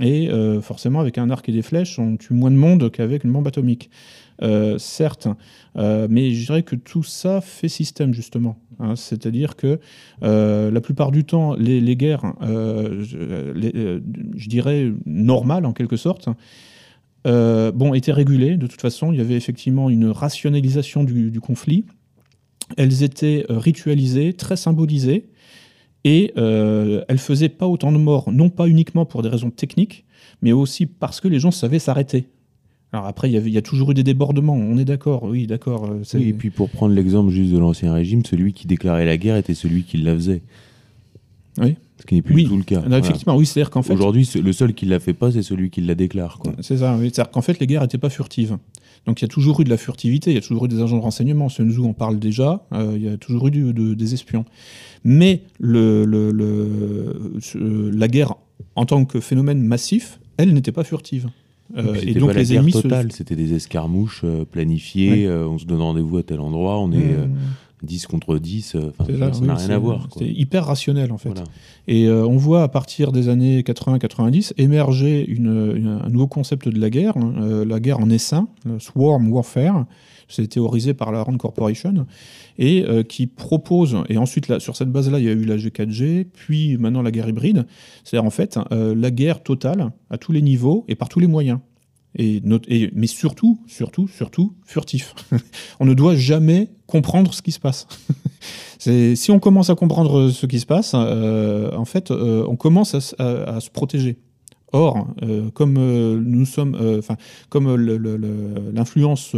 et 0.00 0.28
euh, 0.28 0.60
forcément, 0.60 1.00
avec 1.00 1.18
un 1.18 1.30
arc 1.30 1.48
et 1.48 1.52
des 1.52 1.62
flèches, 1.62 1.98
on 1.98 2.16
tue 2.16 2.34
moins 2.34 2.50
de 2.50 2.56
monde 2.56 2.90
qu'avec 2.90 3.24
une 3.24 3.32
bombe 3.32 3.46
atomique. 3.46 3.90
Certes, 4.78 5.28
mais 5.76 6.32
je 6.32 6.46
dirais 6.46 6.64
que 6.64 6.74
tout 6.74 7.04
ça 7.04 7.40
fait 7.40 7.68
système, 7.68 8.12
justement. 8.12 8.58
hein. 8.80 8.96
C'est-à-dire 8.96 9.54
que 9.54 9.78
la 10.22 10.80
plupart 10.80 11.12
du 11.12 11.24
temps, 11.24 11.54
les, 11.54 11.96
guerres, 11.96 12.34
je 12.42 14.48
dirais 14.48 14.92
normales 15.06 15.66
en 15.66 15.72
quelque 15.72 15.96
sorte, 15.96 16.28
euh, 17.26 17.72
bon, 17.72 17.94
étaient 17.94 18.12
régulées. 18.12 18.56
De 18.56 18.66
toute 18.66 18.80
façon, 18.80 19.12
il 19.12 19.18
y 19.18 19.20
avait 19.20 19.36
effectivement 19.36 19.90
une 19.90 20.08
rationalisation 20.08 21.04
du, 21.04 21.40
conflit. 21.40 21.84
Elles 22.76 23.02
étaient 23.02 23.46
euh, 23.50 23.58
ritualisées, 23.58 24.32
très 24.32 24.56
symbolisées, 24.56 25.26
et 26.04 26.32
euh, 26.36 27.04
elles 27.08 27.18
faisaient 27.18 27.48
pas 27.48 27.66
autant 27.66 27.92
de 27.92 27.98
morts, 27.98 28.30
non 28.30 28.50
pas 28.50 28.66
uniquement 28.68 29.06
pour 29.06 29.22
des 29.22 29.28
raisons 29.28 29.50
techniques, 29.50 30.04
mais 30.42 30.52
aussi 30.52 30.86
parce 30.86 31.20
que 31.20 31.28
les 31.28 31.40
gens 31.40 31.50
savaient 31.50 31.78
s'arrêter. 31.78 32.28
Alors 32.92 33.06
après, 33.06 33.28
il 33.28 33.48
y, 33.48 33.50
y 33.50 33.58
a 33.58 33.62
toujours 33.62 33.90
eu 33.90 33.94
des 33.94 34.04
débordements, 34.04 34.54
on 34.54 34.78
est 34.78 34.84
d'accord, 34.84 35.24
oui, 35.24 35.46
d'accord. 35.46 35.86
euh, 35.90 36.02
Oui, 36.14 36.28
et 36.28 36.32
puis 36.32 36.50
pour 36.50 36.70
prendre 36.70 36.94
l'exemple 36.94 37.30
juste 37.30 37.52
de 37.52 37.58
l'Ancien 37.58 37.92
Régime, 37.92 38.24
celui 38.24 38.52
qui 38.52 38.66
déclarait 38.66 39.04
la 39.04 39.16
guerre 39.16 39.36
était 39.36 39.54
celui 39.54 39.82
qui 39.82 39.96
la 39.96 40.14
faisait. 40.14 40.42
Oui. 41.58 41.76
Ce 42.00 42.06
qui 42.06 42.14
n'est 42.16 42.22
plus 42.22 42.34
Oui. 42.34 42.42
du 42.44 42.48
tout 42.50 42.56
le 42.56 42.64
cas. 42.64 42.76
Non, 42.76 42.82
Voilà. 42.88 42.98
Effectivement, 42.98 43.36
oui, 43.36 43.46
c'est-à-dire 43.46 43.70
qu'en 43.70 43.82
fait, 43.82 43.92
Aujourd'hui, 43.94 44.28
le 44.42 44.52
seul 44.52 44.74
qui 44.74 44.86
ne 44.86 44.90
la 44.90 44.98
fait 45.00 45.12
pas, 45.14 45.30
c'est 45.30 45.42
celui 45.42 45.70
qui 45.70 45.80
la 45.80 45.94
déclare. 45.94 46.40
C'est 46.60 46.78
ça, 46.78 46.96
oui. 46.98 47.10
C'est-à-dire 47.12 47.30
qu'en 47.30 47.42
fait, 47.42 47.58
les 47.60 47.66
guerres 47.66 47.82
n'étaient 47.82 47.98
pas 47.98 48.10
furtives. 48.10 48.58
Donc 49.06 49.20
il 49.20 49.24
y 49.24 49.26
a 49.26 49.28
toujours 49.28 49.60
eu 49.60 49.64
de 49.64 49.68
la 49.70 49.76
furtivité, 49.76 50.30
il 50.30 50.34
y 50.34 50.38
a 50.38 50.40
toujours 50.40 50.64
eu 50.64 50.68
des 50.68 50.80
agents 50.80 50.96
de 50.96 51.02
renseignement. 51.02 51.48
Sun 51.50 51.70
Tzu 51.70 51.80
en 51.80 51.92
parle 51.92 52.18
déjà, 52.18 52.64
euh, 52.72 52.94
il 52.96 53.02
y 53.02 53.08
a 53.08 53.16
toujours 53.18 53.48
eu 53.48 53.50
du- 53.50 53.72
de- 53.74 53.92
des 53.94 54.14
espions. 54.14 54.46
Mais 55.04 55.42
le, 55.60 56.04
le- 56.06 56.30
le- 56.30 57.34
ce- 57.40 57.58
la 57.94 58.08
guerre, 58.08 58.34
en 58.76 58.86
tant 58.86 59.04
que 59.04 59.20
phénomène 59.20 59.60
massif, 59.62 60.20
elle 60.38 60.54
n'était 60.54 60.72
pas 60.72 60.84
furtive. 60.84 61.28
Euh, 61.76 61.94
et 62.02 62.14
donc 62.14 62.28
pas 62.30 62.34
la 62.34 62.42
les 62.42 62.48
guerre 62.48 62.60
ennemis 62.60 62.72
se- 62.72 62.88
c'était 63.10 63.36
des 63.36 63.54
escarmouches 63.54 64.22
euh, 64.24 64.44
planifiées, 64.44 65.10
Ouais. 65.10 65.26
euh, 65.26 65.48
on 65.48 65.58
se 65.58 65.64
donne 65.66 65.80
rendez-vous 65.80 66.16
à 66.18 66.22
tel 66.22 66.40
endroit, 66.40 66.78
on 66.80 66.90
est 66.92 66.96
Mmh. 66.98 67.30
10 67.84 68.06
contre 68.06 68.38
10, 68.38 68.74
euh, 68.74 68.90
C'est 69.06 69.12
ça 69.12 69.18
n'a 69.18 69.30
oui, 69.30 69.40
rien 69.46 69.58
c'est- 69.58 69.72
à 69.72 69.78
voir. 69.78 70.08
C'était 70.12 70.30
hyper 70.32 70.64
rationnel 70.66 71.12
en 71.12 71.18
fait. 71.18 71.28
Voilà. 71.28 71.44
Et 71.86 72.06
euh, 72.08 72.26
on 72.26 72.36
voit 72.36 72.62
à 72.62 72.68
partir 72.68 73.12
des 73.12 73.28
années 73.28 73.62
80-90 73.62 74.54
émerger 74.56 75.24
une- 75.28 75.72
une- 75.76 76.00
un 76.04 76.08
nouveau 76.08 76.26
concept 76.26 76.68
de 76.68 76.80
la 76.80 76.90
guerre, 76.90 77.16
hein, 77.16 77.34
euh, 77.40 77.64
la 77.64 77.78
guerre 77.80 78.00
en 78.00 78.10
essaim, 78.10 78.48
le 78.64 78.78
swarm 78.78 79.30
warfare. 79.30 79.86
C'est 80.26 80.46
théorisé 80.46 80.94
par 80.94 81.12
la 81.12 81.22
Rand 81.22 81.36
Corporation 81.36 82.06
et 82.58 82.82
euh, 82.88 83.02
qui 83.02 83.26
propose, 83.26 83.98
et 84.08 84.16
ensuite 84.16 84.48
là, 84.48 84.58
sur 84.58 84.74
cette 84.74 84.90
base-là, 84.90 85.18
il 85.18 85.26
y 85.26 85.28
a 85.28 85.32
eu 85.32 85.44
la 85.44 85.58
G4G, 85.58 86.24
puis 86.32 86.78
maintenant 86.78 87.02
la 87.02 87.10
guerre 87.10 87.28
hybride, 87.28 87.66
c'est-à-dire 88.04 88.26
en 88.26 88.30
fait 88.30 88.58
la 88.70 89.10
guerre 89.10 89.42
totale 89.42 89.92
à 90.10 90.16
tous 90.16 90.32
les 90.32 90.40
niveaux 90.40 90.84
et 90.88 90.94
par 90.94 91.10
tous 91.10 91.20
les 91.20 91.26
moyens. 91.26 91.58
Et, 92.16 92.40
not- 92.44 92.60
et- 92.68 92.90
mais 92.94 93.06
surtout, 93.08 93.58
surtout, 93.66 94.06
surtout, 94.08 94.54
furtif. 94.64 95.14
on 95.80 95.84
ne 95.84 95.94
doit 95.94 96.14
jamais 96.14 96.70
comprendre 96.86 97.34
ce 97.34 97.42
qui 97.42 97.52
se 97.52 97.60
passe. 97.60 97.86
Si 98.78 99.30
on 99.30 99.38
commence 99.40 99.70
à 99.70 99.74
comprendre 99.76 100.28
ce 100.28 100.44
qui 100.44 100.60
se 100.60 100.66
passe, 100.66 100.92
euh, 100.94 101.74
en 101.74 101.86
fait, 101.86 102.10
euh, 102.10 102.44
on 102.46 102.56
commence 102.56 102.94
à, 102.94 102.98
à- 103.22 103.56
à 103.56 103.60
se 103.60 103.70
protéger. 103.70 104.18
Or, 104.74 105.06
euh, 105.22 105.50
comme 105.52 105.74
nous 106.20 106.44
sommes, 106.44 106.76
enfin, 106.98 107.16
comme 107.48 107.74
l'influence 108.74 109.34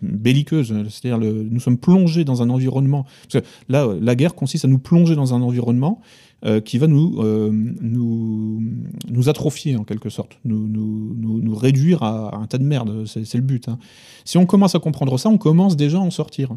belliqueuse, 0.00 0.72
c'est-à-dire 0.88 1.18
nous 1.18 1.60
sommes 1.60 1.76
plongés 1.76 2.24
dans 2.24 2.40
un 2.42 2.48
environnement. 2.50 3.04
Parce 3.30 3.44
que 3.44 3.48
là, 3.68 3.86
la 4.00 4.14
guerre 4.14 4.34
consiste 4.34 4.64
à 4.64 4.68
nous 4.68 4.78
plonger 4.78 5.14
dans 5.16 5.34
un 5.34 5.42
environnement 5.42 6.00
euh, 6.44 6.60
qui 6.60 6.76
va 6.76 6.86
nous, 6.86 7.22
euh, 7.22 7.50
nous, 7.50 8.62
nous 9.08 9.28
atrophier 9.30 9.74
en 9.74 9.84
quelque 9.84 10.10
sorte, 10.10 10.38
nous, 10.44 10.68
nous, 10.68 11.54
réduire 11.54 12.02
à, 12.02 12.36
un 12.36 12.46
tas 12.46 12.58
de 12.58 12.62
merde. 12.62 13.06
C'est 13.06 13.34
le 13.34 13.40
but. 13.40 13.70
hein. 13.70 13.78
Si 14.26 14.36
on 14.36 14.44
commence 14.44 14.74
à 14.74 14.78
comprendre 14.78 15.16
ça, 15.16 15.30
on 15.30 15.38
commence 15.38 15.76
déjà 15.76 15.96
à 15.96 16.02
en 16.02 16.10
sortir. 16.10 16.54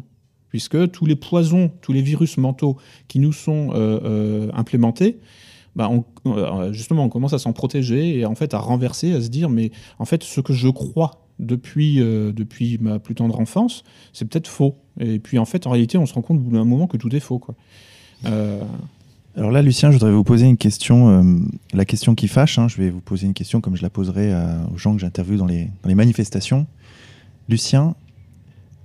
Puisque 0.50 0.90
tous 0.90 1.06
les 1.06 1.16
poisons, 1.16 1.70
tous 1.80 1.94
les 1.94 2.02
virus 2.02 2.36
mentaux 2.36 2.76
qui 3.08 3.20
nous 3.20 3.32
sont 3.32 3.70
euh, 3.72 4.50
implémentés, 4.52 5.18
bah, 5.74 5.90
justement, 6.72 7.04
on 7.04 7.08
commence 7.08 7.32
à 7.32 7.38
s'en 7.38 7.54
protéger 7.54 8.18
et 8.18 8.26
en 8.26 8.34
fait 8.34 8.52
à 8.52 8.58
renverser, 8.58 9.14
à 9.14 9.22
se 9.22 9.28
dire, 9.28 9.48
mais 9.48 9.70
en 9.98 10.04
fait, 10.04 10.22
ce 10.24 10.42
que 10.42 10.52
je 10.52 10.68
crois 10.68 11.26
depuis, 11.38 11.96
depuis 11.96 12.76
ma 12.82 12.98
plus 12.98 13.14
tendre 13.14 13.40
enfance, 13.40 13.82
c'est 14.12 14.28
peut-être 14.28 14.48
faux. 14.48 14.76
Et 14.98 15.20
puis 15.20 15.38
en 15.38 15.46
fait, 15.46 15.66
en 15.66 15.70
réalité, 15.70 15.96
on 15.96 16.04
se 16.04 16.12
rend 16.12 16.20
compte 16.20 16.36
au 16.36 16.42
bout 16.42 16.52
d'un 16.52 16.66
moment 16.66 16.86
que 16.86 16.98
tout 16.98 17.14
est 17.16 17.20
faux. 17.20 17.38
Quoi. 17.38 17.54
Alors 19.36 19.50
là, 19.50 19.62
Lucien, 19.62 19.90
je 19.90 19.96
voudrais 19.96 20.12
vous 20.12 20.24
poser 20.24 20.46
une 20.46 20.56
question, 20.56 21.08
euh, 21.08 21.38
la 21.72 21.84
question 21.84 22.14
qui 22.14 22.28
fâche. 22.28 22.58
hein. 22.58 22.68
je 22.68 22.76
vais 22.76 22.90
vous 22.90 23.00
poser 23.00 23.26
une 23.26 23.34
question 23.34 23.60
comme 23.60 23.76
je 23.76 23.82
la 23.82 23.90
poserai 23.90 24.34
aux 24.72 24.76
gens 24.76 24.94
que 24.94 25.00
j'interviewe 25.00 25.36
dans 25.36 25.46
les, 25.46 25.70
manifestations. 25.84 26.66
Lucien, 27.48 27.94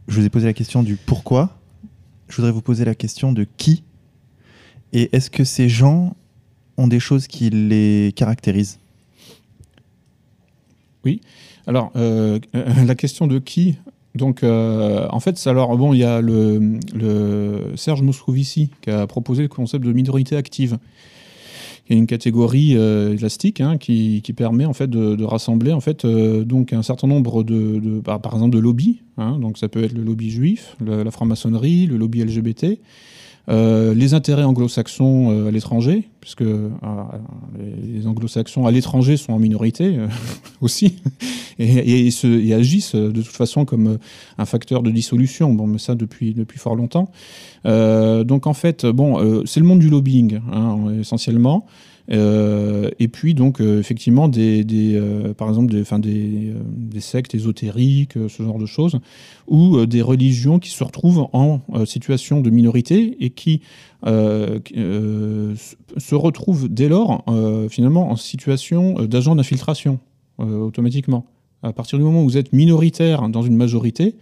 je 0.07 0.19
vous 0.19 0.25
ai 0.25 0.29
posé 0.29 0.45
la 0.45 0.53
question 0.53 0.83
du 0.83 0.95
pourquoi. 0.95 1.57
Je 2.29 2.35
voudrais 2.35 2.51
vous 2.51 2.61
poser 2.61 2.85
la 2.85 2.95
question 2.95 3.31
de 3.31 3.45
qui. 3.57 3.83
Et 4.93 5.09
est-ce 5.15 5.29
que 5.29 5.43
ces 5.43 5.67
gens 5.67 6.15
ont 6.77 6.87
des 6.87 6.99
choses 6.99 7.27
qui 7.27 7.49
les 7.49 8.13
caractérisent? 8.15 8.79
Alors, 11.67 11.91
euh, 11.95 12.39
euh, 12.55 12.85
la 12.85 12.95
question 12.95 13.27
de 13.27 13.39
qui 13.39 13.77
donc, 14.15 14.43
euh, 14.43 15.07
en 15.11 15.19
fait, 15.19 15.45
alors 15.45 15.77
bon, 15.77 15.93
il 15.93 15.99
y 15.99 16.03
a 16.03 16.21
le, 16.21 16.79
Serge 17.75 18.01
Moscovici 18.01 18.71
qui 18.81 18.89
a 18.89 19.05
proposé 19.07 19.43
le 19.43 19.49
concept 19.49 19.83
de 19.85 19.91
minorité 19.91 20.37
active. 20.37 20.77
Y 21.89 21.93
a 21.93 21.97
une 21.97 22.07
catégorie 22.07 22.75
euh, 22.75 23.13
élastique 23.13 23.61
hein, 23.61 23.77
qui, 23.77 24.21
qui 24.23 24.33
permet 24.33 24.65
en 24.65 24.73
fait 24.73 24.89
de, 24.89 25.23
rassembler 25.23 25.71
en 25.71 25.81
fait 25.81 26.03
euh, 26.03 26.43
donc 26.43 26.73
un 26.73 26.81
certain 26.81 27.07
nombre 27.07 27.43
de, 27.43 27.79
de- 27.79 27.99
par, 27.99 28.19
exemple 28.33 28.55
de 28.55 28.59
lobbies. 28.59 29.01
hein. 29.17 29.37
donc, 29.39 29.59
ça 29.59 29.67
peut 29.67 29.83
être 29.83 29.93
le 29.93 30.03
lobby 30.03 30.31
juif, 30.31 30.75
la 30.83 31.11
franc-maçonnerie, 31.11 31.85
le 31.85 31.97
lobby 31.97 32.23
LGBT. 32.23 32.79
Euh, 33.49 33.93
les 33.93 34.13
intérêts 34.13 34.43
anglo-saxons 34.43 35.29
euh, 35.31 35.47
à 35.47 35.51
l'étranger, 35.51 36.09
puisque 36.19 36.41
euh, 36.41 36.69
les 37.83 38.07
anglo-saxons 38.07 38.65
à 38.65 38.71
l'étranger 38.71 39.17
sont 39.17 39.33
en 39.33 39.39
minorité 39.39 39.97
aussi, 40.61 40.95
et, 41.59 42.07
et 42.07 42.11
se- 42.11 42.25
et 42.27 42.53
agissent 42.53 42.95
de 42.95 43.11
toute 43.21 43.27
façon 43.27 43.65
comme 43.65 43.97
un 44.37 44.45
facteur 44.45 44.81
de 44.83 44.91
dissolution. 44.91 45.53
Bon, 45.53 45.67
mais 45.67 45.77
ça 45.77 45.95
depuis, 45.95 46.33
depuis 46.33 46.59
fort 46.59 46.75
longtemps. 46.75 47.09
Donc 47.65 48.47
en 48.47 48.53
fait, 48.53 48.85
bon, 48.85 49.43
c'est 49.45 49.59
le 49.59 49.65
monde 49.65 49.79
du 49.79 49.89
lobbying 49.89 50.39
hein, 50.51 50.77
essentiellement. 50.99 51.65
Euh, 52.11 52.91
et 52.99 53.07
puis 53.07 53.33
donc 53.33 53.59
euh, 53.59 53.79
effectivement 53.79 54.27
des, 54.27 54.63
euh, 54.95 55.33
par 55.33 55.49
exemple 55.49 55.73
des, 55.73 56.53
des, 56.67 56.99
sectes 56.99 57.33
ésotériques, 57.33 58.13
ce 58.13 58.43
genre 58.43 58.59
de 58.59 58.65
choses, 58.65 58.99
ou 59.47 59.85
des 59.85 60.01
religions 60.01 60.59
qui 60.59 60.69
se 60.69 60.83
retrouvent 60.83 61.27
en 61.33 61.61
situation 61.85 62.41
de 62.41 62.49
minorité 62.49 63.17
et 63.19 63.31
qui 63.31 63.61
se 64.03 66.15
retrouvent 66.15 66.69
dès 66.69 66.89
lors 66.89 67.23
finalement 67.69 68.11
en 68.11 68.15
situation 68.15 69.05
d'agent 69.05 69.35
d'infiltration 69.35 69.99
automatiquement. 70.37 71.25
À 71.63 71.73
partir 71.73 71.97
du 71.97 72.03
moment 72.03 72.21
où 72.21 72.25
vous 72.25 72.37
êtes 72.37 72.53
minoritaire 72.53 73.27
dans 73.29 73.41
une 73.41 73.55
majorité, 73.55 74.15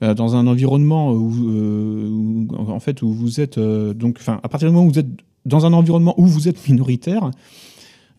dans 0.00 0.36
un 0.36 0.46
environnement 0.46 1.10
en 1.10 2.80
fait 2.80 3.02
où 3.02 3.12
vous 3.12 3.40
êtes 3.40 3.58
donc, 3.58 4.16
enfin, 4.20 4.40
à 4.42 4.48
partir 4.48 4.68
du 4.68 4.74
moment 4.74 4.86
où 4.86 4.92
vous 4.92 4.98
êtes 4.98 5.08
dans 5.48 5.66
un 5.66 5.72
environnement 5.72 6.14
où 6.18 6.26
vous 6.26 6.48
êtes 6.48 6.68
minoritaire, 6.68 7.30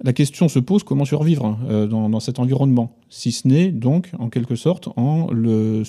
la 0.03 0.13
question 0.13 0.47
se 0.47 0.59
pose 0.59 0.83
comment 0.83 1.03
survivre 1.05 1.57
euh, 1.69 1.85
dans, 1.85 2.19
cet 2.21 2.39
environnement, 2.39 2.95
si 3.09 3.31
ce 3.33 3.47
n'est 3.47 3.69
donc 3.69 4.11
en 4.17 4.29
quelque 4.29 4.55
sorte 4.55 4.87
en 4.95 5.27
le, 5.31 5.83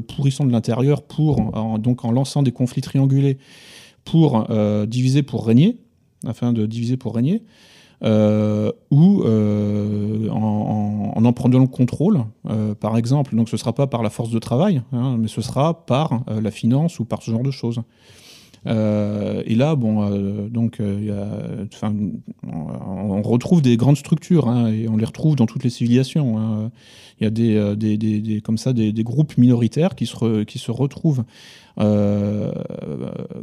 pourrissant 0.00 0.44
de 0.44 0.52
l'intérieur 0.52 1.02
pour 1.02 1.40
en- 1.56 1.78
donc 1.78 2.04
en 2.04 2.12
lançant 2.12 2.42
des 2.42 2.52
conflits 2.52 2.82
triangulés 2.82 3.38
pour 4.04 4.46
euh, 4.50 4.86
diviser 4.86 5.22
pour 5.22 5.44
régner, 5.46 5.78
afin 6.26 6.52
de 6.52 6.66
diviser 6.66 6.96
pour 6.96 7.14
régner, 7.16 7.42
euh, 8.04 8.70
ou 8.92 9.22
en, 9.24 10.30
en- 10.30 11.12
en 11.16 11.24
en 11.24 11.32
prenant 11.32 11.58
le 11.60 11.66
contrôle, 11.66 12.24
par 12.80 12.96
exemple. 12.96 13.34
Donc 13.36 13.48
ce 13.48 13.56
ne 13.56 13.58
sera 13.58 13.72
pas 13.72 13.86
par 13.86 14.02
la 14.02 14.10
force 14.10 14.30
de 14.30 14.38
travail, 14.38 14.82
hein, 14.92 15.16
mais 15.18 15.28
ce 15.28 15.40
sera 15.40 15.84
par 15.86 16.22
la 16.28 16.50
finance 16.50 16.98
ou 17.00 17.04
par 17.04 17.22
ce 17.22 17.30
genre 17.30 17.42
de 17.42 17.50
choses. 17.50 17.80
Euh, 18.66 19.42
et 19.46 19.54
là, 19.54 19.74
bon, 19.74 20.02
euh, 20.02 20.48
donc, 20.48 20.80
euh, 20.80 21.66
on, 22.46 23.22
retrouve 23.22 23.62
des 23.62 23.76
grandes 23.76 23.96
structures 23.96 24.48
hein, 24.48 24.68
et 24.68 24.88
on 24.88 24.96
les 24.96 25.04
retrouve 25.04 25.36
dans 25.36 25.46
toutes 25.46 25.64
les 25.64 25.70
civilisations. 25.70 26.38
hein. 26.38 26.70
Il 27.20 27.24
y 27.24 27.26
a 27.26 27.30
des, 27.30 27.76
des, 27.76 27.96
des- 27.96 28.40
comme 28.40 28.58
ça 28.58 28.72
des, 28.72 28.92
groupes 29.04 29.38
minoritaires 29.38 29.94
qui 29.94 30.06
se, 30.06 30.42
qui 30.42 30.58
se 30.58 30.72
retrouvent, 30.72 31.24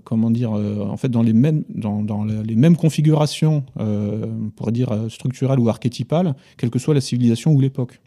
comment 0.03 0.31
dire, 0.31 0.51
en 0.51 0.97
fait, 0.97 1.09
dans 1.09 1.21
les 1.21 1.33
mêmes, 1.33 1.63
dans, 1.69 2.03
dans 2.03 2.25
les 2.25 2.55
mêmes 2.55 2.75
configurations, 2.75 3.63
on 3.77 4.51
pourrait 4.55 4.73
dire 4.73 5.05
structurales 5.09 5.59
ou 5.59 5.69
archétypales, 5.69 6.35
quelle 6.57 6.69
que 6.69 6.79
soit 6.79 6.93
la 6.93 7.01
civilisation 7.01 7.53
ou 7.53 7.61
l'époque. 7.61 8.01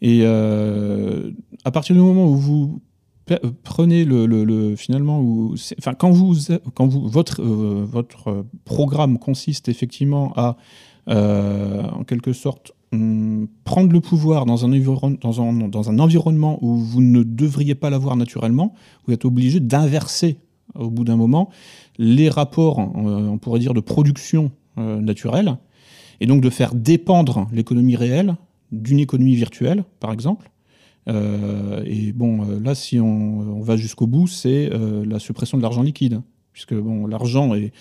Et 0.00 0.24
à 0.24 1.70
partir 1.70 1.94
du 1.94 2.00
moment 2.00 2.26
où 2.26 2.36
vous 2.36 2.80
prenez 3.62 4.04
le, 4.04 4.26
le- 4.26 4.44
le- 4.44 4.76
finalement 4.76 5.22
enfin 5.78 5.94
quand 5.94 6.10
vous 6.10 6.34
quand 6.74 6.86
vous 6.86 7.08
votre 7.08 7.40
euh, 7.42 7.84
votre 7.84 8.44
programme 8.64 9.18
consiste 9.18 9.68
effectivement 9.68 10.32
à 10.36 10.56
euh, 11.08 11.82
en 11.90 12.04
quelque 12.04 12.32
sorte 12.32 12.72
hum, 12.92 13.48
prendre 13.64 13.92
le 13.92 14.00
pouvoir 14.00 14.46
dans 14.46 14.64
un, 14.64 14.68
dans, 14.68 15.42
un, 15.42 15.68
dans 15.68 15.90
un 15.90 15.98
environnement 15.98 16.58
où 16.62 16.76
vous 16.76 17.00
ne 17.00 17.22
devriez 17.22 17.74
pas 17.74 17.90
l'avoir 17.90 18.16
naturellement, 18.16 18.74
vous 19.06 19.14
êtes 19.14 19.24
obligé 19.24 19.60
d'inverser 19.60 20.38
au 20.74 20.90
bout 20.90 21.04
d'un 21.04 21.16
moment 21.16 21.48
les 21.98 22.28
rapports, 22.28 22.78
euh, 22.80 23.26
on 23.28 23.38
pourrait 23.38 23.58
dire, 23.60 23.74
de 23.74 23.80
production 23.80 24.50
naturelle, 24.76 25.56
et 26.20 26.26
donc 26.26 26.40
de 26.42 26.48
faire 26.48 26.74
dépendre 26.74 27.48
l'économie 27.52 27.96
réelle 27.96 28.36
d'une 28.72 28.98
économie 28.98 29.34
virtuelle, 29.34 29.84
par 29.98 30.12
exemple. 30.12 30.49
Euh, 31.10 31.82
et 31.84 32.12
bon, 32.12 32.42
euh, 32.42 32.60
là, 32.62 32.74
si 32.74 33.00
on, 33.00 33.06
on 33.58 33.60
va 33.60 33.76
jusqu'au 33.76 34.06
bout, 34.06 34.26
c'est 34.28 34.70
euh, 34.72 35.04
la 35.04 35.18
suppression 35.18 35.58
de 35.58 35.62
l'argent 35.62 35.82
liquide, 35.82 36.20
puisque 36.52 36.74
bon, 36.74 37.06
l'argent 37.06 37.54
est 37.54 37.72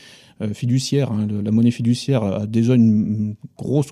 fiduciaire, 0.53 1.11
hein, 1.11 1.27
la 1.43 1.51
monnaie 1.51 1.69
fiduciaire 1.71 2.23
a 2.23 2.47
déjà 2.47 2.73
une, 2.75 3.35
grosse 3.57 3.87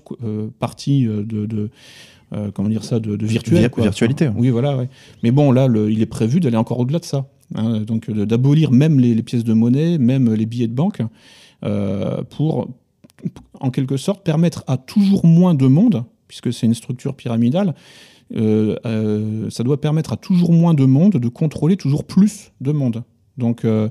partie 0.58 1.04
de, 1.04 1.22
de, 1.22 1.68
euh, 2.32 2.50
comment 2.52 2.70
dire 2.70 2.84
ça, 2.84 3.00
de, 3.00 3.16
de 3.16 3.26
virtuel. 3.26 3.68
Quoi. 3.70 3.84
virtualité, 3.84 4.28
ouais. 4.28 4.34
Oui, 4.36 4.48
voilà. 4.48 4.76
ouais. 4.76 4.88
Mais 5.22 5.30
bon, 5.30 5.52
là, 5.52 5.66
le- 5.66 5.90
il 5.90 6.00
est 6.00 6.06
prévu 6.06 6.40
d'aller 6.40 6.56
encore 6.56 6.78
au-delà 6.78 7.00
de 7.00 7.04
ça. 7.04 7.26
hein, 7.54 7.80
donc 7.82 8.10
d'abolir 8.10 8.70
même 8.72 8.98
les, 8.98 9.14
les 9.14 9.22
pièces 9.22 9.44
de 9.44 9.52
monnaie, 9.52 9.98
même 9.98 10.32
les 10.32 10.46
billets 10.46 10.68
de 10.68 10.74
banque, 10.74 11.02
euh, 11.64 12.22
pour, 12.30 12.68
en 13.60 13.70
quelque 13.70 13.98
sorte, 13.98 14.24
permettre 14.24 14.64
à 14.66 14.78
toujours 14.78 15.26
moins 15.26 15.54
de 15.54 15.66
monde, 15.66 16.04
puisque 16.28 16.50
c'est 16.52 16.66
une 16.66 16.74
structure 16.74 17.14
pyramidale, 17.14 17.74
ça 18.34 19.62
doit 19.64 19.80
permettre 19.80 20.12
à 20.12 20.16
toujours 20.16 20.52
moins 20.52 20.74
de 20.74 20.84
monde 20.84 21.16
de 21.16 21.28
contrôler 21.28 21.76
toujours 21.76 22.04
plus 22.04 22.52
de 22.60 22.72
monde. 22.72 23.02
Donc 23.38 23.64
euh, 23.64 23.88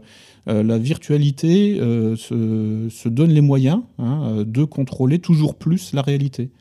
euh, 0.47 0.61
la 0.61 0.77
virtualité 0.77 1.79
euh, 1.79 2.15
se, 2.15 3.09
donne 3.09 3.31
les 3.31 3.41
moyens 3.41 3.81
hein, 3.97 4.21
euh, 4.25 4.43
de 4.45 4.63
contrôler 4.63 5.19
toujours 5.19 5.55
plus 5.55 5.93
la 5.93 6.01
réalité. 6.01 6.51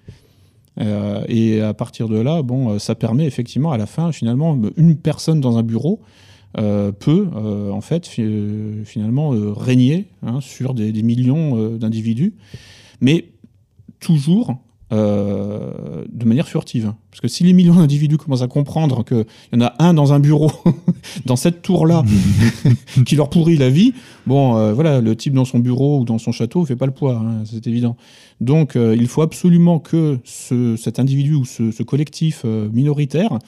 Euh, 0.78 1.24
et 1.28 1.60
à 1.60 1.74
partir 1.74 2.08
de 2.08 2.18
là, 2.18 2.42
bon, 2.42 2.70
euh, 2.70 2.78
ça 2.78 2.94
permet 2.94 3.26
effectivement 3.26 3.72
à 3.72 3.78
la 3.78 3.86
fin, 3.86 4.12
finalement, 4.12 4.58
une 4.76 4.96
personne 4.96 5.40
dans 5.40 5.56
un 5.58 5.62
bureau 5.62 6.00
euh, 6.58 6.92
peut 6.92 7.28
euh, 7.34 7.70
en 7.70 7.80
fait 7.80 8.06
fi- 8.06 8.22
euh, 8.22 8.84
finalement 8.84 9.34
euh, 9.34 9.52
régner 9.52 10.06
hein, 10.22 10.40
sur 10.40 10.74
des, 10.74 10.92
millions 11.02 11.58
euh, 11.58 11.78
d'individus, 11.78 12.34
mais 13.00 13.26
toujours 14.00 14.56
euh, 14.92 16.04
de 16.12 16.24
manière 16.24 16.46
furtive. 16.48 16.92
Parce 17.10 17.20
que 17.20 17.26
si 17.28 17.42
les 17.42 17.52
millions 17.52 17.74
d'individus 17.74 18.18
commencent 18.18 18.42
à 18.42 18.46
comprendre 18.46 19.04
qu'il 19.04 19.24
y 19.52 19.56
en 19.56 19.60
a 19.62 19.74
un 19.80 19.94
dans 19.94 20.12
un 20.12 20.20
bureau, 20.20 20.50
dans 21.26 21.34
cette 21.34 21.60
tour-là, 21.62 22.04
qui 23.06 23.16
leur 23.16 23.28
pourrit 23.28 23.56
la 23.56 23.68
vie, 23.68 23.94
bon, 24.26 24.56
euh, 24.56 24.72
voilà, 24.72 25.00
le 25.00 25.16
type 25.16 25.34
dans 25.34 25.44
son 25.44 25.58
bureau 25.58 26.00
ou 26.00 26.04
dans 26.04 26.18
son 26.18 26.30
château 26.30 26.64
fait 26.64 26.76
pas 26.76 26.86
le 26.86 26.92
poids, 26.92 27.16
hein, 27.16 27.42
c'est 27.44 27.66
évident. 27.66 27.96
Donc, 28.40 28.76
euh, 28.76 28.94
il 28.96 29.08
faut 29.08 29.22
absolument 29.22 29.80
que 29.80 30.18
ce- 30.22 30.76
cet 30.76 31.00
individu 31.00 31.34
ou 31.34 31.44
ce, 31.44 31.72
ce 31.72 31.82
collectif 31.82 32.44
minoritaire 32.44 33.38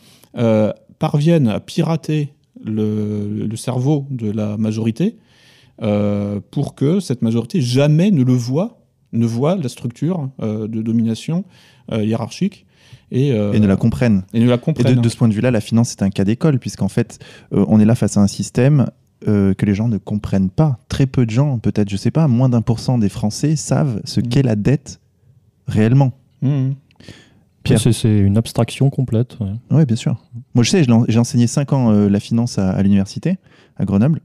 parvienne 0.98 1.48
à 1.48 1.60
pirater 1.60 2.32
le, 2.64 3.46
le 3.46 3.56
cerveau 3.56 4.06
de 4.10 4.30
la 4.30 4.56
majorité 4.56 5.16
pour 6.50 6.74
que 6.74 6.98
cette 7.00 7.22
majorité 7.22 7.60
jamais 7.60 8.10
ne 8.10 8.24
le 8.24 8.32
voit 8.32 8.77
ne 9.12 9.26
voient 9.26 9.56
la 9.56 9.68
structure 9.68 10.30
de 10.40 10.82
domination 10.82 11.44
hiérarchique 11.90 12.66
et, 13.10 13.28
et, 13.28 13.60
ne 13.60 13.66
la 13.66 13.76
comprennent. 13.76 14.24
Et, 14.34 14.40
ne 14.40 14.48
la 14.48 14.58
comprennent. 14.58 14.92
et 14.92 14.94
de, 14.96 15.00
de, 15.00 15.08
ce 15.08 15.16
point 15.16 15.28
de 15.28 15.34
vue-là, 15.34 15.50
la 15.50 15.60
finance 15.60 15.92
est 15.92 16.02
un 16.02 16.10
cas 16.10 16.24
d'école, 16.24 16.58
puisqu'en 16.58 16.88
fait, 16.88 17.18
on 17.52 17.80
est 17.80 17.86
là 17.86 17.94
face 17.94 18.16
à 18.16 18.20
un 18.20 18.26
système 18.26 18.86
euh, 19.26 19.52
que 19.52 19.66
les 19.66 19.74
gens 19.74 19.88
ne 19.88 19.98
comprennent 19.98 20.48
pas. 20.48 20.78
Très 20.88 21.06
peu 21.06 21.26
de 21.26 21.30
gens, 21.30 21.58
peut-être, 21.58 21.88
je 21.88 21.96
sais 21.96 22.12
pas, 22.12 22.28
moins 22.28 22.48
d'un 22.48 22.62
pour 22.62 22.78
cent 22.78 22.98
des 22.98 23.08
Français 23.08 23.56
savent 23.56 24.00
ce 24.04 24.20
qu'est 24.20 24.44
la 24.44 24.54
dette 24.54 25.00
réellement. 25.66 26.12
Mmh. 26.40 26.70
Pierre. 27.64 27.80
C'est 27.80 28.18
une 28.20 28.38
abstraction 28.38 28.90
complète. 28.90 29.36
Oui, 29.40 29.48
ouais, 29.72 29.86
bien 29.86 29.96
sûr. 29.96 30.24
Moi, 30.54 30.62
je 30.62 30.70
sais, 30.70 30.84
j'ai 31.08 31.18
enseigné 31.18 31.48
5 31.48 31.72
ans 31.72 31.90
euh, 31.90 32.08
la 32.08 32.20
finance 32.20 32.58
à, 32.58 32.70
à 32.70 32.80
l'université, 32.80 33.38
à 33.76 33.84
Grenoble. 33.84 34.20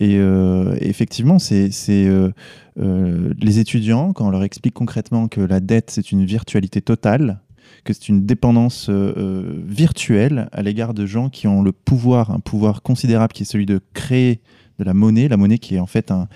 Et 0.00 0.16
euh, 0.16 0.76
effectivement, 0.80 1.38
c'est 1.38 1.70
euh, 1.90 2.32
euh, 2.78 3.34
les 3.38 3.58
étudiants, 3.58 4.14
quand 4.14 4.26
on 4.26 4.30
leur 4.30 4.42
explique 4.42 4.74
concrètement 4.74 5.28
que 5.28 5.42
la 5.42 5.60
dette, 5.60 5.90
c'est 5.90 6.10
une 6.10 6.24
virtualité 6.24 6.80
totale, 6.80 7.40
que 7.84 7.92
c'est 7.92 8.08
une 8.08 8.24
dépendance 8.24 8.90
virtuelle 8.90 10.48
à 10.52 10.62
l'égard 10.62 10.92
de 10.94 11.06
gens 11.06 11.28
qui 11.28 11.46
ont 11.46 11.62
le 11.62 11.72
pouvoir, 11.72 12.30
un 12.30 12.40
pouvoir 12.40 12.82
considérable 12.82 13.32
qui 13.32 13.42
est 13.42 13.46
celui 13.46 13.66
de 13.66 13.80
créer 13.94 14.40
de 14.78 14.84
la 14.84 14.94
monnaie, 14.94 15.28
la 15.28 15.36
monnaie 15.36 15.58
qui 15.58 15.76
est 15.76 15.78
en 15.78 15.86
fait 15.86 16.10
un, 16.10 16.26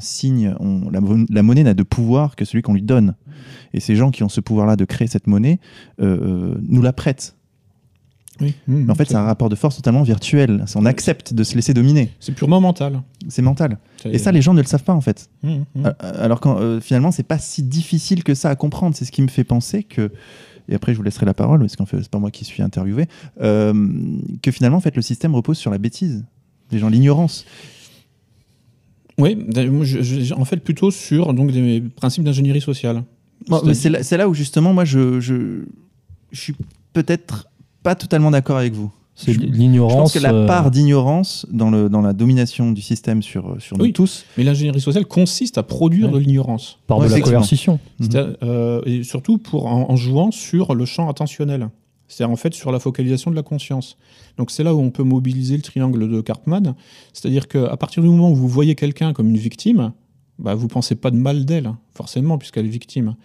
signe, 0.00 0.54
la, 0.90 1.00
la, 1.28 1.42
monnaie 1.42 1.64
n'a 1.64 1.74
de 1.74 1.82
pouvoir 1.82 2.36
que 2.36 2.44
celui 2.44 2.62
qu'on 2.62 2.74
lui 2.74 2.82
donne. 2.82 3.16
Et 3.74 3.80
ces 3.80 3.96
gens 3.96 4.10
qui 4.10 4.22
ont 4.22 4.28
ce 4.28 4.40
pouvoir-là 4.40 4.76
de 4.76 4.84
créer 4.84 5.08
cette 5.08 5.26
monnaie 5.26 5.58
nous 5.98 6.82
la 6.82 6.92
prêtent. 6.92 7.37
Oui. 8.40 8.54
Mmh, 8.66 8.84
Mais 8.84 8.92
en 8.92 8.94
fait, 8.94 9.06
c'est 9.06 9.16
un 9.16 9.24
rapport 9.24 9.48
de 9.48 9.56
force 9.56 9.76
totalement 9.76 10.02
virtuel. 10.02 10.64
On 10.76 10.86
accepte 10.86 11.34
de 11.34 11.42
se 11.42 11.54
laisser 11.54 11.74
dominer. 11.74 12.10
C'est 12.20 12.32
purement 12.34 12.60
mental. 12.60 13.02
C'est 13.28 13.42
mental. 13.42 13.78
Et 14.04 14.18
ça, 14.18 14.32
les 14.32 14.42
gens 14.42 14.54
ne 14.54 14.60
le 14.60 14.66
savent 14.66 14.84
pas, 14.84 14.94
en 14.94 15.00
fait. 15.00 15.28
Mmh, 15.42 15.56
mmh. 15.74 15.86
Alors 16.00 16.40
que 16.40 16.48
euh, 16.48 16.80
finalement, 16.80 17.10
c'est 17.10 17.22
pas 17.22 17.38
si 17.38 17.62
difficile 17.62 18.22
que 18.24 18.34
ça 18.34 18.50
à 18.50 18.56
comprendre. 18.56 18.94
C'est 18.94 19.04
ce 19.04 19.12
qui 19.12 19.22
me 19.22 19.28
fait 19.28 19.44
penser 19.44 19.82
que 19.82 20.10
et 20.68 20.74
après 20.74 20.92
je 20.92 20.98
vous 20.98 21.02
laisserai 21.02 21.26
la 21.26 21.34
parole 21.34 21.60
parce 21.60 21.76
qu'en 21.76 21.86
fait 21.86 21.96
c'est 22.00 22.10
pas 22.10 22.18
moi 22.18 22.30
qui 22.30 22.44
suis 22.44 22.62
interviewé, 22.62 23.06
euh, 23.40 23.72
que 24.42 24.50
finalement 24.50 24.76
en 24.76 24.80
fait 24.80 24.94
le 24.96 25.02
système 25.02 25.34
repose 25.34 25.56
sur 25.56 25.70
la 25.70 25.78
bêtise, 25.78 26.24
les 26.70 26.78
gens 26.78 26.88
l'ignorance. 26.88 27.46
Oui, 29.16 29.36
je, 29.54 30.02
je, 30.02 30.34
en 30.34 30.44
fait 30.44 30.58
plutôt 30.58 30.90
sur 30.90 31.34
donc 31.34 31.50
des 31.50 31.80
principes 31.80 32.22
d'ingénierie 32.22 32.60
sociale. 32.60 33.02
Bon, 33.48 33.62
c'est 33.74 33.88
là, 33.88 34.00
là, 34.16 34.28
où 34.28 34.34
justement 34.34 34.72
moi 34.72 34.84
je, 34.84 35.20
je, 35.20 35.64
je 36.30 36.40
suis 36.40 36.54
peut-être 36.92 37.48
pas 37.88 37.94
totalement 37.94 38.30
d'accord 38.30 38.58
avec 38.58 38.74
vous. 38.74 38.90
C'est 39.14 39.32
l'ignorance. 39.32 39.92
Je 39.92 39.96
pense 39.98 40.12
que 40.12 40.18
la 40.20 40.46
part 40.46 40.70
d'ignorance 40.70 41.44
dans, 41.50 41.70
le, 41.70 41.88
dans 41.88 42.02
la 42.02 42.12
domination 42.12 42.70
du 42.70 42.82
système 42.82 43.20
sur, 43.22 43.56
sur 43.60 43.76
nous 43.78 43.84
oui, 43.86 43.92
tous. 43.92 44.24
Mais 44.36 44.44
l'ingénierie 44.44 44.80
sociale 44.80 45.06
consiste 45.06 45.58
à 45.58 45.62
produire 45.64 46.06
Ouais. 46.06 46.12
de 46.12 46.18
l'ignorance. 46.18 46.78
Par 46.86 46.98
Ouais, 46.98 47.08
de 47.08 47.12
la 47.14 47.20
coercition. 47.20 47.80
C'est-à- 48.00 48.28
euh, 48.44 48.80
et 48.86 49.02
surtout 49.02 49.38
pour, 49.38 49.66
en, 49.66 49.90
en 49.90 49.96
jouant 49.96 50.30
sur 50.30 50.74
le 50.74 50.84
champ 50.84 51.08
attentionnel. 51.08 51.68
C'est-à-dire 52.06 52.32
en 52.32 52.36
fait 52.36 52.54
sur 52.54 52.70
la 52.72 52.78
focalisation 52.78 53.30
de 53.30 53.36
la 53.36 53.42
conscience. 53.42 53.96
Donc 54.36 54.50
c'est 54.52 54.62
là 54.62 54.72
où 54.74 54.80
on 54.80 54.90
peut 54.90 55.02
mobiliser 55.02 55.56
le 55.56 55.62
triangle 55.62 56.08
de 56.08 56.20
Karpman. 56.20 56.74
C'est-à-dire 57.12 57.48
qu'à 57.48 57.76
partir 57.76 58.02
du 58.04 58.08
moment 58.10 58.30
où 58.30 58.34
vous 58.36 58.48
voyez 58.48 58.74
quelqu'un 58.76 59.12
comme 59.12 59.28
une 59.30 59.36
victime, 59.36 59.92
bah, 60.38 60.54
vous 60.54 60.68
pensez 60.68 60.94
pas 60.94 61.10
de 61.10 61.16
mal 61.16 61.44
d'elle, 61.44 61.72
forcément, 61.94 62.38
puisqu'elle 62.38 62.66
est 62.66 62.70
victime. 62.70 63.16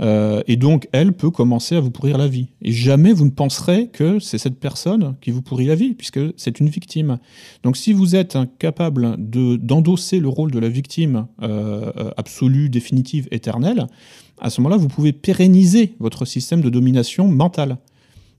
Euh, 0.00 0.42
et 0.46 0.56
donc, 0.56 0.88
elle 0.92 1.12
peut 1.12 1.30
commencer 1.30 1.74
à 1.74 1.80
vous 1.80 1.90
pourrir 1.90 2.18
la 2.18 2.28
vie. 2.28 2.48
Et 2.62 2.72
jamais 2.72 3.12
vous 3.12 3.24
ne 3.24 3.30
penserez 3.30 3.88
que 3.88 4.18
c'est 4.20 4.38
cette 4.38 4.60
personne 4.60 5.16
qui 5.20 5.30
vous 5.30 5.42
pourrit 5.42 5.66
la 5.66 5.74
vie, 5.74 5.94
puisque 5.94 6.20
c'est 6.36 6.60
une 6.60 6.68
victime. 6.68 7.18
Donc, 7.62 7.76
si 7.76 7.92
vous 7.92 8.14
êtes 8.14 8.36
incapable 8.36 9.16
de- 9.18 9.56
d'endosser 9.56 10.20
le 10.20 10.28
rôle 10.28 10.50
de 10.50 10.58
la 10.58 10.68
victime 10.68 11.26
euh, 11.42 11.90
absolue, 12.16 12.68
définitive, 12.68 13.26
éternelle, 13.30 13.86
à 14.40 14.50
ce 14.50 14.60
moment-là, 14.60 14.76
vous 14.76 14.88
pouvez 14.88 15.12
pérenniser 15.12 15.94
votre 15.98 16.24
système 16.24 16.60
de 16.60 16.70
domination 16.70 17.26
mentale. 17.26 17.78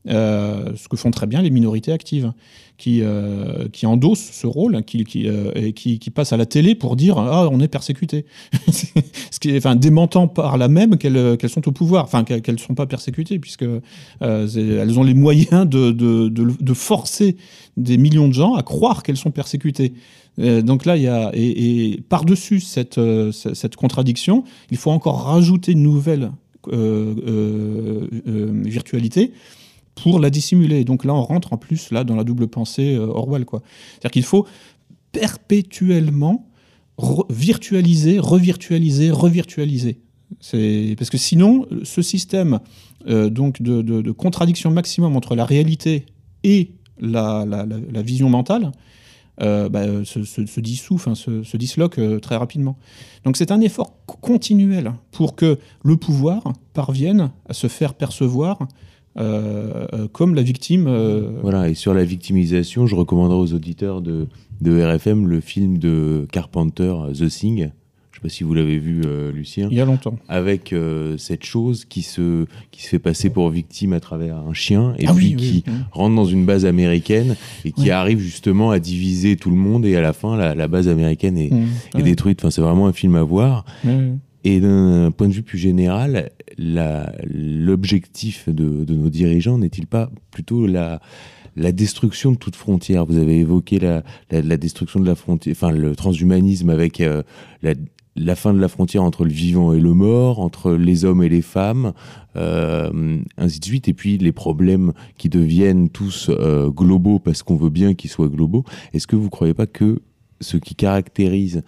Euh, 0.07 0.71
ce 0.77 0.87
que 0.87 0.95
font 0.95 1.11
très 1.11 1.27
bien 1.27 1.41
les 1.41 1.49
minorités 1.49 1.91
actives, 1.91 2.31
qui, 2.77 3.01
euh, 3.01 3.67
qui 3.73 3.85
endossent 3.85 4.29
ce 4.31 4.47
rôle, 4.47 4.81
qui, 4.83 5.05
euh, 5.27 5.71
qui, 5.73 5.99
qui 5.99 6.09
passent 6.09 6.31
à 6.31 6.37
la 6.37 6.45
télé 6.45 6.73
pour 6.73 6.95
dire 6.95 7.17
ah 7.17 7.49
on 7.51 7.59
est 7.59 7.67
persécuté, 7.67 8.25
ce 8.71 9.39
qui 9.41 9.55
enfin 9.57 9.75
démentant 9.75 10.29
par 10.29 10.57
là 10.57 10.69
même 10.69 10.97
qu'elles 10.97 11.35
qu'elles 11.37 11.49
sont 11.49 11.67
au 11.67 11.73
pouvoir, 11.73 12.05
enfin 12.05 12.23
qu'elles 12.23 12.41
ne 12.47 12.59
sont 12.59 12.75
pas 12.75 12.85
persécutées 12.85 13.39
puisque 13.39 13.65
elles 14.21 14.99
ont 14.99 15.03
les 15.03 15.13
moyens 15.13 15.67
de, 15.67 15.91
de, 15.91 16.29
de, 16.29 16.73
forcer 16.73 17.35
des 17.75 17.97
millions 17.97 18.29
de 18.29 18.33
gens 18.33 18.55
à 18.55 18.63
croire 18.63 19.03
qu'elles 19.03 19.17
sont 19.17 19.31
persécutées. 19.31 19.93
Donc 20.37 20.85
là, 20.85 20.95
il 20.95 21.03
y 21.03 21.07
a 21.07 21.31
et, 21.33 22.01
par-dessus 22.07 22.61
cette, 22.61 23.01
cette 23.31 23.75
contradiction, 23.75 24.45
il 24.71 24.77
faut 24.77 24.91
encore 24.91 25.23
rajouter 25.23 25.73
une 25.73 25.83
nouvelle 25.83 26.31
euh, 26.71 28.07
virtualité 28.65 29.33
pour 30.03 30.19
la 30.19 30.29
dissimuler. 30.29 30.83
Donc 30.83 31.05
là, 31.05 31.13
on 31.13 31.21
rentre 31.21 31.53
en 31.53 31.57
plus 31.57 31.91
là 31.91 32.03
dans 32.03 32.15
la 32.15 32.23
double 32.23 32.47
pensée 32.47 32.95
euh, 32.95 33.07
Orwell. 33.07 33.45
C'est-à-dire 33.49 34.11
qu'il 34.11 34.23
faut 34.23 34.47
perpétuellement 35.11 36.47
virtualiser, 37.29 38.19
revirtualiser, 38.19 39.11
revirtualiser. 39.11 40.01
Parce 40.41 41.09
que 41.09 41.17
sinon, 41.17 41.65
ce 41.83 42.01
système 42.01 42.59
euh, 43.07 43.29
donc 43.29 43.61
de, 43.61 44.11
contradiction 44.11 44.69
maximum 44.69 45.15
entre 45.15 45.35
la 45.35 45.45
réalité 45.45 46.05
et 46.43 46.71
la, 46.99 47.45
vision 48.03 48.29
mentale 48.29 48.71
euh, 49.41 49.69
bah, 49.69 50.03
se, 50.03 50.59
dissout, 50.59 50.95
enfin, 50.95 51.15
se, 51.15 51.57
disloque 51.57 51.99
très 52.21 52.35
rapidement. 52.35 52.77
Donc 53.23 53.37
c'est 53.37 53.51
un 53.51 53.61
effort 53.61 53.95
co- 54.05 54.17
continuel 54.17 54.93
pour 55.11 55.35
que 55.35 55.57
le 55.83 55.95
pouvoir 55.95 56.53
parvienne 56.73 57.31
à 57.47 57.53
se 57.53 57.67
faire 57.67 57.93
percevoir 57.93 58.59
euh, 59.19 59.85
euh, 59.93 60.07
comme 60.11 60.35
la 60.35 60.41
victime. 60.41 60.85
euh, 60.87 61.29
Voilà, 61.41 61.69
et 61.69 61.73
sur 61.73 61.93
la 61.93 62.03
victimisation, 62.03 62.85
je 62.87 62.95
recommanderais 62.95 63.37
aux 63.39 63.53
auditeurs 63.53 64.01
de, 64.01 64.27
de 64.61 64.81
RFM 64.81 65.27
le 65.27 65.39
film 65.41 65.77
de 65.77 66.27
Carpenter, 66.31 66.93
The 67.13 67.27
Thing. 67.27 67.69
Je 68.11 68.17
sais 68.17 68.21
pas 68.23 68.29
si 68.29 68.43
vous 68.43 68.53
l'avez 68.53 68.79
vu, 68.79 69.01
euh, 69.05 69.31
Lucien. 69.31 69.69
il 69.71 69.77
y 69.77 69.81
a 69.81 69.85
longtemps. 69.85 70.17
Avec 70.27 70.73
cette 71.17 71.45
chose 71.45 71.85
qui 71.85 72.01
se, 72.01 72.45
qui 72.71 72.81
se 72.83 72.89
fait 72.89 72.99
passer 72.99 73.29
pour 73.29 73.49
victime 73.49 73.93
à 73.93 73.99
travers 74.01 74.35
un 74.37 74.53
chien 74.53 74.93
et 74.97 75.05
Ah 75.07 75.13
puis 75.13 75.27
oui, 75.27 75.35
qui 75.35 75.63
oui, 75.67 75.73
rentre 75.91 76.15
dans 76.15 76.25
une 76.25 76.45
base 76.45 76.65
américaine 76.65 77.35
et 77.63 77.71
qui 77.71 77.83
Ouais. 77.83 77.89
arrive 77.91 78.19
justement 78.19 78.71
à 78.71 78.79
diviser 78.79 79.37
tout 79.37 79.49
le 79.51 79.55
monde 79.55 79.85
et 79.85 79.95
à 79.95 80.01
la 80.01 80.11
fin, 80.13 80.35
la, 80.35 80.53
la 80.55 80.67
base 80.67 80.87
américaine 80.89 81.37
est, 81.37 81.49
Mmh. 81.51 81.65
est 81.93 81.97
Ouais. 81.97 82.03
détruite. 82.03 82.39
Enfin, 82.41 82.51
c'est 82.51 82.61
vraiment 82.61 82.87
un 82.87 82.93
film 82.93 83.15
à 83.15 83.23
voir. 83.23 83.63
Ouais. 83.85 84.11
Et 84.43 84.59
d'un 84.59 85.11
point 85.11 85.27
de 85.27 85.33
vue 85.33 85.43
plus 85.43 85.57
général, 85.57 86.31
l'objectif 86.57 88.47
de, 88.49 88.85
nos 88.93 89.09
dirigeants 89.09 89.57
n'est-il 89.57 89.85
pas 89.85 90.09
plutôt 90.31 90.65
la, 90.65 90.99
destruction 91.55 92.31
de 92.31 92.37
toute 92.37 92.55
frontière? 92.55 93.05
Vous 93.05 93.17
avez 93.17 93.39
évoqué 93.39 93.79
la, 93.79 94.57
destruction 94.57 94.99
de 94.99 95.05
la 95.05 95.15
frontière, 95.15 95.53
enfin 95.55 95.71
le 95.71 95.95
transhumanisme 95.95 96.69
avec 96.69 97.01
euh, 97.01 97.23
la, 97.63 97.73
la 98.19 98.35
fin 98.35 98.53
de 98.53 98.59
la 98.59 98.67
frontière 98.67 99.03
entre 99.03 99.23
le 99.23 99.31
vivant 99.31 99.73
et 99.73 99.79
le 99.79 99.93
mort, 99.93 100.39
entre 100.39 100.73
les 100.73 101.05
hommes 101.05 101.23
et 101.23 101.29
les 101.29 101.41
femmes, 101.41 101.93
euh, 102.35 103.17
ainsi 103.37 103.59
de 103.59 103.65
suite. 103.65 103.87
Et 103.87 103.93
puis 103.93 104.17
les 104.17 104.31
problèmes 104.31 104.93
qui 105.17 105.29
deviennent 105.29 105.89
tous 105.89 106.29
euh, 106.29 106.69
globaux 106.69 107.19
parce 107.19 107.43
qu'on 107.43 107.55
veut 107.55 107.69
bien 107.69 107.93
qu'ils 107.93 108.09
soient 108.09 108.27
globaux. 108.27 108.63
Est-ce 108.93 109.07
que 109.07 109.15
vous 109.15 109.25
ne 109.25 109.29
croyez 109.29 109.53
pas 109.53 109.67
que 109.67 110.01
ce 110.41 110.57
qui 110.57 110.75
caractérise 110.75 111.63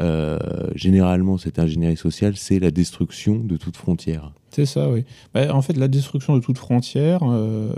euh, 0.00 0.38
généralement 0.74 1.38
cette 1.38 1.58
ingénierie 1.58 1.96
sociale, 1.96 2.36
c'est 2.36 2.58
la 2.58 2.70
destruction 2.70 3.38
de 3.38 3.56
toute 3.56 3.76
frontière. 3.76 4.32
C'est 4.50 4.66
ça, 4.66 4.90
oui. 4.90 5.04
Bah, 5.32 5.54
en 5.54 5.62
fait, 5.62 5.76
la 5.76 5.88
destruction 5.88 6.34
de 6.34 6.40
toute 6.40 6.58
frontière, 6.58 7.20
euh, 7.24 7.72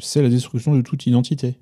c'est 0.00 0.22
la 0.22 0.28
destruction 0.28 0.74
de 0.74 0.82
toute 0.82 1.06
identité. 1.06 1.54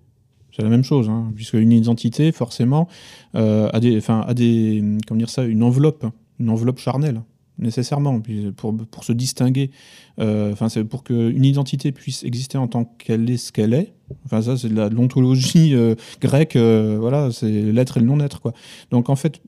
C'est 0.55 0.63
la 0.63 0.69
même 0.69 0.85
chose, 0.85 1.09
hein, 1.09 1.33
puisque 1.35 1.55
une 1.55 1.73
identité, 1.73 2.31
forcément, 2.31 2.89
euh, 3.35 3.69
a 3.73 3.81
des, 3.81 4.01
a 4.09 4.35
des, 4.35 4.83
comment 5.07 5.19
dire 5.19 5.31
ça, 5.31 5.45
une 5.45 5.63
enveloppe, 5.63 6.07
une 6.39 6.51
enveloppe 6.51 6.79
charnelle, 6.79 7.23
nécessairement, 7.59 8.21
pour, 8.57 8.77
pour 8.91 9.05
se 9.05 9.13
distinguer. 9.13 9.71
euh, 10.19 10.53
Enfin, 10.53 10.69
c'est 10.69 10.85
pour 10.85 11.05
qu'une 11.05 11.45
identité 11.45 11.93
puisse 11.93 12.25
exister 12.25 12.59
en 12.59 12.67
tant 12.69 12.85
qu'elle 12.85 13.29
est 13.31 13.37
ce 13.37 13.53
qu'elle 13.53 13.75
est. 13.75 13.93
Enfin, 14.27 14.43
ça, 14.43 14.57
c'est 14.57 14.69
de 14.69 14.95
l'ontologie 14.95 15.75
euh, 15.75 15.95
grecque. 16.21 16.57
euh, 16.57 16.97
voilà, 17.01 17.31
c'est 17.33 17.51
l'être 17.73 17.97
et 17.97 18.01
le 18.01 18.07
non-être, 18.07 18.41
quoi. 18.41 18.53
Donc, 18.91 19.09
en 19.09 19.17
fait, 19.17 19.41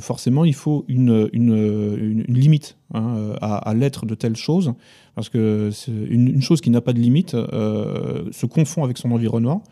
forcément, 0.00 0.44
il 0.44 0.54
faut 0.54 0.84
une, 0.88 1.28
une, 1.32 1.54
une- 1.98 2.24
limite 2.28 2.76
hein, 2.94 3.34
à, 3.40 3.56
à 3.56 3.74
l'être 3.74 4.06
de 4.06 4.14
telle 4.14 4.36
chose, 4.36 4.72
parce 5.14 5.28
que 5.28 5.70
une, 6.10 6.40
chose 6.42 6.60
qui 6.60 6.70
n'a 6.70 6.80
pas 6.80 6.92
de 6.92 7.00
limite 7.00 7.32
se 7.32 8.46
confond 8.46 8.84
avec 8.84 8.98
son 8.98 9.10
environnement. 9.12 9.62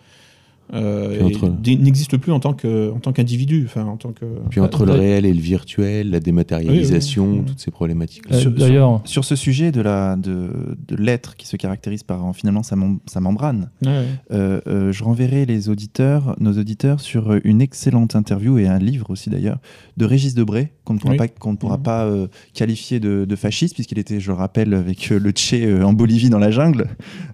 Euh, 0.75 1.29
n'existe 1.67 2.17
plus 2.17 2.33
en 2.33 2.41
tant 2.41 2.53
qu'individu, 2.55 3.65
enfin 3.67 3.85
en 3.85 3.97
tant 3.97 4.13
que. 4.13 4.25
Puis 4.51 4.61
entre 4.61 4.87
le 4.87 4.93
Ouais. 4.93 4.99
réel 4.99 5.27
et 5.27 5.33
le 5.33 5.41
virtuel, 5.41 6.11
la 6.11 6.21
dématérialisation, 6.21 7.27
Oui, 7.31 7.39
oui. 7.41 7.45
toutes 7.47 7.61
ces 7.61 7.71
problématiques. 7.71 8.25
Euh, 8.33 8.39
Sur- 8.39 8.51
D'ailleurs, 8.53 9.01
Sur 9.05 9.25
ce 9.25 9.37
sujet 9.37 9.73
de 9.73 9.81
la 9.81 10.17
de, 10.17 10.77
de 10.89 10.97
l'être 10.97 11.37
qui 11.37 11.47
se 11.47 11.57
caractérise 11.57 12.03
par 12.03 12.35
finalement 12.35 12.63
sa, 12.63 12.77
mem- 12.77 12.99
sa 13.07 13.21
membrane, 13.21 13.71
euh, 13.87 14.61
euh, 14.67 14.93
je 14.93 15.05
renverrai 15.05 15.45
les 15.47 15.69
auditeurs, 15.69 16.37
nos 16.41 16.53
auditeurs, 16.59 17.01
sur 17.01 17.35
une 17.45 17.61
excellente 17.61 18.15
interview 18.17 18.59
et 18.59 18.67
un 18.67 18.79
livre 18.79 19.11
aussi 19.11 19.31
d'ailleurs 19.31 19.59
de 19.97 20.05
Régis 20.05 20.35
Debray 20.35 20.73
qu'on 20.85 20.95
ne 20.95 20.99
pourra 20.99 21.13
Oui. 21.13 21.19
pas 21.19 21.29
qu'on 21.29 21.53
ne 21.53 21.57
pourra 21.57 21.77
Mhm. 21.77 21.83
pas 21.83 22.05
euh, 22.07 22.27
qualifier 22.55 22.99
de, 23.01 23.25
de 23.25 23.37
fasciste 23.37 23.75
puisqu'il 23.75 23.99
était, 23.99 24.21
je 24.21 24.29
le 24.29 24.37
rappelle, 24.37 24.75
avec 24.75 25.11
le 25.11 25.31
Tché 25.31 25.65
euh, 25.67 25.85
en 25.85 25.93
Bolivie 25.93 26.31
dans 26.31 26.39
la 26.39 26.51
jungle. 26.51 26.87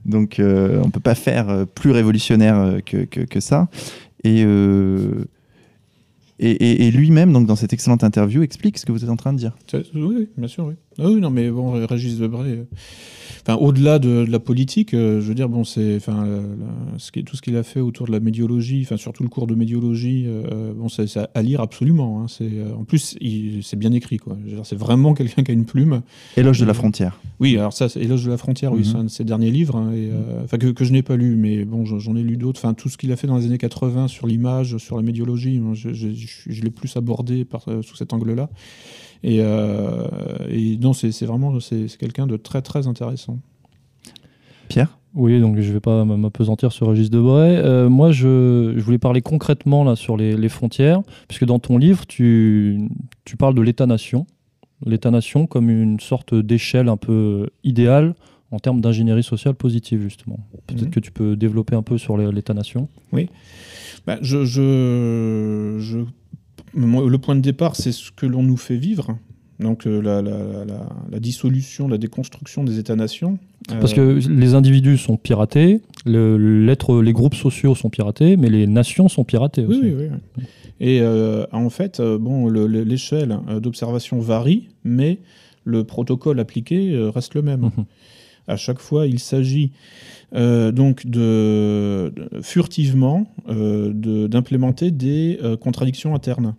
Donc 0.05 0.39
euh, 0.39 0.81
on 0.85 0.91
peut 0.91 1.01
pas 1.01 1.15
faire 1.15 1.49
euh, 1.49 1.65
plus 1.65 1.91
révolutionnaire 1.91 2.79
que, 2.85 3.05
que, 3.05 3.21
que 3.29 3.41
ça. 3.41 3.69
Et 4.25 4.43
euh, 4.45 5.25
et, 6.41 6.87
et- 6.87 6.91
lui-même, 6.93 7.33
donc 7.33 7.47
dans 7.47 7.57
cette 7.57 7.73
excellente 7.73 8.05
interview, 8.05 8.43
explique 8.43 8.79
ce 8.79 8.87
que 8.87 8.93
vous 8.93 9.03
êtes 9.03 9.11
en 9.11 9.17
train 9.17 9.33
de 9.33 9.39
dire. 9.39 9.57
Oui, 9.75 9.81
oui, 9.95 10.29
bien 10.37 10.47
sûr, 10.49 10.67
oui. 10.67 10.75
Ah 11.01 11.05
oui, 11.09 11.21
non, 11.21 11.31
mais 11.31 11.51
bon, 11.51 11.87
Régis 11.87 12.19
Debray, 12.19 12.51
euh, 12.51 12.65
enfin, 13.43 13.55
au-delà 13.57 14.01
de, 14.01 14.25
de 14.25 14.31
la 14.31 14.41
politique, 14.41 14.95
euh, 14.95 15.21
je 15.21 15.27
veux 15.29 15.35
dire, 15.35 15.49
bon, 15.49 15.63
c'est, 15.63 15.95
enfin, 15.97 16.25
la- 16.27 16.41
la- 16.41 16.99
ce 16.99 17.13
qui, 17.13 17.23
tout 17.23 17.37
ce 17.37 17.43
qu'il 17.43 17.57
a 17.57 17.63
fait 17.63 17.79
autour 17.79 18.07
de 18.09 18.13
la 18.13 18.19
médiologie, 18.19 18.81
enfin, 18.83 18.97
surtout 18.97 19.23
le 19.23 19.29
cours 19.29 19.47
de 19.47 19.55
médiologie, 19.55 20.25
euh, 20.27 20.73
bon, 20.75 20.89
c'est 20.89 21.07
c'est 21.07 21.21
à 21.33 21.43
lire 21.43 21.61
absolument. 21.61 22.23
hein. 22.23 22.27
c'est, 22.29 22.51
en 22.77 22.83
plus, 22.85 23.17
il- 23.21 23.63
c'est 23.63 23.77
bien 23.79 23.93
écrit, 23.93 24.17
quoi. 24.17 24.37
Je 24.45 24.49
veux 24.51 24.57
dire, 24.57 24.67
C'est 24.67 24.77
vraiment 24.79 25.15
quelqu'un 25.15 25.45
qui 25.45 25.53
a 25.53 25.55
une 25.55 25.67
plume. 25.67 26.03
Éloge 26.37 26.59
de 26.59 26.65
la 26.65 26.73
Mhm. 26.73 26.77
frontière. 26.79 27.21
Oui, 27.39 27.57
alors 27.57 27.73
ça, 27.73 27.89
c'est 27.89 28.01
Éloge 28.01 28.25
de 28.25 28.31
la 28.31 28.37
frontière, 28.37 28.73
oui, 28.73 28.81
Mhm. 28.81 28.85
c'est 28.85 28.97
un 28.97 29.05
de 29.05 29.09
ses 29.11 29.25
derniers 29.25 29.53
livres, 29.53 29.77
hein, 29.77 29.93
et, 29.95 30.11
enfin, 30.43 30.59
que, 30.59 30.67
que 30.67 30.85
je 30.85 30.91
n'ai 30.93 31.03
pas 31.03 31.17
lu, 31.17 31.37
mais 31.37 31.65
bon, 31.65 31.85
j'en 31.85 32.17
ai 32.17 32.23
lu 32.25 32.37
d'autres. 32.37 32.59
Enfin, 32.61 32.75
tout 32.75 32.89
ce 32.89 32.99
qu'il 32.99 33.13
a 33.13 33.17
fait 33.17 33.29
dans 33.29 33.37
les 33.39 33.47
années 33.47 33.57
80 33.59 34.09
sur 34.09 34.27
l'image, 34.27 34.77
sur 34.79 34.97
la 34.97 35.03
médiologie, 35.03 35.61
moi, 35.61 35.75
je, 35.75 35.93
je- 35.93 36.09
je- 36.13 36.27
je 36.53 36.63
l'ai 36.63 36.71
plus 36.71 36.97
abordé 36.97 37.45
par, 37.45 37.65
sous 37.83 37.95
cet 37.95 38.13
angle-là. 38.13 38.51
Et, 39.25 39.39
euh, 39.41 40.07
et 40.49 40.77
non, 40.79 40.93
c'est 40.93 41.25
vraiment 41.25 41.59
c'est 41.61 41.87
quelqu'un 41.99 42.27
de 42.27 42.37
très 42.37 42.63
très 42.63 42.87
intéressant. 42.87 43.39
Pierre? 44.69 44.99
Oui, 45.15 45.41
donc 45.41 45.59
je 45.59 45.67
ne 45.69 45.73
vais 45.73 45.81
pas 45.81 46.05
m'apesantir 46.05 46.71
sur 46.71 46.89
Régis 46.91 47.11
Debray. 47.11 47.57
Euh, 47.57 47.89
moi, 47.89 48.13
je, 48.13 48.75
je 48.77 48.83
voulais 48.83 48.99
parler 48.99 49.23
concrètement 49.23 49.83
là, 49.83 49.97
sur 49.97 50.17
les, 50.17 50.37
les 50.37 50.49
frontières, 50.51 51.01
puisque 51.27 51.47
dans 51.47 51.59
ton 51.59 51.79
livre, 51.79 52.07
tu, 52.07 52.79
tu 53.25 53.37
parles 53.37 53.55
de 53.55 53.63
l'État-nation. 53.63 54.27
L'État-nation 54.87 55.47
comme 55.47 55.71
une 55.71 55.99
sorte 55.99 56.35
d'échelle 56.35 56.89
un 56.89 56.97
peu 56.99 57.49
idéale 57.65 58.15
en 58.51 58.59
termes 58.59 58.81
d'ingénierie 58.81 59.23
sociale 59.25 59.55
positive, 59.55 60.03
justement. 60.03 60.39
Peut-être 60.67 60.83
Mhm. 60.85 60.91
que 60.91 61.01
tu 61.01 61.11
peux 61.11 61.35
développer 61.37 61.75
un 61.75 61.83
peu 61.83 61.99
sur 61.99 62.17
l'État-nation. 62.17 62.89
Bah, 64.07 64.19
je, 64.23 64.45
je, 64.45 66.05
le 66.75 67.17
point 67.19 67.35
de 67.37 67.41
départ, 67.41 67.77
c'est 67.77 67.93
ce 67.93 68.11
que 68.13 68.27
l'on 68.27 68.43
nous 68.43 68.57
fait 68.57 68.77
vivre. 68.77 69.17
Donc 69.61 69.87
euh, 69.89 70.01
la, 70.01 70.23
la- 70.23 70.65
la- 70.65 70.89
la 71.11 71.19
dissolution, 71.21 71.89
la 71.89 71.99
déconstruction 71.99 72.63
des 72.63 72.79
États-nations. 72.79 73.39
Parce 73.81 73.93
Euh, 73.99 74.21
que 74.21 74.29
les 74.29 74.55
individus 74.55 74.99
sont 74.99 75.17
piratés, 75.17 75.81
le- 76.07 76.37
les 77.03 77.13
groupes 77.13 77.35
sociaux 77.35 77.75
sont 77.75 77.91
piratés, 77.91 78.37
mais 78.37 78.51
les 78.51 78.67
nations 78.69 79.09
sont 79.09 79.25
piratées 79.25 79.67
aussi. 79.67 79.81
oui, 79.83 79.95
oui. 79.99 80.07
oui. 80.39 80.45
Et 80.81 81.01
euh, 81.01 81.45
en 81.51 81.71
fait, 81.71 82.01
bon, 82.01 82.47
le- 82.49 82.69
le- 82.69 82.85
l'échelle 82.85 83.37
d'observation 83.61 84.21
varie, 84.21 84.69
mais 84.85 85.19
le 85.65 85.83
protocole 85.83 86.39
appliqué 86.39 86.97
reste 87.13 87.35
le 87.35 87.43
même. 87.43 87.63
Mhm. 87.63 87.85
À 88.47 88.57
chaque 88.57 88.79
fois, 88.79 89.07
il 89.09 89.19
s'agit 89.19 89.73
euh, 90.35 90.73
donc 90.73 91.05
furtivement 92.43 93.35
euh, 93.49 93.93
d'implémenter 94.29 94.91
des 94.91 95.39
euh, 95.43 95.57
contradictions 95.57 96.15
internes 96.15 96.55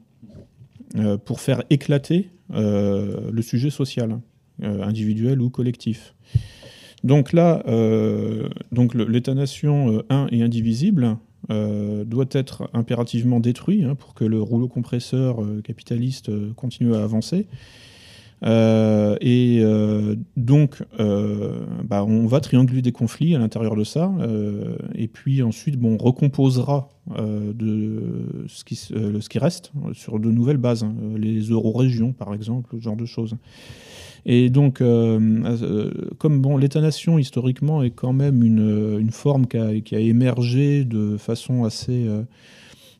pour 1.24 1.40
faire 1.40 1.62
éclater 1.70 2.32
le 2.50 3.42
sujet 3.44 3.70
social, 3.70 4.20
individuel 4.60 5.40
ou 5.40 5.52
collectif. 5.52 6.16
Donc 7.04 7.32
là, 7.32 7.64
l'État-nation 8.96 10.04
un 10.10 10.28
et 10.32 10.42
indivisible 10.42 11.18
doit 11.48 12.30
être 12.32 12.72
impérativement 12.74 13.40
détruit 13.40 13.84
hein, 13.84 13.94
pour 13.94 14.16
que 14.16 14.26
le 14.26 14.42
rouleau 14.42 14.68
compresseur 14.68 15.46
capitaliste 15.64 16.32
continue 16.56 16.96
à 16.96 17.04
avancer. 17.04 17.46
Euh, 18.44 19.18
et 19.20 19.60
euh, 19.62 20.16
donc, 20.38 20.84
euh, 21.00 21.66
bah, 21.84 22.04
on 22.06 22.26
va 22.26 22.40
trianguler 22.40 22.82
des 22.82 22.92
conflits 22.92 23.36
à 23.36 23.40
l'intérieur 23.40 23.76
de 23.76 23.84
ça, 23.84 24.12
et 24.96 25.08
puis 25.08 25.42
ensuite, 25.42 25.78
bon, 25.78 25.98
on 26.00 26.04
recomposera 26.04 26.90
de 27.18 28.46
ce 28.48 28.64
qui, 28.64 29.40
reste 29.40 29.72
sur 29.94 30.20
de 30.20 30.30
nouvelles 30.32 30.58
bases, 30.58 30.84
hein, 30.84 30.94
les 31.18 31.42
euro-régions 31.50 32.14
par 32.14 32.34
exemple, 32.34 32.76
ce 32.78 32.84
genre 32.84 32.96
de 32.96 33.06
choses. 33.06 33.36
Et 34.26 34.50
donc, 34.50 34.80
comme 34.80 36.42
bon, 36.42 36.58
l'État-nation 36.58 37.18
historiquement 37.18 37.84
est 37.84 37.92
quand 37.92 38.14
même 38.14 38.44
une, 38.44 39.12
forme 39.12 39.48
qui 39.48 39.58
a, 39.58 40.00
émergé 40.00 40.86
de 40.86 41.18
façon 41.18 41.64
assez, 41.64 42.08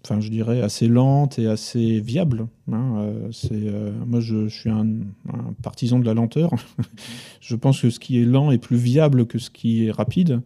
enfin, 0.06 0.20
je 0.22 0.30
dirais, 0.30 0.62
assez 0.62 0.88
lente 0.88 1.40
et 1.40 1.48
assez 1.48 2.00
viable. 2.00 2.48
hein, 2.72 2.96
euh, 3.00 3.28
c'est, 3.32 3.50
euh, 3.54 3.92
moi, 4.08 4.20
je, 4.20 4.48
je 4.48 4.60
suis 4.60 4.70
un, 4.70 4.88
un 5.34 5.54
partisan 5.62 6.00
de 6.00 6.06
la 6.06 6.14
lenteur. 6.14 6.52
je 7.42 7.56
pense 7.56 7.82
que 7.82 7.90
ce 7.90 8.00
qui 8.00 8.20
est 8.22 8.26
lent 8.26 8.52
est 8.52 8.58
plus 8.58 8.78
viable 8.78 9.26
que 9.26 9.40
ce 9.40 9.50
qui 9.50 9.86
est 9.86 9.92
rapide. 9.92 10.42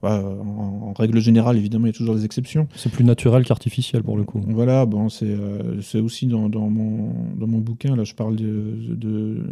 Bah, 0.00 0.22
en, 0.24 0.90
en 0.90 0.92
règle 0.92 1.18
générale, 1.18 1.56
évidemment, 1.56 1.86
il 1.86 1.88
y 1.88 1.90
a 1.90 1.92
toujours 1.92 2.14
des 2.14 2.24
exceptions. 2.24 2.68
C'est 2.76 2.92
plus 2.92 3.02
naturel 3.04 3.44
qu'artificiel 3.44 4.04
pour 4.04 4.16
le 4.16 4.22
coup. 4.22 4.40
Voilà, 4.46 4.86
bon, 4.86 5.08
c'est 5.08 5.26
euh, 5.26 5.80
c'est 5.80 5.98
aussi 5.98 6.26
dans, 6.28 6.48
dans 6.48 6.70
mon, 6.70 7.12
dans 7.36 7.48
mon 7.48 7.58
bouquin, 7.58 7.96
là, 7.96 8.04
je 8.04 8.14
parle 8.14 8.36
de, 8.36 8.76
de, 8.94 9.42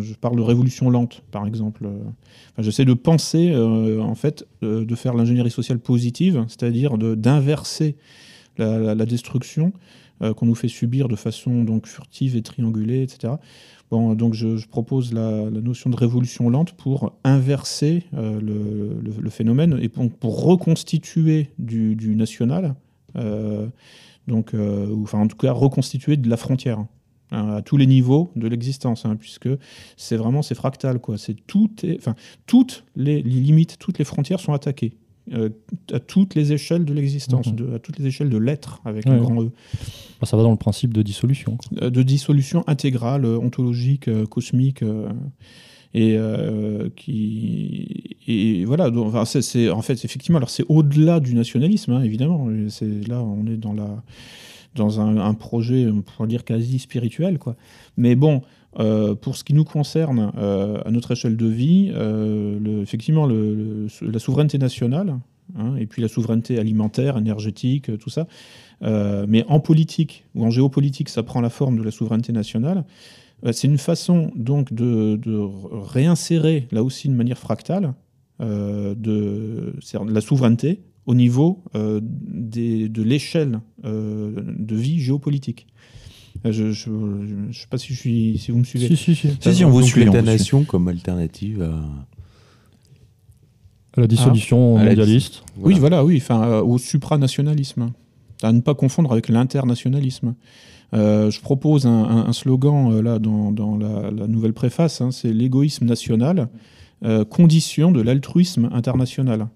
je 0.00 0.14
parle 0.14 0.36
de 0.36 0.42
révolution 0.42 0.88
lente, 0.88 1.22
par 1.30 1.46
exemple. 1.46 1.84
Enfin, 1.84 2.62
J'essaie 2.62 2.86
de 2.86 2.94
penser, 2.94 3.54
en 3.54 4.14
fait, 4.14 4.46
euh, 4.62 4.86
de 4.86 4.94
faire 4.94 5.12
l'ingénierie 5.12 5.50
sociale 5.50 5.78
positive, 5.78 6.46
c'est-à-dire 6.48 6.96
de- 6.96 7.14
d'inverser 7.14 7.96
la, 8.60 9.06
destruction 9.06 9.72
euh, 10.22 10.34
qu'on 10.34 10.46
nous 10.46 10.54
fait 10.54 10.68
subir 10.68 11.08
de 11.08 11.16
façon 11.16 11.64
donc 11.64 11.86
furtive 11.86 12.36
et 12.36 12.42
triangulée, 12.42 13.02
etc. 13.02 13.34
Bon, 13.90 14.14
donc 14.14 14.34
je, 14.34 14.66
propose 14.68 15.12
la, 15.12 15.50
notion 15.50 15.90
de 15.90 15.96
révolution 15.96 16.48
lente 16.50 16.72
pour 16.72 17.14
inverser 17.24 18.04
euh, 18.14 18.40
le, 18.40 19.30
phénomène 19.30 19.78
et 19.80 19.88
pour, 19.88 20.10
pour 20.10 20.44
reconstituer 20.44 21.50
du, 21.58 22.14
national, 22.14 22.74
euh, 23.16 23.66
donc, 24.28 24.52
ou, 24.52 25.02
enfin 25.02 25.20
en 25.20 25.26
tout 25.26 25.36
cas 25.36 25.52
reconstituer 25.52 26.16
de 26.16 26.28
la 26.28 26.36
frontière 26.36 26.84
hein, 27.32 27.56
à 27.56 27.62
tous 27.62 27.76
les 27.76 27.86
niveaux 27.86 28.30
de 28.36 28.46
l'existence, 28.46 29.06
hein, 29.06 29.16
puisque 29.16 29.48
c'est 29.96 30.16
vraiment 30.16 30.42
c'est 30.42 30.54
fractal 30.54 31.00
quoi. 31.00 31.16
C'est 31.18 31.36
enfin 31.96 32.14
toutes 32.46 32.84
les 32.94 33.22
limites, 33.22 33.78
toutes 33.78 33.98
les 33.98 34.04
frontières 34.04 34.40
sont 34.40 34.52
attaquées. 34.52 34.92
Euh, 35.32 35.48
à 35.92 36.00
toutes 36.00 36.34
les 36.34 36.52
échelles 36.52 36.84
de 36.84 36.92
l'existence, 36.94 37.46
Mhm. 37.52 37.74
à 37.74 37.78
toutes 37.78 37.98
les 37.98 38.06
échelles 38.06 38.30
de 38.30 38.38
l'être 38.38 38.80
avec 38.84 39.06
Ouais. 39.06 39.12
un 39.12 39.18
grand 39.20 39.42
E. 39.42 39.50
Bah, 40.20 40.26
ça 40.26 40.36
va 40.36 40.42
dans 40.42 40.50
le 40.50 40.56
principe 40.56 40.92
de 40.92 41.02
dissolution. 41.02 41.56
quoi. 41.56 41.84
Euh, 41.84 41.90
de 41.90 42.02
dissolution 42.02 42.64
intégrale, 42.66 43.24
euh, 43.24 43.38
ontologique, 43.38 44.08
cosmique, 44.28 44.82
et 45.92 46.14
euh, 46.16 46.88
qui 46.96 48.16
et 48.28 48.64
voilà. 48.64 48.90
donc, 48.90 49.08
enfin, 49.08 49.24
c'est, 49.24 49.42
c'est- 49.42 49.70
en 49.70 49.82
fait 49.82 50.04
effectivement, 50.04 50.36
alors 50.38 50.50
c'est 50.50 50.64
au-delà 50.68 51.18
du 51.20 51.34
nationalisme, 51.34 51.92
hein, 51.92 52.02
évidemment. 52.02 52.48
C'est 52.68 53.08
là, 53.08 53.22
on 53.22 53.46
est 53.46 53.56
dans 53.56 53.72
la 53.72 54.02
dans 54.74 55.00
un, 55.00 55.34
projet, 55.34 55.86
on 55.86 56.02
pourrait 56.02 56.28
dire 56.28 56.44
quasi 56.44 56.78
spirituel, 56.78 57.38
quoi. 57.38 57.56
Mais 57.96 58.14
bon. 58.14 58.42
euh, 58.78 59.16
pour 59.16 59.36
ce 59.36 59.42
qui 59.42 59.52
nous 59.52 59.64
concerne, 59.64 60.32
euh, 60.38 60.80
à 60.84 60.92
notre 60.92 61.10
échelle 61.10 61.36
de 61.36 61.46
vie, 61.46 61.90
euh, 61.92 62.82
effectivement, 62.82 63.26
la 63.26 64.18
souveraineté 64.20 64.58
nationale, 64.58 65.18
hein, 65.58 65.74
et 65.76 65.86
puis 65.86 66.00
la 66.00 66.06
souveraineté 66.06 66.56
alimentaire, 66.58 67.18
énergétique, 67.18 67.98
tout 67.98 68.10
ça, 68.10 68.28
mais 68.82 69.44
en 69.48 69.60
politique 69.60 70.24
ou 70.34 70.44
en 70.44 70.50
géopolitique, 70.50 71.08
ça 71.08 71.22
prend 71.22 71.40
la 71.40 71.50
forme 71.50 71.78
de 71.78 71.82
la 71.82 71.90
souveraineté 71.90 72.32
nationale. 72.32 72.84
C'est 73.52 73.66
une 73.66 73.78
façon 73.78 74.30
donc 74.36 74.72
de, 74.72 75.18
réinsérer, 75.72 76.68
là 76.70 76.84
aussi 76.84 77.08
de 77.08 77.14
manière 77.14 77.38
fractale, 77.38 77.92
de 78.38 79.74
la 80.08 80.20
souveraineté 80.20 80.80
au 81.06 81.14
niveau 81.14 81.62
euh, 81.74 82.00
des- 82.02 82.88
de 82.88 83.02
l'échelle 83.02 83.60
euh, 83.84 84.32
de 84.58 84.76
vie 84.76 85.00
géopolitique. 85.00 85.66
Euh, 86.46 86.52
Je 86.52 86.64
ne 86.90 87.52
sais 87.52 87.66
pas 87.68 87.78
si, 87.78 87.92
je 87.94 87.98
suis, 87.98 88.38
si 88.38 88.50
vous 88.52 88.58
me 88.58 88.64
suivez. 88.64 88.88
Si, 88.88 88.96
si, 88.96 89.14
si. 89.14 89.28
Si, 89.40 89.54
si, 89.54 89.64
on 89.64 89.70
vous 89.70 89.82
suit, 89.82 90.02
on 90.02 90.06
vous 90.06 90.12
l'État-nation 90.12 90.64
comme 90.64 90.88
alternative 90.88 91.62
à. 91.62 91.82
La 93.96 94.06
dissolution 94.06 94.76
Ah, 94.78 94.84
la 94.84 94.90
mondialiste. 94.90 95.42
Oui, 95.58 95.74
voilà, 95.78 96.04
oui, 96.04 96.18
enfin, 96.18 96.42
euh, 96.44 96.62
au 96.62 96.78
supranationalisme. 96.78 97.90
À 98.42 98.52
ne 98.52 98.60
pas 98.60 98.74
confondre 98.74 99.10
avec 99.12 99.28
l'internationalisme. 99.28 100.34
Euh, 100.94 101.30
je 101.30 101.40
propose 101.40 101.86
un, 101.86 101.90
un- 102.04 102.26
un 102.26 102.32
slogan 102.32 102.92
euh, 102.92 103.02
là 103.02 103.18
dans, 103.18 103.52
dans 103.52 103.76
la, 103.76 104.10
la 104.10 104.26
nouvelle 104.26 104.52
préface, 104.54 105.00
hein, 105.00 105.10
c'est 105.10 105.32
l'égoïsme 105.32 105.84
national, 105.86 106.48
euh, 107.04 107.24
condition 107.24 107.90
de 107.92 108.00
l'altruisme 108.00 108.68
international. 108.72 109.48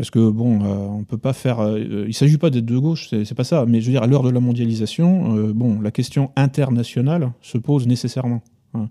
Parce 0.00 0.10
que 0.10 0.30
bon, 0.30 0.64
euh, 0.64 0.86
on 0.88 1.04
peut 1.04 1.18
pas 1.18 1.34
faire. 1.34 1.60
euh, 1.60 2.06
il 2.08 2.14
s'agit 2.14 2.38
pas 2.38 2.48
d'être 2.48 2.64
de 2.64 2.78
gauche, 2.78 3.10
c'est 3.10 3.34
pas 3.34 3.44
ça. 3.44 3.66
Mais 3.68 3.82
je 3.82 3.86
veux 3.88 3.92
dire, 3.92 4.02
à 4.02 4.06
l'heure 4.06 4.22
de 4.22 4.30
la 4.30 4.40
mondialisation, 4.40 5.36
euh, 5.36 5.52
bon, 5.52 5.78
la 5.78 5.90
question 5.90 6.30
internationale 6.36 7.32
se 7.42 7.58
pose 7.58 7.86
nécessairement. 7.86 8.40
hein. 8.72 8.88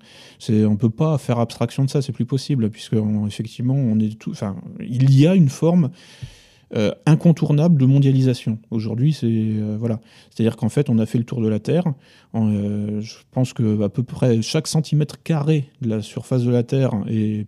On 0.51 0.75
peut 0.75 0.91
pas 0.91 1.17
faire 1.17 1.39
abstraction 1.39 1.83
de 1.83 1.89
ça, 1.89 2.03
c'est 2.03 2.11
plus 2.11 2.27
possible, 2.27 2.69
puisque 2.69 2.95
effectivement, 3.25 3.73
on 3.73 3.97
est 3.97 4.19
tout. 4.19 4.29
Enfin, 4.29 4.55
il 4.79 5.11
y 5.19 5.25
a 5.25 5.33
une 5.33 5.49
forme 5.49 5.89
euh, 6.75 6.91
incontournable 7.07 7.79
de 7.81 7.85
mondialisation. 7.87 8.59
Aujourd'hui, 8.69 9.13
c'est 9.13 9.25
euh, 9.27 9.75
voilà. 9.79 9.99
C'est-à-dire 10.29 10.55
qu'en 10.55 10.69
fait, 10.69 10.89
on 10.89 10.99
a 10.99 11.07
fait 11.07 11.17
le 11.17 11.23
tour 11.23 11.41
de 11.41 11.47
la 11.47 11.59
Terre. 11.59 11.85
Euh, 12.35 13.01
je 13.01 13.15
pense 13.31 13.53
que 13.53 13.81
à 13.81 13.89
peu 13.89 14.03
près 14.03 14.43
chaque 14.43 14.67
centimètre 14.67 15.23
carré 15.23 15.69
de 15.81 15.89
la 15.89 16.03
surface 16.03 16.43
de 16.43 16.51
la 16.51 16.61
Terre 16.61 16.91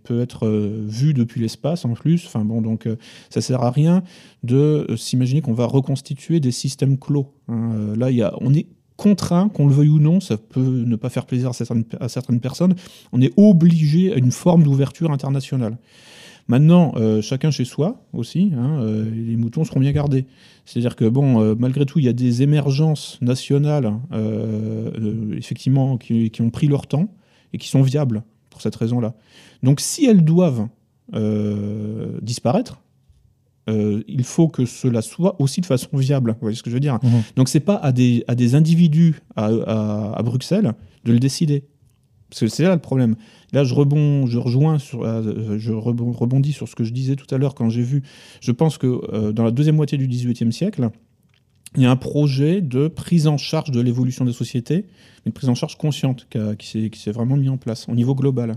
peut 0.02 0.20
être 0.20 0.48
vu 0.48 1.14
depuis 1.14 1.40
l'espace 1.40 1.84
en 1.84 1.92
plus. 1.92 2.26
Enfin 2.26 2.44
bon, 2.44 2.62
donc 2.62 2.88
ça 3.30 3.40
sert 3.40 3.62
à 3.62 3.70
rien 3.70 4.02
de 4.42 4.88
s'imaginer 4.96 5.40
qu'on 5.40 5.54
va 5.54 5.66
reconstituer 5.66 6.40
des 6.40 6.50
systèmes 6.50 6.98
clos. 6.98 7.32
hein. 7.48 7.94
Là, 7.96 8.34
on 8.40 8.52
est 8.52 8.66
contraint, 8.96 9.48
qu'on 9.48 9.66
le 9.66 9.74
veuille 9.74 9.88
ou 9.88 9.98
non, 9.98 10.20
ça 10.20 10.36
peut 10.36 10.84
ne 10.84 10.96
pas 10.96 11.10
faire 11.10 11.26
plaisir 11.26 11.50
à 12.00 12.08
certaines 12.08 12.40
personnes. 12.40 12.74
On 13.12 13.20
est 13.20 13.32
obligé 13.36 14.12
à 14.12 14.16
une 14.16 14.32
forme 14.32 14.62
d'ouverture 14.64 15.10
internationale. 15.10 15.76
Maintenant, 16.48 16.92
euh, 16.96 17.22
chacun 17.22 17.50
chez 17.50 17.64
soi 17.64 18.04
aussi, 18.12 18.52
hein, 18.56 18.80
euh, 18.80 19.08
les 19.10 19.36
moutons 19.36 19.64
seront 19.64 19.80
bien 19.80 19.92
gardés. 19.92 20.26
C'est-à-dire 20.64 20.96
que, 20.96 21.04
bon, 21.08 21.40
euh, 21.40 21.54
malgré 21.58 21.86
tout, 21.86 21.98
il 21.98 22.04
y 22.04 22.08
a 22.08 22.12
des 22.12 22.42
émergences 22.42 23.18
nationales, 23.20 23.92
effectivement, 25.36 25.96
qui, 25.98 26.30
qui 26.30 26.42
ont 26.42 26.50
pris 26.50 26.68
leur 26.68 26.86
temps 26.86 27.08
et 27.52 27.58
qui 27.58 27.68
sont 27.68 27.82
viables 27.82 28.22
pour 28.50 28.60
cette 28.60 28.76
raison-là. 28.76 29.14
Donc, 29.62 29.80
si 29.80 30.04
elles 30.06 30.24
doivent 30.24 30.68
disparaître, 32.22 32.80
il 33.68 34.24
faut 34.24 34.48
que 34.48 34.64
cela 34.66 35.02
soit 35.02 35.40
aussi 35.40 35.60
de 35.60 35.66
façon 35.66 35.88
viable. 35.96 36.32
Vous 36.32 36.38
voyez 36.42 36.56
ce 36.56 36.62
que 36.62 36.70
je 36.70 36.74
veux 36.74 36.80
dire? 36.80 36.98
Mhm. 37.02 37.22
Donc, 37.36 37.48
c'est 37.48 37.60
pas 37.60 37.76
à 37.76 37.92
des, 37.92 38.24
à 38.28 38.34
des 38.34 38.54
individus 38.54 39.20
à, 39.36 39.46
à- 39.46 40.18
à 40.18 40.22
Bruxelles 40.22 40.72
de 41.04 41.12
le 41.12 41.18
décider. 41.18 41.64
Parce 42.28 42.40
que 42.40 42.46
c'est 42.48 42.62
là 42.64 42.74
le 42.74 42.80
problème. 42.80 43.14
Là, 43.52 43.64
je, 43.64 43.74
rebond, 43.74 44.26
je 44.26 44.38
euh, 44.38 45.78
rebondis 45.78 46.52
sur 46.52 46.68
ce 46.68 46.74
que 46.74 46.84
je 46.84 46.92
disais 46.92 47.16
tout 47.16 47.32
à 47.34 47.38
l'heure 47.38 47.54
quand 47.54 47.68
j'ai 47.68 47.82
vu. 47.82 48.02
Je 48.40 48.50
pense 48.50 48.78
que 48.78 49.00
euh, 49.12 49.32
dans 49.32 49.44
la 49.44 49.50
deuxième 49.50 49.76
moitié 49.76 49.98
du 49.98 50.08
XVIIIe 50.08 50.52
siècle, 50.52 50.88
il 51.76 51.82
y 51.82 51.86
a 51.86 51.90
un 51.90 51.96
projet 51.96 52.62
de 52.62 52.88
prise 52.88 53.26
en 53.26 53.36
charge 53.36 53.70
de 53.70 53.80
l'évolution 53.80 54.24
des 54.24 54.32
sociétés, 54.32 54.86
une 55.26 55.32
prise 55.32 55.48
en 55.48 55.54
charge 55.54 55.76
consciente 55.76 56.26
qui, 56.58 56.90
s'est 56.94 57.12
vraiment 57.12 57.36
mis 57.36 57.48
en 57.48 57.58
place 57.58 57.88
au 57.88 57.94
niveau 57.94 58.14
global. 58.14 58.56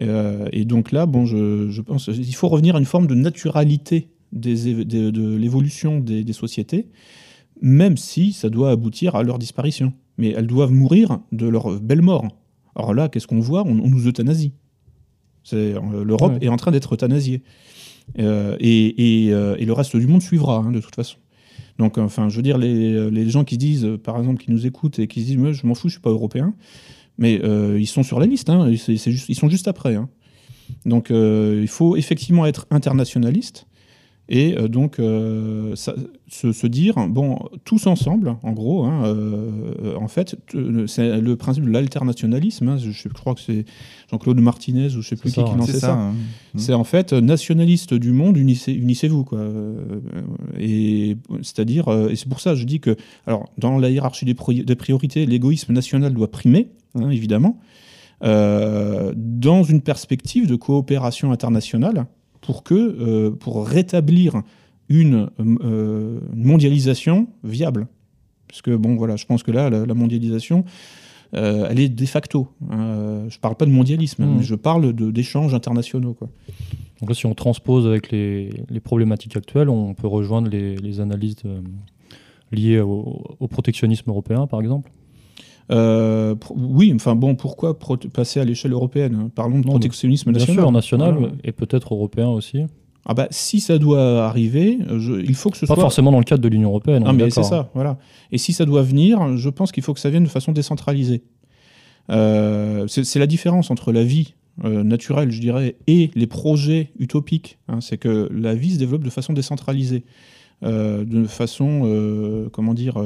Euh, 0.00 0.48
et 0.52 0.64
donc 0.64 0.92
là, 0.92 1.06
bon, 1.06 1.24
je, 1.24 1.80
pense 1.80 2.08
il 2.08 2.34
faut 2.34 2.48
revenir 2.48 2.76
à 2.76 2.78
une 2.78 2.84
forme 2.84 3.06
de 3.06 3.14
naturalité 3.14 4.08
de, 4.32 5.36
l'évolution 5.36 6.00
des 6.00 6.32
sociétés, 6.32 6.88
même 7.62 7.96
si 7.96 8.32
ça 8.32 8.48
doit 8.48 8.70
aboutir 8.70 9.14
à 9.14 9.22
leur 9.22 9.38
disparition. 9.38 9.92
Mais 10.18 10.30
elles 10.30 10.46
doivent 10.46 10.72
mourir 10.72 11.20
de 11.32 11.46
leur 11.46 11.80
belle 11.80 12.02
mort. 12.02 12.28
Alors 12.76 12.94
là, 12.94 13.08
qu'est-ce 13.08 13.26
qu'on 13.26 13.40
voit? 13.40 13.62
On, 13.64 13.70
on 13.78 13.88
nous 13.88 14.06
euthanasie. 14.06 14.52
C'est, 15.42 15.74
euh, 15.74 16.04
L'Europe 16.04 16.34
Ouais. 16.34 16.44
est 16.44 16.48
en 16.48 16.56
train 16.56 16.70
d'être 16.70 16.94
euthanasiée. 16.94 17.42
Euh, 18.18 18.56
et, 18.60 19.26
et, 19.26 19.32
euh, 19.32 19.56
et 19.58 19.64
le 19.64 19.72
reste 19.72 19.96
du 19.96 20.06
monde 20.06 20.22
suivra, 20.22 20.58
hein, 20.58 20.70
de 20.70 20.80
toute 20.80 20.94
façon. 20.94 21.16
Donc, 21.78 21.98
enfin, 21.98 22.28
je 22.28 22.36
veux 22.36 22.42
dire, 22.42 22.58
les, 22.58 23.10
les 23.10 23.28
gens 23.30 23.44
qui 23.44 23.58
disent, 23.58 23.88
par 24.02 24.18
exemple, 24.18 24.42
qui 24.42 24.50
nous 24.50 24.66
écoutent 24.66 24.98
et 24.98 25.08
qui 25.08 25.20
se 25.22 25.26
disent, 25.26 25.36
moi, 25.38 25.52
je 25.52 25.66
m'en 25.66 25.74
fous, 25.74 25.88
je 25.88 25.94
suis 25.94 26.00
pas 26.00 26.10
européen, 26.10 26.54
mais 27.18 27.40
euh, 27.42 27.78
ils 27.80 27.86
sont 27.86 28.02
sur 28.02 28.18
la 28.20 28.26
liste, 28.26 28.48
hein, 28.50 28.70
juste- 28.72 29.28
ils 29.28 29.34
sont 29.34 29.48
juste 29.48 29.68
après. 29.68 29.94
hein. 29.94 30.08
Donc, 30.84 31.10
il 31.10 31.68
faut 31.68 31.96
effectivement 31.96 32.44
être 32.46 32.66
internationaliste 32.70 33.66
et 34.28 34.58
euh, 34.58 34.66
donc 34.68 34.98
euh, 34.98 35.76
ça- 35.76 35.94
se, 36.28 36.50
se 36.50 36.66
dire, 36.66 36.94
bon, 37.08 37.38
tous 37.64 37.86
ensemble, 37.86 38.34
en 38.42 38.52
gros, 38.52 38.84
hein, 38.84 39.04
euh, 39.04 39.94
en 39.96 40.08
fait, 40.08 40.34
c'est 40.88 41.20
le 41.20 41.36
principe 41.36 41.64
de 41.64 41.70
l'alternationalisme. 41.70 42.68
hein, 42.68 42.78
je, 42.78 42.90
je 42.90 43.08
crois 43.08 43.34
que 43.36 43.40
c'est 43.40 43.64
Jean-Claude 44.10 44.40
Martinez 44.40 44.86
ou 44.96 45.02
je 45.02 45.08
sais 45.08 45.14
plus 45.16 45.30
qui 45.30 45.36
ça, 45.36 45.44
qui 45.44 45.54
lançait 45.56 45.72
ça. 45.74 45.78
ça. 45.78 45.92
hein. 45.94 46.14
C'est 46.56 46.74
en 46.74 46.82
fait 46.82 47.12
nationaliste 47.12 47.94
du 47.94 48.10
monde, 48.10 48.36
unissez, 48.36 48.72
unissez-vous 48.72 49.22
quoi. 49.24 49.40
Et 50.58 51.16
c'est-à-dire, 51.42 51.88
et 52.10 52.16
c'est 52.16 52.28
pour 52.28 52.40
ça 52.40 52.50
que 52.50 52.56
je 52.56 52.64
dis 52.64 52.80
que, 52.80 52.96
alors 53.26 53.48
dans 53.58 53.78
la 53.78 53.90
hiérarchie 53.90 54.24
des, 54.24 54.34
pri- 54.34 54.64
des 54.64 54.74
priorités, 54.76 55.26
l'égoïsme 55.26 55.72
national 55.72 56.12
doit 56.14 56.30
primer, 56.30 56.70
hein, 56.96 57.10
évidemment, 57.10 57.60
euh, 58.24 59.12
dans 59.16 59.62
une 59.62 59.82
perspective 59.82 60.46
de 60.46 60.56
coopération 60.56 61.30
internationale 61.32 62.06
pour 62.46 62.62
que, 62.62 62.74
euh, 62.74 63.30
pour 63.30 63.66
rétablir 63.66 64.42
une 64.88 65.28
euh, 65.40 66.20
une 66.34 66.44
mondialisation 66.44 67.26
viable. 67.44 67.88
Parce 68.48 68.62
que 68.62 68.74
bon, 68.76 68.94
voilà, 68.96 69.16
je 69.16 69.26
pense 69.26 69.42
que 69.42 69.50
là, 69.50 69.68
la, 69.68 69.84
la 69.84 69.94
mondialisation, 69.94 70.64
euh, 71.34 71.66
elle 71.68 71.80
est 71.80 71.88
de 71.88 72.06
facto. 72.06 72.46
hein. 72.70 73.24
je 73.28 73.38
parle 73.40 73.56
pas 73.56 73.66
de 73.66 73.72
mondialisme, 73.72 74.24
Mhm. 74.24 74.36
mais 74.36 74.42
je 74.44 74.54
parle 74.54 74.92
d'échanges 74.92 75.52
internationaux. 75.54 76.14
Quoi. 76.14 76.28
Donc 77.00 77.08
là, 77.10 77.14
si 77.16 77.26
on 77.26 77.34
transpose 77.34 77.84
avec 77.86 78.12
les, 78.12 78.50
les 78.70 78.80
problématiques 78.80 79.36
actuelles, 79.36 79.68
on 79.68 79.92
peut 79.94 80.06
rejoindre 80.06 80.48
les, 80.48 80.76
les 80.76 81.00
analyses 81.00 81.36
de- 81.44 81.62
liées 82.52 82.78
au, 82.80 83.22
au 83.40 83.48
protectionnisme 83.48 84.08
européen, 84.08 84.46
par 84.46 84.60
exemple? 84.60 84.90
Euh, 85.72 86.34
oui, 86.54 86.92
enfin 86.94 87.14
bon, 87.16 87.34
pourquoi 87.34 87.78
passer 87.78 88.38
à 88.40 88.44
l'échelle 88.44 88.72
européenne? 88.72 89.30
Parlons 89.34 89.58
de 89.60 89.64
Non, 89.66 89.72
protectionnisme 89.72 90.30
Bien 90.30 90.38
national. 90.40 90.64
sûr, 90.64 90.72
national 90.72 91.14
Voilà. 91.18 91.32
et 91.44 91.52
peut-être 91.52 91.92
européen 91.94 92.28
aussi. 92.28 92.60
Ah 93.04 93.14
bah, 93.14 93.28
si 93.30 93.60
ça 93.60 93.78
doit 93.78 94.24
arriver, 94.26 94.78
je- 94.98 95.20
il 95.20 95.34
faut 95.34 95.50
que 95.50 95.56
ce 95.56 95.66
Pas 95.66 95.74
soit. 95.74 95.82
forcément 95.82 96.10
dans 96.12 96.18
le 96.18 96.24
cadre 96.24 96.42
de 96.42 96.48
l'Union 96.48 96.68
européenne. 96.70 97.02
on 97.04 97.06
Non, 97.06 97.12
mais 97.12 97.30
c'est 97.30 97.42
ça, 97.44 97.70
voilà. 97.74 97.98
Et 98.32 98.38
si 98.38 98.52
ça 98.52 98.64
doit 98.64 98.82
venir, 98.82 99.36
je 99.36 99.48
pense 99.48 99.70
qu'il 99.72 99.82
faut 99.82 99.94
que 99.94 100.00
ça 100.00 100.10
vienne 100.10 100.24
de 100.24 100.28
façon 100.28 100.52
décentralisée. 100.52 101.22
Euh, 102.10 102.86
c'est 102.88 103.18
la 103.18 103.26
différence 103.26 103.70
entre 103.70 103.92
la 103.92 104.04
vie 104.04 104.34
euh, 104.64 104.82
naturelle, 104.84 105.30
je 105.32 105.40
dirais, 105.40 105.76
et 105.86 106.10
les 106.14 106.26
projets 106.26 106.90
utopiques. 106.98 107.58
hein. 107.68 107.80
c'est 107.80 107.98
que 107.98 108.28
la 108.32 108.54
vie 108.54 108.70
se 108.72 108.78
développe 108.78 109.04
de 109.04 109.10
façon 109.10 109.32
décentralisée, 109.34 110.04
euh, 110.64 111.04
de 111.04 111.24
façon, 111.26 112.48
comment 112.52 112.72
dire, 112.74 112.96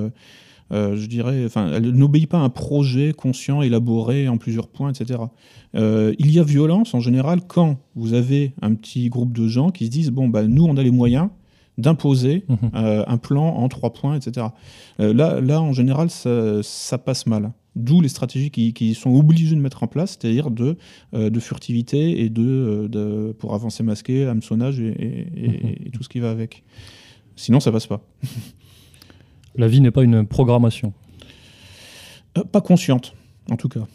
euh, 0.72 0.96
je 0.96 1.06
dirais, 1.06 1.44
enfin, 1.46 1.70
elle 1.72 1.90
n'obéit 1.90 2.28
pas 2.28 2.38
à 2.38 2.42
un 2.42 2.48
projet 2.50 3.12
conscient, 3.12 3.62
élaboré 3.62 4.28
en 4.28 4.36
plusieurs 4.38 4.68
points, 4.68 4.92
etc. 4.92 5.20
Euh, 5.74 6.14
il 6.18 6.30
y 6.30 6.38
a 6.38 6.42
violence 6.44 6.94
en 6.94 7.00
général 7.00 7.40
quand 7.46 7.78
vous 7.94 8.12
avez 8.14 8.52
un 8.62 8.74
petit 8.74 9.08
groupe 9.08 9.32
de 9.32 9.46
gens 9.48 9.70
qui 9.70 9.86
se 9.86 9.90
disent 9.90 10.10
bon 10.10 10.28
bah 10.28 10.46
nous 10.46 10.64
on 10.64 10.76
a 10.76 10.82
les 10.82 10.90
moyens 10.90 11.28
d'imposer 11.78 12.44
Mhm. 12.48 12.56
euh, 12.74 13.04
un 13.06 13.16
plan 13.16 13.46
en 13.56 13.68
trois 13.68 13.92
points, 13.92 14.14
etc. 14.16 14.48
Là, 14.98 15.40
là, 15.40 15.62
en 15.62 15.72
général, 15.72 16.10
ça, 16.10 16.62
ça 16.62 16.98
passe 16.98 17.26
mal. 17.26 17.52
D'où 17.76 18.00
les 18.02 18.08
stratégies 18.08 18.50
qui, 18.50 18.74
qui 18.74 18.94
sont 18.94 19.14
obligées 19.14 19.54
de 19.54 19.60
mettre 19.60 19.82
en 19.82 19.86
place, 19.86 20.18
c'est-à-dire 20.20 20.50
de, 20.50 20.76
euh, 21.14 21.30
de 21.30 21.40
furtivité 21.40 22.20
et 22.22 22.28
de, 22.28 22.88
de 22.90 23.32
pour 23.38 23.54
avancer 23.54 23.82
masqué, 23.82 24.24
hameçonnage 24.26 24.80
et, 24.80 24.88
et- 24.88 25.44
et- 25.46 25.86
et 25.86 25.90
tout 25.90 26.02
ce 26.02 26.08
qui 26.08 26.18
va 26.18 26.30
avec. 26.32 26.64
Sinon, 27.36 27.60
ça 27.60 27.70
passe 27.72 27.86
pas. 27.86 28.02
La 29.60 29.68
vie 29.68 29.82
n'est 29.82 29.90
pas 29.90 30.02
une 30.02 30.26
programmation. 30.26 30.94
Euh, 32.38 32.44
pas 32.44 32.62
consciente, 32.62 33.14
en 33.50 33.56
tout 33.56 33.68
cas. 33.68 33.86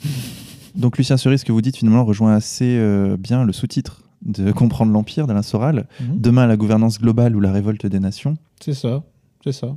Donc 0.75 0.99
Lucien 0.99 1.17
Cerise, 1.17 1.39
ce 1.39 1.45
que 1.45 1.51
vous 1.51 1.63
dites 1.63 1.77
finalement 1.77 2.05
rejoint 2.05 2.35
assez 2.35 2.77
euh, 2.77 3.17
bien 3.17 3.43
le 3.43 3.51
sous-titre 3.51 4.03
de 4.23 4.51
Comprendre 4.51 4.91
l'Empire 4.91 5.25
d'Alain 5.25 5.41
Soral. 5.41 5.87
Mhm. 5.99 6.21
Demain, 6.21 6.45
la 6.45 6.55
gouvernance 6.55 6.99
globale 6.99 7.35
ou 7.35 7.39
la 7.39 7.51
révolte 7.51 7.87
des 7.87 7.99
nations. 7.99 8.37
C'est 8.59 8.75
ça, 8.75 9.01
c'est 9.43 9.53
ça. 9.53 9.75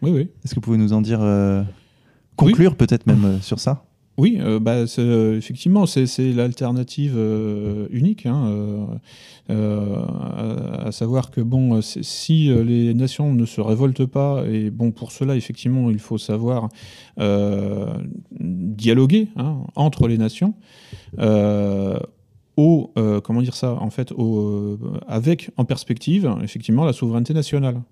Oui, 0.00 0.12
oui. 0.12 0.30
Est-ce 0.44 0.54
que 0.54 0.60
vous 0.60 0.60
pouvez 0.60 0.78
nous 0.78 0.92
en 0.92 1.00
dire, 1.00 1.18
euh, 1.20 1.64
conclure 2.36 2.76
peut-être 2.76 3.08
même 3.08 3.24
euh, 3.24 3.40
sur 3.40 3.58
ça? 3.58 3.84
Oui, 4.18 4.38
euh, 4.40 4.58
bah, 4.58 4.84
euh, 4.98 5.36
effectivement, 5.36 5.84
c'est, 5.84 6.32
l'alternative 6.32 7.14
euh, 7.16 7.86
unique. 7.90 8.24
hein, 8.26 8.98
à, 9.48 10.90
savoir 10.90 11.30
que 11.30 11.40
bon, 11.40 11.80
si 11.82 12.48
les 12.48 12.94
nations 12.94 13.34
ne 13.34 13.44
se 13.44 13.60
révoltent 13.60 14.06
pas, 14.06 14.44
et 14.48 14.70
bon, 14.70 14.90
pour 14.90 15.12
cela, 15.12 15.36
effectivement, 15.36 15.90
il 15.90 15.98
faut 15.98 16.18
savoir 16.18 16.68
dialoguer 18.40 19.28
hein, 19.36 19.58
entre 19.76 20.08
les 20.08 20.18
nations. 20.18 20.54
au, 22.56 22.92
comment 23.22 23.42
dire 23.42 23.54
ça, 23.54 23.74
en 23.74 23.90
fait, 23.90 24.12
au, 24.12 24.78
avec 25.06 25.50
en 25.56 25.64
perspective, 25.64 26.34
effectivement, 26.42 26.84
la 26.84 26.92
souveraineté 26.92 27.34
nationale. 27.34 27.82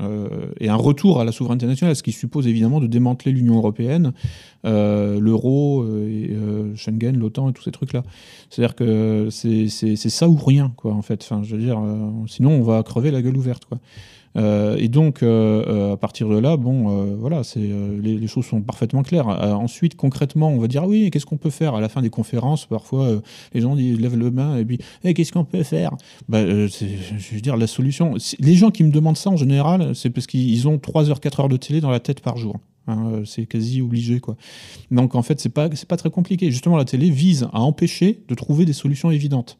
Euh, 0.00 0.46
et 0.60 0.68
un 0.68 0.76
retour 0.76 1.20
à 1.20 1.24
la 1.24 1.32
souveraineté 1.32 1.66
nationale, 1.66 1.94
ce 1.94 2.02
qui 2.02 2.12
suppose 2.12 2.46
évidemment 2.46 2.80
de 2.80 2.86
démanteler 2.86 3.32
l'Union 3.32 3.56
européenne, 3.56 4.12
euh, 4.64 5.20
l'euro, 5.20 5.82
euh, 5.82 6.74
Schengen, 6.74 7.16
l'OTAN 7.16 7.50
et 7.50 7.52
tous 7.52 7.64
ces 7.64 7.70
trucs-là. 7.70 8.02
C'est-à-dire 8.48 8.74
que 8.74 9.28
c'est 9.30 9.68
ça 9.96 10.28
ou 10.28 10.36
rien, 10.36 10.72
quoi, 10.76 10.94
en 10.94 11.02
fait. 11.02 11.22
Enfin, 11.22 11.42
je 11.42 11.56
veux 11.56 11.62
dire, 11.62 11.80
sinon 12.26 12.52
on 12.52 12.62
va 12.62 12.82
crever 12.82 13.10
la 13.10 13.22
gueule 13.22 13.36
ouverte, 13.36 13.66
quoi. 13.66 13.78
Et 14.36 14.88
donc, 14.88 15.22
à 15.22 15.96
partir 15.96 16.28
de 16.28 16.38
là, 16.38 16.56
bon, 16.56 17.14
voilà, 17.16 17.44
c'est 17.44 17.70
les, 18.02 18.26
choses 18.26 18.46
sont 18.46 18.62
parfaitement 18.62 19.02
claires. 19.02 19.28
ensuite, 19.28 19.96
concrètement, 19.96 20.48
on 20.48 20.58
va 20.58 20.68
dire, 20.68 20.82
ah 20.84 20.88
oui, 20.88 21.10
qu'est-ce 21.10 21.26
qu'on 21.26 21.36
peut 21.36 21.50
faire 21.50 21.74
À 21.74 21.80
la 21.80 21.88
fin 21.88 22.02
des 22.02 22.10
conférences, 22.10 22.66
parfois, 22.66 23.20
les 23.52 23.60
gens 23.60 23.76
ils 23.76 24.00
lèvent 24.00 24.18
le 24.18 24.30
main 24.30 24.56
et 24.56 24.64
puis, 24.64 24.78
eh, 25.04 25.14
qu'est-ce 25.14 25.32
qu'on 25.32 25.44
peut 25.44 25.62
faire? 25.62 25.92
Bah, 26.28 26.44
Je 26.44 27.34
veux 27.34 27.40
dire, 27.40 27.56
la 27.56 27.66
solution. 27.66 28.14
Les 28.38 28.54
gens 28.54 28.70
qui 28.70 28.84
me 28.84 28.90
demandent 28.90 29.16
ça, 29.16 29.30
en 29.30 29.36
général, 29.36 29.94
c'est 29.94 30.10
parce 30.10 30.26
qu'ils 30.26 30.68
ont 30.68 30.78
3 30.78 31.10
heures, 31.10 31.20
4 31.20 31.40
heures 31.40 31.48
de 31.48 31.56
télé 31.56 31.80
dans 31.80 31.90
la 31.90 32.00
tête 32.00 32.20
par 32.20 32.36
jour. 32.36 32.56
Hein, 32.86 33.22
c'est 33.24 33.46
quasi 33.46 33.80
obligé. 33.80 34.20
Quoi. 34.20 34.36
Donc 34.90 35.14
en 35.14 35.22
fait, 35.22 35.40
c'est 35.40 35.48
pas, 35.48 35.68
pas 35.88 35.96
très 35.96 36.10
compliqué. 36.10 36.50
Justement, 36.50 36.76
la 36.76 36.84
télé 36.84 37.10
vise 37.10 37.48
à 37.52 37.60
empêcher 37.60 38.22
de 38.28 38.34
trouver 38.34 38.64
des 38.64 38.72
solutions 38.72 39.10
évidentes. 39.10 39.58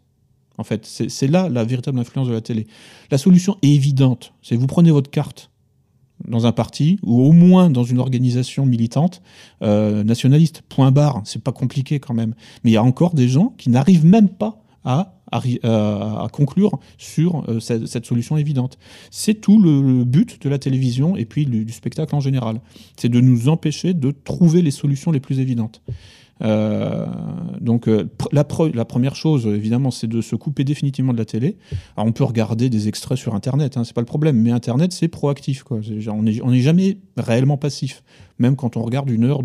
En 0.59 0.65
fait, 0.65 0.87
c'est 0.87 1.27
là 1.27 1.49
la 1.49 1.65
véritable 1.65 1.99
influence 1.99 2.29
de 2.29 2.33
la 2.33 2.41
télé. 2.41 2.67
La 3.11 3.19
solution 3.19 3.59
est 3.63 3.71
évidente. 3.71 4.33
C'est 4.43 4.57
vous 4.57 4.67
prenez 4.67 4.91
votre 4.91 5.11
carte 5.11 5.51
dans 6.29 6.47
un 6.47 6.53
parti 6.53 6.99
ou 7.03 7.23
au 7.23 7.33
moins 7.33 7.71
dans 7.71 7.85
une 7.85 7.99
organisation 7.99 8.65
militante 8.65 9.21
euh, 9.63 10.05
nationaliste. 10.05 10.63
Point 10.69 10.93
barre. 10.93 11.23
C'est 11.25 11.43
pas 11.43 11.53
compliqué 11.53 11.99
quand 11.99 12.15
même. 12.15 12.35
Mais 12.63 12.71
il 12.71 12.75
y 12.75 12.79
a 12.79 12.85
encore 12.85 13.15
des 13.15 13.29
gens 13.29 13.55
qui 13.59 13.71
n'arrivent 13.71 14.07
même 14.07 14.29
pas 14.29 14.63
à 14.85 15.15
euh, 15.65 16.29
conclure 16.29 16.79
sur 16.99 17.45
euh, 17.49 17.59
cette, 17.59 18.07
solution 18.07 18.37
évidente. 18.37 18.79
C'est 19.11 19.35
tout 19.35 19.61
le, 19.61 20.05
but 20.05 20.41
de 20.43 20.49
la 20.49 20.59
télévision 20.59 21.17
et 21.17 21.25
puis 21.25 21.47
du, 21.47 21.73
spectacle 21.73 22.15
en 22.15 22.21
général. 22.21 22.61
C'est 22.97 23.09
de 23.09 23.21
nous 23.21 23.49
empêcher 23.49 23.95
de 23.95 24.13
trouver 24.13 24.63
les 24.63 24.71
solutions 24.71 25.11
les 25.11 25.21
plus 25.21 25.41
évidentes. 25.41 25.83
Euh, 26.43 27.07
donc 27.61 27.87
la, 27.87 28.03
la, 28.33 28.85
première 28.85 29.15
chose, 29.15 29.47
évidemment, 29.47 29.91
c'est 29.91 30.09
de 30.09 30.21
se 30.21 30.35
couper 30.37 30.65
définitivement 30.65 31.13
de 31.13 31.19
la 31.19 31.25
télé. 31.25 31.57
Alors, 31.97 32.09
on 32.09 32.13
peut 32.13 32.25
regarder 32.25 32.69
des 32.71 32.89
extraits 32.89 33.19
sur 33.19 33.35
Internet, 33.35 33.77
hein, 33.77 33.85
c'est 33.85 33.95
pas 33.95 34.01
le 34.01 34.07
problème, 34.07 34.37
mais 34.37 34.51
Internet, 34.51 34.93
c'est 34.93 35.09
proactif. 35.09 35.63
Quoi. 35.63 35.81
on 36.09 36.23
n'est 36.23 36.61
jamais 36.61 36.99
réellement 37.17 37.57
passif, 37.57 38.03
même 38.39 38.57
quand 38.57 38.77
on 38.77 38.83
regarde 38.83 39.11
une 39.11 39.25
heure 39.25 39.43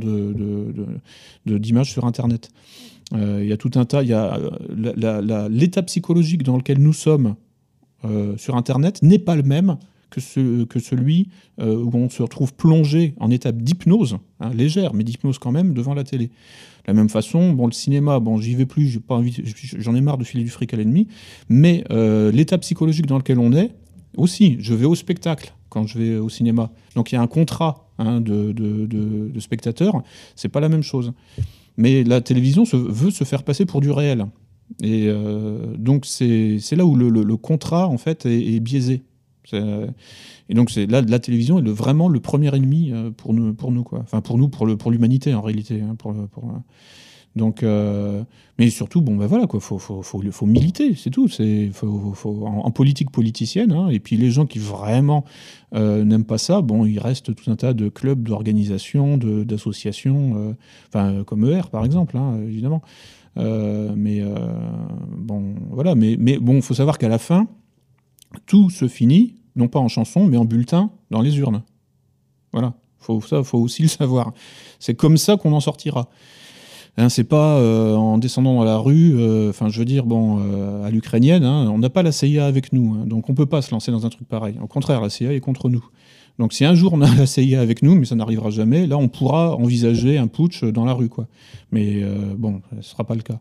d'images 1.45 1.91
sur 1.91 2.05
Internet. 2.05 2.49
Euh, 3.13 3.39
il 3.41 3.49
y 3.49 3.53
a 3.53 3.57
tout 3.57 3.71
un 3.75 3.85
tas. 3.85 4.01
Euh, 4.01 5.47
l'état 5.49 5.83
psychologique 5.83 6.43
dans 6.43 6.57
lequel 6.57 6.79
nous 6.79 6.93
sommes 6.93 7.35
euh, 8.05 8.37
sur 8.37 8.55
Internet 8.55 9.01
n'est 9.01 9.19
pas 9.19 9.35
le 9.35 9.43
même 9.43 9.77
que, 10.09 10.21
ce, 10.21 10.63
que 10.63 10.79
celui 10.79 11.29
où 11.59 11.91
on 11.93 12.09
se 12.09 12.23
retrouve 12.23 12.53
plongé 12.53 13.13
en 13.19 13.29
état 13.29 13.51
d'hypnose, 13.51 14.17
hein, 14.39 14.51
légère, 14.55 14.93
mais 14.93 15.03
d'hypnose 15.03 15.37
quand 15.37 15.51
même, 15.51 15.73
devant 15.73 15.93
la 15.93 16.03
télé. 16.03 16.31
La 16.89 16.93
même 16.93 17.09
façon, 17.09 17.53
bon, 17.53 17.67
le 17.67 17.71
cinéma, 17.71 18.19
bon, 18.19 18.37
j'y 18.37 18.55
vais 18.55 18.65
plus, 18.65 18.99
pas 18.99 19.15
envie, 19.15 19.43
j'en 19.77 19.93
ai 19.93 20.01
marre 20.01 20.17
de 20.17 20.23
filer 20.23 20.43
du 20.43 20.49
fric 20.49 20.73
à 20.73 20.77
l'ennemi, 20.77 21.07
mais 21.49 21.83
l'état 22.33 22.57
psychologique 22.57 23.05
dans 23.05 23.17
lequel 23.17 23.37
on 23.37 23.53
est, 23.53 23.71
aussi, 24.17 24.57
je 24.59 24.73
vais 24.73 24.85
au 24.85 24.95
spectacle 24.95 25.53
quand 25.69 25.85
je 25.85 25.99
vais 25.99 26.15
au 26.17 26.29
cinéma. 26.29 26.71
Donc 26.95 27.11
il 27.11 27.15
y 27.15 27.17
a 27.19 27.21
un 27.21 27.27
contrat 27.27 27.89
hein, 27.99 28.21
de, 28.21 28.51
de, 28.51 28.87
de, 28.87 29.29
de 29.29 29.39
spectateur, 29.39 30.01
c'est 30.35 30.49
pas 30.49 30.59
la 30.59 30.69
même 30.69 30.81
chose. 30.81 31.13
Mais 31.77 32.03
la 32.03 32.21
télévision 32.21 32.63
veut 32.73 33.11
se 33.11 33.23
faire 33.23 33.43
passer 33.43 33.65
pour 33.65 33.81
du 33.81 33.91
réel. 33.91 34.25
Et 34.83 35.05
euh, 35.07 35.75
donc 35.77 36.05
c'est 36.05 36.59
là 36.75 36.85
où 36.85 36.95
le, 36.95 37.37
contrat 37.37 37.87
en 37.87 37.97
fait 37.97 38.25
est, 38.25 38.59
biaisé. 38.59 39.03
Et 39.53 40.53
donc 40.53 40.73
là 40.75 41.01
la 41.01 41.19
télévision 41.19 41.59
est 41.59 41.69
vraiment 41.69 42.07
le 42.07 42.19
premier 42.19 42.53
ennemi 42.55 42.91
euh, 42.91 43.11
pour 43.11 43.33
nous 43.33 43.53
pour 43.53 43.71
nous 43.71 43.83
quoi. 43.83 43.99
Enfin 43.99 44.21
pour 44.21 44.37
nous 44.37 44.49
pour 44.49 44.65
le 44.65 44.77
pour 44.77 44.91
l'humanité 44.91 45.33
en 45.33 45.41
réalité. 45.41 45.81
Hein, 45.81 45.95
pour, 45.95 46.13
donc, 47.35 47.63
euh, 47.63 48.23
mais 48.57 48.69
surtout, 48.69 49.01
bon, 49.01 49.15
ben 49.15 49.27
voilà, 49.27 49.47
quoi, 49.47 49.59
faut, 49.59 49.77
faut, 49.77 50.01
faut, 50.03 50.45
militer, 50.45 50.95
c'est 50.95 51.09
tout. 51.09 51.27
C'est 51.27 51.69
faut, 51.71 52.13
faut, 52.13 52.45
en, 52.45 52.71
politique 52.71 53.11
politicienne. 53.11 53.71
Hein, 53.71 53.89
et 53.89 53.99
puis 53.99 54.17
les 54.17 54.31
gens 54.31 54.45
qui 54.45 54.59
vraiment 54.59 55.23
euh, 55.75 56.03
n'aiment 56.03 56.25
pas 56.25 56.37
ça, 56.37 56.61
bon, 56.61 56.85
il 56.85 56.99
reste 56.99 57.35
tout 57.35 57.51
un 57.51 57.55
tas 57.55 57.73
de 57.73 57.87
clubs, 57.87 58.21
d'organisations, 58.23 59.17
d'associations, 59.17 60.33
euh, 60.37 60.53
enfin 60.87 61.23
comme 61.23 61.45
ER 61.45 61.63
par 61.71 61.85
exemple, 61.85 62.17
hein, 62.17 62.39
évidemment. 62.47 62.81
mais 63.37 64.23
bon, 65.17 65.55
voilà. 65.69 65.95
Mais, 65.95 66.17
mais 66.19 66.37
bon, 66.39 66.61
faut 66.61 66.73
savoir 66.73 66.97
qu'à 66.97 67.09
la 67.09 67.19
fin, 67.19 67.47
tout 68.45 68.69
se 68.69 68.87
finit, 68.87 69.35
non 69.55 69.67
pas 69.67 69.79
en 69.79 69.87
chanson, 69.87 70.25
mais 70.25 70.37
en 70.37 70.45
bulletin 70.45 70.91
dans 71.11 71.21
les 71.21 71.37
urnes. 71.37 71.63
Voilà. 72.51 72.73
Faut, 72.99 73.21
ça, 73.21 73.43
faut 73.43 73.59
aussi 73.59 73.81
le 73.81 73.87
savoir. 73.87 74.33
C'est 74.79 74.95
comme 74.95 75.17
ça 75.17 75.37
qu'on 75.37 75.53
en 75.53 75.59
sortira. 75.59 76.09
Hein, 76.97 77.07
c'est 77.07 77.23
pas 77.23 77.57
euh, 77.57 77.95
en 77.95 78.17
descendant 78.17 78.55
dans 78.55 78.65
la 78.65 78.77
rue, 78.77 79.15
euh, 79.17 79.51
enfin 79.51 79.69
je 79.69 79.79
veux 79.79 79.85
dire, 79.85 80.05
bon, 80.05 80.39
euh, 80.41 80.83
à 80.83 80.89
l'ukrainienne, 80.89 81.45
hein, 81.45 81.69
on 81.71 81.77
n'a 81.77 81.89
pas 81.89 82.03
la 82.03 82.11
CIA 82.11 82.45
avec 82.45 82.73
nous, 82.73 82.95
hein, 82.95 83.05
donc 83.05 83.29
on 83.29 83.35
peut 83.35 83.45
pas 83.45 83.61
se 83.61 83.71
lancer 83.71 83.89
dans 83.91 84.05
un 84.05 84.09
truc 84.09 84.27
pareil. 84.27 84.55
Au 84.61 84.67
contraire, 84.67 84.99
la 84.99 85.09
CIA 85.09 85.33
est 85.33 85.39
contre 85.39 85.69
nous. 85.69 85.85
Donc 86.39 86.51
si 86.51 86.65
un 86.65 86.75
jour 86.75 86.91
on 86.91 87.01
a 87.01 87.15
la 87.15 87.25
CIA 87.25 87.61
avec 87.61 87.83
nous, 87.83 87.95
mais 87.95 88.03
ça 88.03 88.15
n'arrivera 88.15 88.49
jamais, 88.49 88.85
là 88.85 88.97
on 88.97 89.07
pourra 89.07 89.55
envisager 89.55 90.17
un 90.17 90.27
putsch 90.27 90.65
dans 90.65 90.83
la 90.83 90.91
rue, 90.91 91.07
quoi. 91.07 91.27
Mais 91.71 92.03
bon, 92.37 92.61
ce 92.81 92.89
sera 92.89 93.05
pas 93.05 93.15
le 93.15 93.21
cas. 93.21 93.39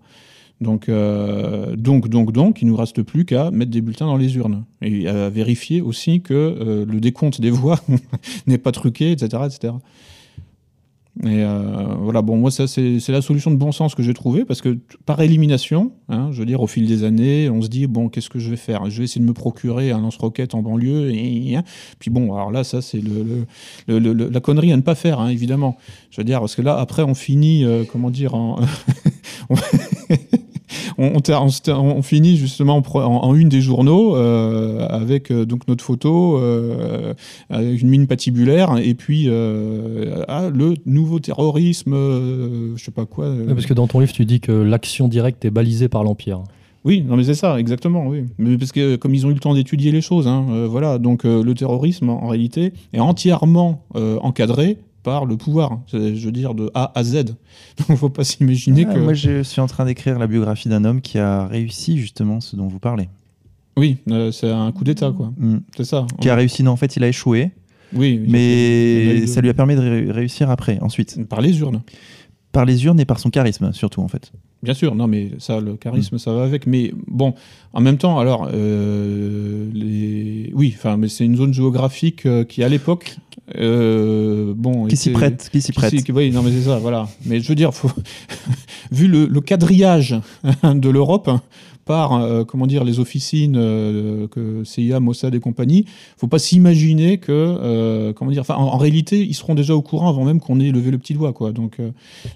Donc, 0.61 0.90
donc, 0.90 2.09
donc, 2.09 2.32
donc, 2.32 2.62
il 2.62 2.66
nous 2.66 2.76
reste 2.76 3.02
plus 3.02 3.24
qu'à 3.24 3.50
mettre 3.50 3.70
des 3.70 3.80
bulletins 3.80 4.06
dans 4.06 4.16
les 4.16 4.36
urnes 4.36 4.64
et 4.82 5.06
à 5.06 5.30
vérifier 5.30 5.80
aussi 5.80 6.20
que 6.20 6.84
le 6.88 7.00
décompte 7.00 7.40
des 7.40 7.50
voix 7.50 7.78
n'est 8.46 8.59
pas 8.59 8.72
truqué, 8.72 9.12
etc., 9.12 9.42
etc. 9.46 9.74
Et 11.24 11.42
euh, 11.42 11.94
voilà, 11.98 12.22
bon, 12.22 12.36
moi, 12.36 12.52
ça, 12.52 12.68
c'est 12.68 13.09
la 13.09 13.22
solution 13.22 13.50
de 13.50 13.56
bon 13.56 13.72
sens 13.72 13.96
que 13.96 14.04
j'ai 14.04 14.14
trouvée, 14.14 14.44
parce 14.44 14.61
que 14.61 14.78
par 15.04 15.20
élimination, 15.20 15.90
hein, 16.09 16.28
je 16.30 16.38
veux 16.38 16.46
dire, 16.46 16.61
au 16.61 16.68
fil 16.68 16.86
des 16.86 17.02
années, 17.02 17.50
on 17.50 17.61
se 17.61 17.66
dit, 17.66 17.88
bon, 17.88 18.09
qu'est-ce 18.09 18.30
que 18.30 18.38
je 18.38 18.50
vais 18.50 18.56
faire? 18.56 18.88
Je 18.88 18.98
vais 18.98 19.04
essayer 19.04 19.20
de 19.20 19.26
me 19.26 19.32
procurer 19.32 19.90
un 19.90 20.00
lance-roquette 20.00 20.54
en 20.54 20.62
banlieue, 20.62 21.11
et, 21.11 21.59
puis 21.98 22.11
bon, 22.11 22.34
alors 22.34 22.52
là, 22.52 22.62
ça, 22.62 22.82
c'est 22.82 23.00
le, 23.00 23.46
la 23.88 24.40
connerie 24.40 24.72
à 24.72 24.76
ne 24.76 24.82
pas 24.82 24.94
faire, 24.94 25.18
hein, 25.18 25.28
évidemment. 25.28 25.76
Je 26.11 26.20
veux 26.20 26.24
dire, 26.24 26.38
parce 26.38 26.54
que 26.54 26.62
là, 26.62 26.78
après, 26.78 27.02
on 27.02 27.14
finit, 27.14 27.64
euh, 27.64 27.82
comment 27.90 28.11
dire, 28.11 28.34
en. 28.34 28.61
on, 30.99 32.03
finit 32.03 32.36
justement 32.36 32.82
en, 32.94 33.34
une 33.34 33.49
des 33.49 33.61
journaux 33.61 34.16
euh, 34.16 34.86
avec 34.88 35.30
euh, 35.30 35.44
donc 35.44 35.68
notre 35.68 35.84
photo, 35.84 36.38
euh, 36.38 37.14
avec 37.51 37.80
une 37.80 37.88
mine 37.88 38.07
patibulaire, 38.07 38.76
et 38.78 38.94
puis 38.94 39.28
ah, 40.28 40.51
le 40.53 40.74
nouveau 40.86 41.20
terrorisme, 41.20 41.94
je 42.76 42.82
sais 42.82 42.90
pas 42.90 43.07
quoi. 43.07 43.32
parce 43.49 43.66
que 43.66 43.74
dans 43.74 43.86
ton 43.86 44.01
livre, 44.01 44.12
tu 44.12 44.24
dis 44.24 44.40
que 44.40 44.53
l'action 44.53 45.09
directe 45.09 45.44
est 45.44 45.51
balisée 45.51 45.88
par 45.88 46.05
l'Empire. 46.05 46.42
Oui, 46.84 47.05
non 47.07 47.16
mais 47.16 47.24
c'est 47.24 47.34
ça, 47.34 47.59
exactement, 47.59 48.07
oui. 48.07 48.24
Mais 48.38 48.57
parce 48.57 48.72
que 48.72 48.96
comme 48.96 49.14
ils 49.14 49.26
ont 49.26 49.30
eu 49.30 49.34
le 49.34 49.40
temps 49.40 49.55
d'étudier 49.55 49.92
les 49.92 50.01
choses, 50.01 50.26
hein, 50.26 50.66
voilà, 50.68 50.99
donc 50.99 51.24
le 51.24 51.53
terrorisme 51.55 52.09
en 52.09 52.28
réalité 52.28 52.72
est 52.92 53.01
entièrement 53.01 53.84
encadré 53.94 54.78
par 55.03 55.24
le 55.24 55.36
pouvoir, 55.36 55.80
je 55.92 55.96
veux 55.99 56.32
dire 56.32 56.55
de 56.55 56.70
A 56.74 56.92
à 56.94 57.05
Z. 57.05 57.24
Donc 57.24 57.88
il 57.88 57.92
ne 57.92 57.96
faut 57.96 58.11
pas 58.11 58.24
s'imaginer 58.24 58.84
que... 58.84 58.99
Moi 58.99 59.14
je 59.14 59.42
suis 59.42 59.61
en 59.61 59.66
train 59.66 59.84
d'écrire 59.84 60.18
la 60.18 60.26
biographie 60.26 60.68
d'un 60.68 60.84
homme 60.84 61.01
qui 61.01 61.18
a 61.18 61.46
réussi 61.46 61.99
justement 61.99 62.40
ce 62.40 62.57
dont 62.57 62.68
vous 62.68 62.78
parlez. 62.78 63.09
Oui, 63.76 63.99
euh, 64.11 64.32
c'est 64.32 64.51
un 64.51 64.72
coup 64.72 64.82
d'État, 64.82 65.12
quoi. 65.16 65.32
Mm. 65.36 65.59
C'est 65.76 65.84
ça. 65.84 66.07
Qui 66.20 66.28
a 66.28 66.34
réussi, 66.34 66.62
non, 66.62 66.72
en 66.72 66.76
fait 66.76 66.96
il 66.96 67.05
a 67.05 67.09
échoué. 67.09 67.53
Oui. 67.94 68.20
Mais 68.28 69.26
ça 69.26 69.40
lui 69.40 69.49
a 69.49 69.55
permis 69.55 69.76
de 69.76 70.11
réussir 70.11 70.51
après, 70.51 70.78
ensuite. 70.80 71.26
Par 71.28 71.40
les 71.40 71.59
urnes. 71.61 71.80
Par 72.53 72.64
les 72.64 72.84
urnes 72.84 73.01
et 73.01 73.05
par 73.05 73.18
son 73.18 73.30
charisme, 73.30 73.72
surtout, 73.72 74.03
en 74.03 74.09
fait. 74.09 74.32
Bien 74.62 74.74
sûr, 74.74 74.96
non, 74.96 75.06
mais 75.06 75.30
ça, 75.38 75.61
le 75.61 75.76
charisme, 75.76 76.16
mm. 76.16 76.18
ça 76.18 76.32
va 76.32 76.42
avec. 76.42 76.66
Mais 76.66 76.92
bon, 77.06 77.34
en 77.72 77.80
même 77.80 77.96
temps, 77.96 78.18
alors, 78.18 78.48
euh, 78.52 79.68
les... 79.72 80.50
oui, 80.54 80.74
enfin, 80.76 80.96
mais 80.96 81.09
c'est 81.09 81.24
une 81.24 81.36
zone 81.36 81.54
géographique 81.54 82.26
euh, 82.26 82.42
qui, 82.42 82.64
à 82.64 82.68
l'époque, 82.68 83.16
euh, 83.56 84.52
bon, 84.56 84.86
qui 84.86 84.96
s'y 84.96 85.11
prête, 85.11 85.48
qui 85.52 85.62
s'y 85.62 85.72
prête. 85.72 85.94
oui, 86.12 86.32
non, 86.32 86.42
mais 86.42 86.50
c'est 86.50 86.62
ça, 86.62 86.78
voilà. 86.78 87.09
Mais 87.24 87.40
je 87.40 87.48
veux 87.48 87.54
dire, 87.54 87.72
faut... 87.72 87.90
vu 88.90 89.06
le, 89.06 89.26
le, 89.26 89.40
quadrillage 89.40 90.16
de 90.64 90.88
l'Europe, 90.88 91.30
par 91.89 92.12
euh, 92.12 92.45
comment 92.45 92.66
dire 92.66 92.84
les 92.84 93.01
officines 93.01 93.57
euh, 93.57 94.28
que 94.28 94.62
CIA, 94.62 95.01
Mossad 95.01 95.34
et 95.34 95.41
compagnie, 95.41 95.86
faut 96.18 96.28
pas 96.28 96.39
s'imaginer 96.39 97.16
que 97.16 97.32
euh, 97.32 98.12
comment 98.12 98.30
dire. 98.30 98.45
En, 98.51 98.76
réalité, 98.76 99.24
ils 99.24 99.34
seront 99.34 99.55
déjà 99.55 99.74
au 99.74 99.80
courant 99.80 100.11
avant 100.11 100.24
même 100.24 100.39
qu'on 100.39 100.61
ait 100.61 100.70
levé 100.70 100.91
le 100.91 100.99
petit 100.99 101.14
doigt, 101.14 101.32
quoi. 101.32 101.53
Donc, 101.53 101.78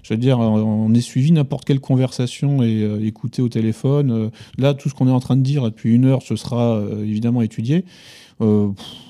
je 0.01 0.13
veux 0.13 0.17
dire, 0.17 0.39
on 0.39 0.91
est 0.93 1.01
suivi 1.01 1.31
n'importe 1.31 1.65
quelle 1.65 1.79
conversation 1.79 2.63
et 2.63 2.83
écouté 3.03 3.41
au 3.41 3.49
téléphone. 3.49 4.31
là, 4.57 4.73
tout 4.73 4.89
ce 4.89 4.95
qu'on 4.95 5.07
est 5.07 5.11
en 5.11 5.19
train 5.19 5.35
de 5.35 5.43
dire 5.43 5.63
depuis 5.63 5.93
une 5.93 6.05
heure, 6.05 6.23
ce 6.23 6.35
sera 6.35 6.81
évidemment 7.03 7.41
étudié. 7.43 7.85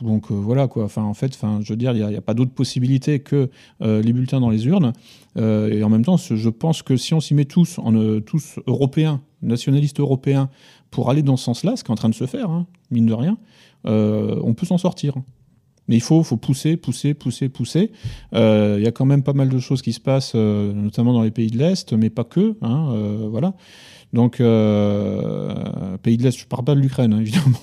Donc 0.01 0.31
voilà 0.31 0.67
quoi. 0.67 0.85
Enfin 0.85 1.03
en 1.03 1.13
fait, 1.13 1.37
je 1.61 1.73
veux 1.73 1.77
dire, 1.77 1.93
il 1.93 2.05
n'y 2.05 2.15
a, 2.15 2.21
pas 2.21 2.33
d'autre 2.33 2.51
possibilité 2.51 3.19
que 3.19 3.49
les 3.81 4.13
bulletins 4.13 4.39
dans 4.39 4.49
les 4.49 4.67
urnes. 4.67 4.93
et 5.37 5.83
en 5.83 5.89
même 5.89 6.05
temps, 6.05 6.17
je 6.17 6.49
pense 6.49 6.81
que 6.81 6.97
si 6.97 7.13
on 7.13 7.19
s'y 7.19 7.33
met 7.33 7.45
tous, 7.45 7.79
en, 7.79 8.19
tous 8.21 8.59
européens, 8.67 9.21
nationaliste 9.43 9.99
européen 9.99 10.49
pour 10.89 11.09
aller 11.09 11.21
dans 11.21 11.37
ce 11.37 11.45
sens-là, 11.45 11.75
ce 11.75 11.83
qui 11.83 11.89
est 11.89 11.93
en 11.93 11.95
train 11.95 12.09
de 12.09 12.15
se 12.15 12.25
faire, 12.25 12.49
hein, 12.49 12.65
mine 12.91 13.05
de 13.05 13.13
rien, 13.13 13.37
euh, 13.85 14.39
on 14.43 14.53
peut 14.53 14.65
s'en 14.65 14.77
sortir. 14.77 15.15
Mais 15.87 15.95
il 15.95 16.01
faut, 16.01 16.23
faut 16.23 16.37
pousser, 16.37 16.77
pousser, 16.77 17.13
pousser, 17.13 17.49
pousser. 17.49 17.91
Il 18.33 18.81
y 18.81 18.87
a 18.87 18.91
quand 18.91 19.05
même 19.05 19.23
pas 19.23 19.33
mal 19.33 19.49
de 19.49 19.59
choses 19.59 19.81
qui 19.81 19.93
se 19.93 19.99
passent, 19.99 20.35
notamment 20.35 21.13
dans 21.13 21.23
les 21.23 21.31
pays 21.31 21.49
de 21.49 21.57
l'Est, 21.57 21.93
mais 21.93 22.09
pas 22.09 22.23
que. 22.23 22.55
Hein, 22.61 23.27
voilà. 23.29 23.53
Donc, 24.13 24.39
euh, 24.39 25.97
pays 26.03 26.17
de 26.17 26.23
l'Est, 26.23 26.37
je 26.37 26.43
ne 26.43 26.47
parle 26.47 26.63
pas 26.63 26.75
de 26.75 26.79
l'Ukraine, 26.79 27.13
hein, 27.13 27.19
évidemment. 27.21 27.57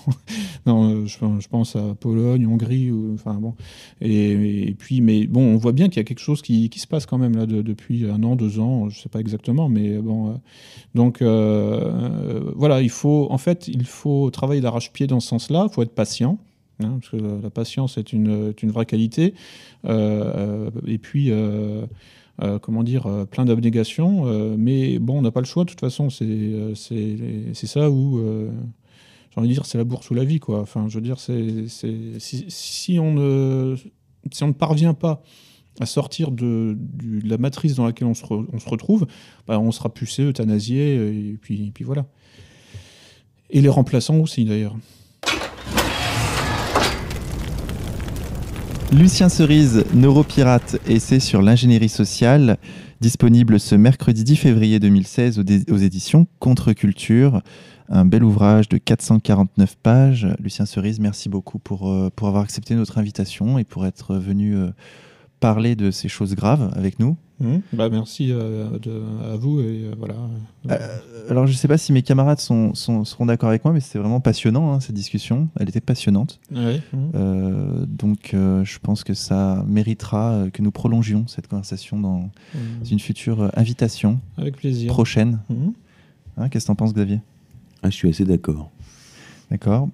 non, 0.66 1.06
je, 1.06 1.48
pense 1.48 1.76
à 1.76 1.94
Pologne, 1.94 2.44
Hongrie, 2.44 2.90
enfin 3.14 3.34
bon. 3.34 3.54
Et, 4.00 4.74
puis, 4.76 5.00
mais 5.00 5.28
bon, 5.28 5.42
on 5.42 5.56
voit 5.56 5.70
bien 5.70 5.88
qu'il 5.88 5.98
y 5.98 6.00
a 6.00 6.04
quelque 6.04 6.18
chose 6.18 6.42
qui, 6.42 6.68
se 6.74 6.88
passe 6.88 7.06
quand 7.06 7.18
même 7.18 7.36
là 7.36 7.46
depuis 7.46 8.10
un 8.10 8.22
an, 8.24 8.34
deux 8.34 8.58
ans, 8.58 8.88
je 8.88 8.98
ne 8.98 9.02
sais 9.02 9.08
pas 9.08 9.20
exactement, 9.20 9.68
mais 9.68 9.98
bon. 9.98 10.30
Euh, 10.30 10.32
donc, 10.96 11.22
euh, 11.22 12.52
voilà, 12.56 12.82
il 12.82 12.90
faut, 12.90 13.28
en 13.30 13.38
fait, 13.38 13.68
il 13.68 13.84
faut 13.84 14.30
travailler 14.30 14.60
d'arrache-pied 14.60 15.06
dans 15.06 15.20
ce 15.20 15.28
sens-là. 15.28 15.66
Il 15.70 15.72
faut 15.72 15.82
être 15.82 15.94
patient. 15.94 16.38
Hein, 16.82 16.98
parce 17.00 17.10
que 17.10 17.42
la 17.42 17.50
patience 17.50 17.98
est 17.98 18.12
une, 18.12 18.52
vraie 18.64 18.86
qualité. 18.86 19.34
et 19.84 20.98
puis, 20.98 21.30
euh, 22.42 22.58
comment 22.58 22.82
dire, 22.82 23.06
euh, 23.06 23.26
plein 23.26 23.44
d'abnégation. 23.44 24.26
Euh, 24.26 24.54
mais 24.56 24.98
bon, 24.98 25.18
on 25.18 25.22
n'a 25.22 25.30
pas 25.30 25.40
le 25.40 25.46
choix, 25.46 25.64
de 25.64 25.70
toute 25.70 25.80
façon. 25.80 26.08
C'est 26.10 27.66
ça 27.66 27.90
où 27.90 28.20
j'ai 29.30 29.38
envie 29.38 29.48
de 29.48 29.52
dire, 29.52 29.66
c'est 29.66 29.78
la 29.78 29.84
bourse 29.84 30.10
ou 30.10 30.14
la 30.14 30.24
vie, 30.24 30.40
quoi. 30.40 30.60
Enfin, 30.60 30.86
je 30.88 30.94
veux 30.94 31.02
dire, 31.02 31.18
si, 31.18 32.98
on 32.98 33.14
ne, 33.14 34.52
parvient 34.52 34.94
pas 34.94 35.22
à 35.78 35.86
sortir 35.86 36.30
de, 36.30 36.76
la 37.24 37.38
matrice 37.38 37.74
dans 37.74 37.86
laquelle 37.86 38.08
on 38.08 38.14
se, 38.14 38.24
on 38.30 38.58
se 38.58 38.68
retrouve, 38.68 39.06
bah, 39.46 39.58
on 39.60 39.70
sera 39.70 39.92
pucé, 39.92 40.22
euthanasié, 40.24 40.94
et 40.94 41.38
puis 41.40 41.72
voilà. 41.84 42.06
Et 43.50 43.60
les 43.60 43.68
remplaçants 43.68 44.18
aussi, 44.18 44.44
d'ailleurs. 44.44 44.76
Lucien 48.92 49.28
Cerise, 49.28 49.84
Neuropirate, 49.94 50.80
essai 50.88 51.20
sur 51.20 51.42
l'ingénierie 51.42 51.88
sociale, 51.88 52.58
disponible 53.00 53.60
ce 53.60 53.76
mercredi 53.76 54.24
10 54.24 54.36
février 54.36 54.80
2016 54.80 55.38
aux, 55.38 55.76
éditions 55.76 56.26
Contre-Culture. 56.40 57.40
Un 57.88 58.04
bel 58.04 58.24
ouvrage 58.24 58.68
de 58.68 58.78
449 58.78 59.76
pages. 59.76 60.26
Lucien 60.40 60.66
Cerise, 60.66 60.98
merci 60.98 61.28
beaucoup 61.28 61.60
pour, 61.60 61.88
euh, 61.88 62.10
pour 62.14 62.26
avoir 62.26 62.42
accepté 62.42 62.74
notre 62.74 62.98
invitation 62.98 63.58
et 63.58 63.64
pour 63.64 63.86
être 63.86 64.16
venu 64.16 64.56
euh, 64.56 64.70
parler 65.40 65.74
de 65.74 65.90
ces 65.90 66.08
choses 66.08 66.34
graves 66.34 66.70
avec 66.76 66.98
nous. 66.98 67.16
Mmh. 67.40 67.56
Bah, 67.72 67.88
merci 67.88 68.30
euh, 68.30 68.68
à 69.32 69.36
vous. 69.36 69.60
Et, 69.60 69.84
euh, 69.84 69.94
voilà. 69.98 70.14
Euh, 70.70 70.98
alors, 71.30 71.46
je 71.46 71.52
ne 71.52 71.56
sais 71.56 71.68
pas 71.68 71.78
si 71.78 71.92
mes 71.92 72.02
camarades 72.02 72.38
sont, 72.38 72.74
seront 72.74 73.26
d'accord 73.26 73.48
avec 73.48 73.64
moi, 73.64 73.72
mais 73.72 73.80
c'était 73.80 73.98
vraiment 73.98 74.20
passionnant, 74.20 74.72
hein, 74.72 74.80
cette 74.80 74.94
discussion. 74.94 75.48
Elle 75.58 75.70
était 75.70 75.80
passionnante. 75.80 76.38
Mmh. 76.50 77.86
donc, 77.86 78.30
je 78.32 78.78
pense 78.78 79.02
que 79.02 79.14
ça 79.14 79.64
méritera 79.66 80.44
que 80.52 80.62
nous 80.62 80.70
prolongions 80.70 81.26
cette 81.26 81.48
conversation 81.48 81.98
dans 81.98 82.30
mmh. 82.54 82.58
une 82.90 83.00
future 83.00 83.50
invitation 83.56 84.20
avec 84.36 84.56
plaisir. 84.56 84.92
prochaine. 84.92 85.40
Hein, 86.36 86.48
qu'est-ce 86.48 86.64
que 86.64 86.68
tu 86.68 86.72
en 86.72 86.76
penses, 86.76 86.94
Xavier? 86.94 87.20
Ah, 87.82 87.88
Je 87.88 87.96
suis 87.96 88.08
assez 88.08 88.24
d'accord. 88.24 88.70
D'accord. 89.50 89.88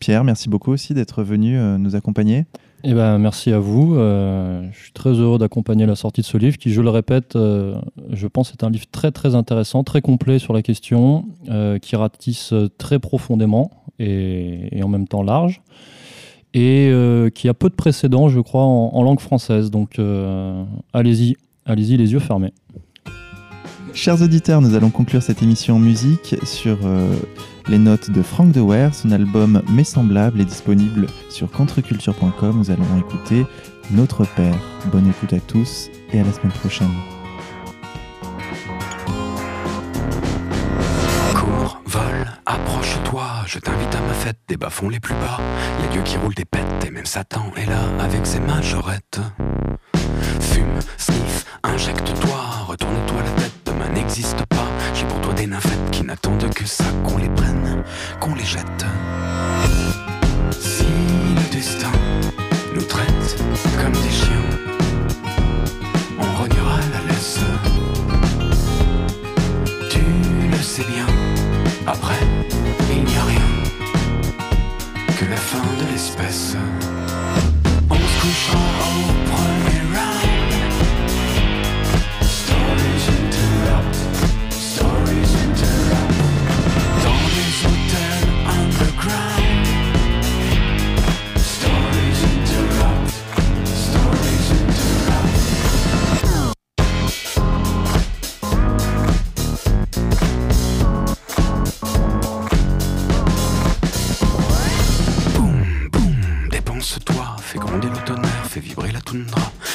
Pierre, 0.00 0.24
merci 0.24 0.48
beaucoup 0.48 0.72
aussi 0.72 0.94
d'être 0.94 1.22
venu 1.22 1.56
nous 1.78 1.94
accompagner. 1.94 2.46
Eh 2.84 2.94
ben, 2.94 3.18
merci 3.18 3.52
à 3.52 3.60
vous. 3.60 3.94
Euh, 3.94 4.68
je 4.72 4.78
suis 4.82 4.92
très 4.92 5.10
heureux 5.10 5.38
d'accompagner 5.38 5.86
la 5.86 5.94
sortie 5.94 6.22
de 6.22 6.26
ce 6.26 6.36
livre 6.36 6.58
qui, 6.58 6.72
je 6.72 6.80
le 6.80 6.90
répète, 6.90 7.36
euh, 7.36 7.76
je 8.10 8.26
pense 8.26 8.50
est 8.50 8.64
un 8.64 8.70
livre 8.70 8.86
très 8.90 9.12
très 9.12 9.36
intéressant, 9.36 9.84
très 9.84 10.00
complet 10.00 10.40
sur 10.40 10.52
la 10.52 10.62
question, 10.62 11.26
euh, 11.48 11.78
qui 11.78 11.94
ratisse 11.94 12.52
très 12.78 12.98
profondément 12.98 13.70
et, 14.00 14.80
en 14.82 14.88
même 14.88 15.06
temps 15.06 15.22
large, 15.22 15.62
et 16.54 16.92
qui 17.34 17.48
a 17.48 17.54
peu 17.54 17.68
de 17.68 17.74
précédents, 17.74 18.28
je 18.28 18.40
crois, 18.40 18.64
en 18.64 19.02
langue 19.02 19.20
française. 19.20 19.70
Donc 19.70 20.00
allez-y, 20.92 21.36
allez-y 21.64 21.96
les 21.96 22.12
yeux 22.12 22.18
fermés. 22.18 22.52
Chers 23.94 24.22
auditeurs, 24.22 24.60
nous 24.60 24.74
allons 24.74 24.90
conclure 24.90 25.22
cette 25.22 25.42
émission 25.42 25.76
en 25.76 25.78
musique 25.78 26.34
sur 26.42 26.78
les 27.68 27.78
notes 27.78 28.10
de 28.10 28.22
Frank 28.22 28.52
De 28.52 28.62
Son 28.92 29.10
album 29.10 29.62
Mes 29.70 29.84
semblables 29.84 30.40
est 30.40 30.44
disponible 30.44 31.06
sur 31.28 31.50
contreculture.com. 31.50 32.56
Nous 32.56 32.70
allons 32.70 32.98
écouter 32.98 33.46
Notre 33.90 34.24
Père. 34.24 34.58
Bonne 34.86 35.08
écoute 35.08 35.32
à 35.32 35.40
tous 35.40 35.88
et 36.12 36.20
à 36.20 36.24
la 36.24 36.32
semaine 36.32 36.52
prochaine. 36.52 36.90
Cours, 41.34 41.80
vol, 41.86 42.02
approche-toi, 42.46 43.24
je 43.46 43.58
t'invite 43.58 43.94
à 43.94 44.00
ma 44.00 44.14
fête 44.14 44.38
des 44.48 44.56
bas-fonds 44.56 44.88
les 44.88 45.00
plus 45.00 45.14
bas. 45.14 45.38
Y 45.82 45.84
a 45.86 45.88
Dieu 45.92 46.02
qui 46.02 46.16
roule 46.16 46.34
des 46.34 46.44
pètes 46.44 46.84
et 46.86 46.90
même 46.90 47.06
Satan 47.06 47.52
est 47.56 47.66
là 47.66 47.82
avec 48.00 48.26
ses 48.26 48.40
majorettes. 48.40 49.20
Fume, 50.40 50.78
sniff, 50.96 51.44
injecte-toi, 51.62 52.40
retourne-toi 52.66 53.22
la 53.22 53.42
tête 53.42 53.61
n'existe 53.94 54.44
pas. 54.46 54.66
J'ai 54.94 55.04
pour 55.04 55.20
toi 55.20 55.32
des 55.34 55.46
nymphètes 55.46 55.90
qui 55.90 56.02
n'attendent 56.04 56.48
que 56.54 56.66
ça, 56.66 56.84
qu'on 57.04 57.18
les 57.18 57.28
prenne, 57.28 57.82
qu'on 58.20 58.34
les 58.34 58.44
jette. 58.44 58.84
Si 60.60 60.84
le 61.34 61.52
destin 61.52 61.92
nous 62.74 62.82
traite 62.82 63.36
comme 63.80 63.92
des 63.92 64.10
chiens, 64.10 64.48
on 66.18 66.40
rognera 66.40 66.78
la 66.92 67.12
laisse. 67.12 67.40
Tu 69.90 70.00
le 70.50 70.62
sais 70.62 70.84
bien, 70.84 71.06
après, 71.86 72.20
il 72.90 73.04
n'y 73.04 73.16
a 73.16 73.24
rien 73.24 73.48
que 75.18 75.24
la 75.26 75.36
fin 75.36 75.62
de 75.80 75.92
l'espèce. 75.92 76.56
On 77.90 77.94
se 77.94 78.20
couchera 78.20 78.91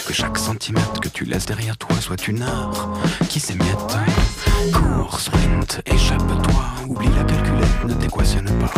Que 0.08 0.14
chaque 0.14 0.38
centimètre 0.38 1.00
que 1.00 1.10
tu 1.10 1.26
laisses 1.26 1.46
derrière 1.46 1.78
toi 1.78 1.96
soit 2.00 2.28
une 2.28 2.42
heure 2.42 2.98
qui 3.30 3.40
s'émiette. 3.40 3.98
Cours, 4.74 5.20
sprint, 5.20 5.82
échappe-toi. 5.86 6.64
Oublie 6.88 7.10
la 7.16 7.24
calculette, 7.24 7.84
ne 7.86 7.94
t'équationne 7.94 8.50
pas. 8.60 8.74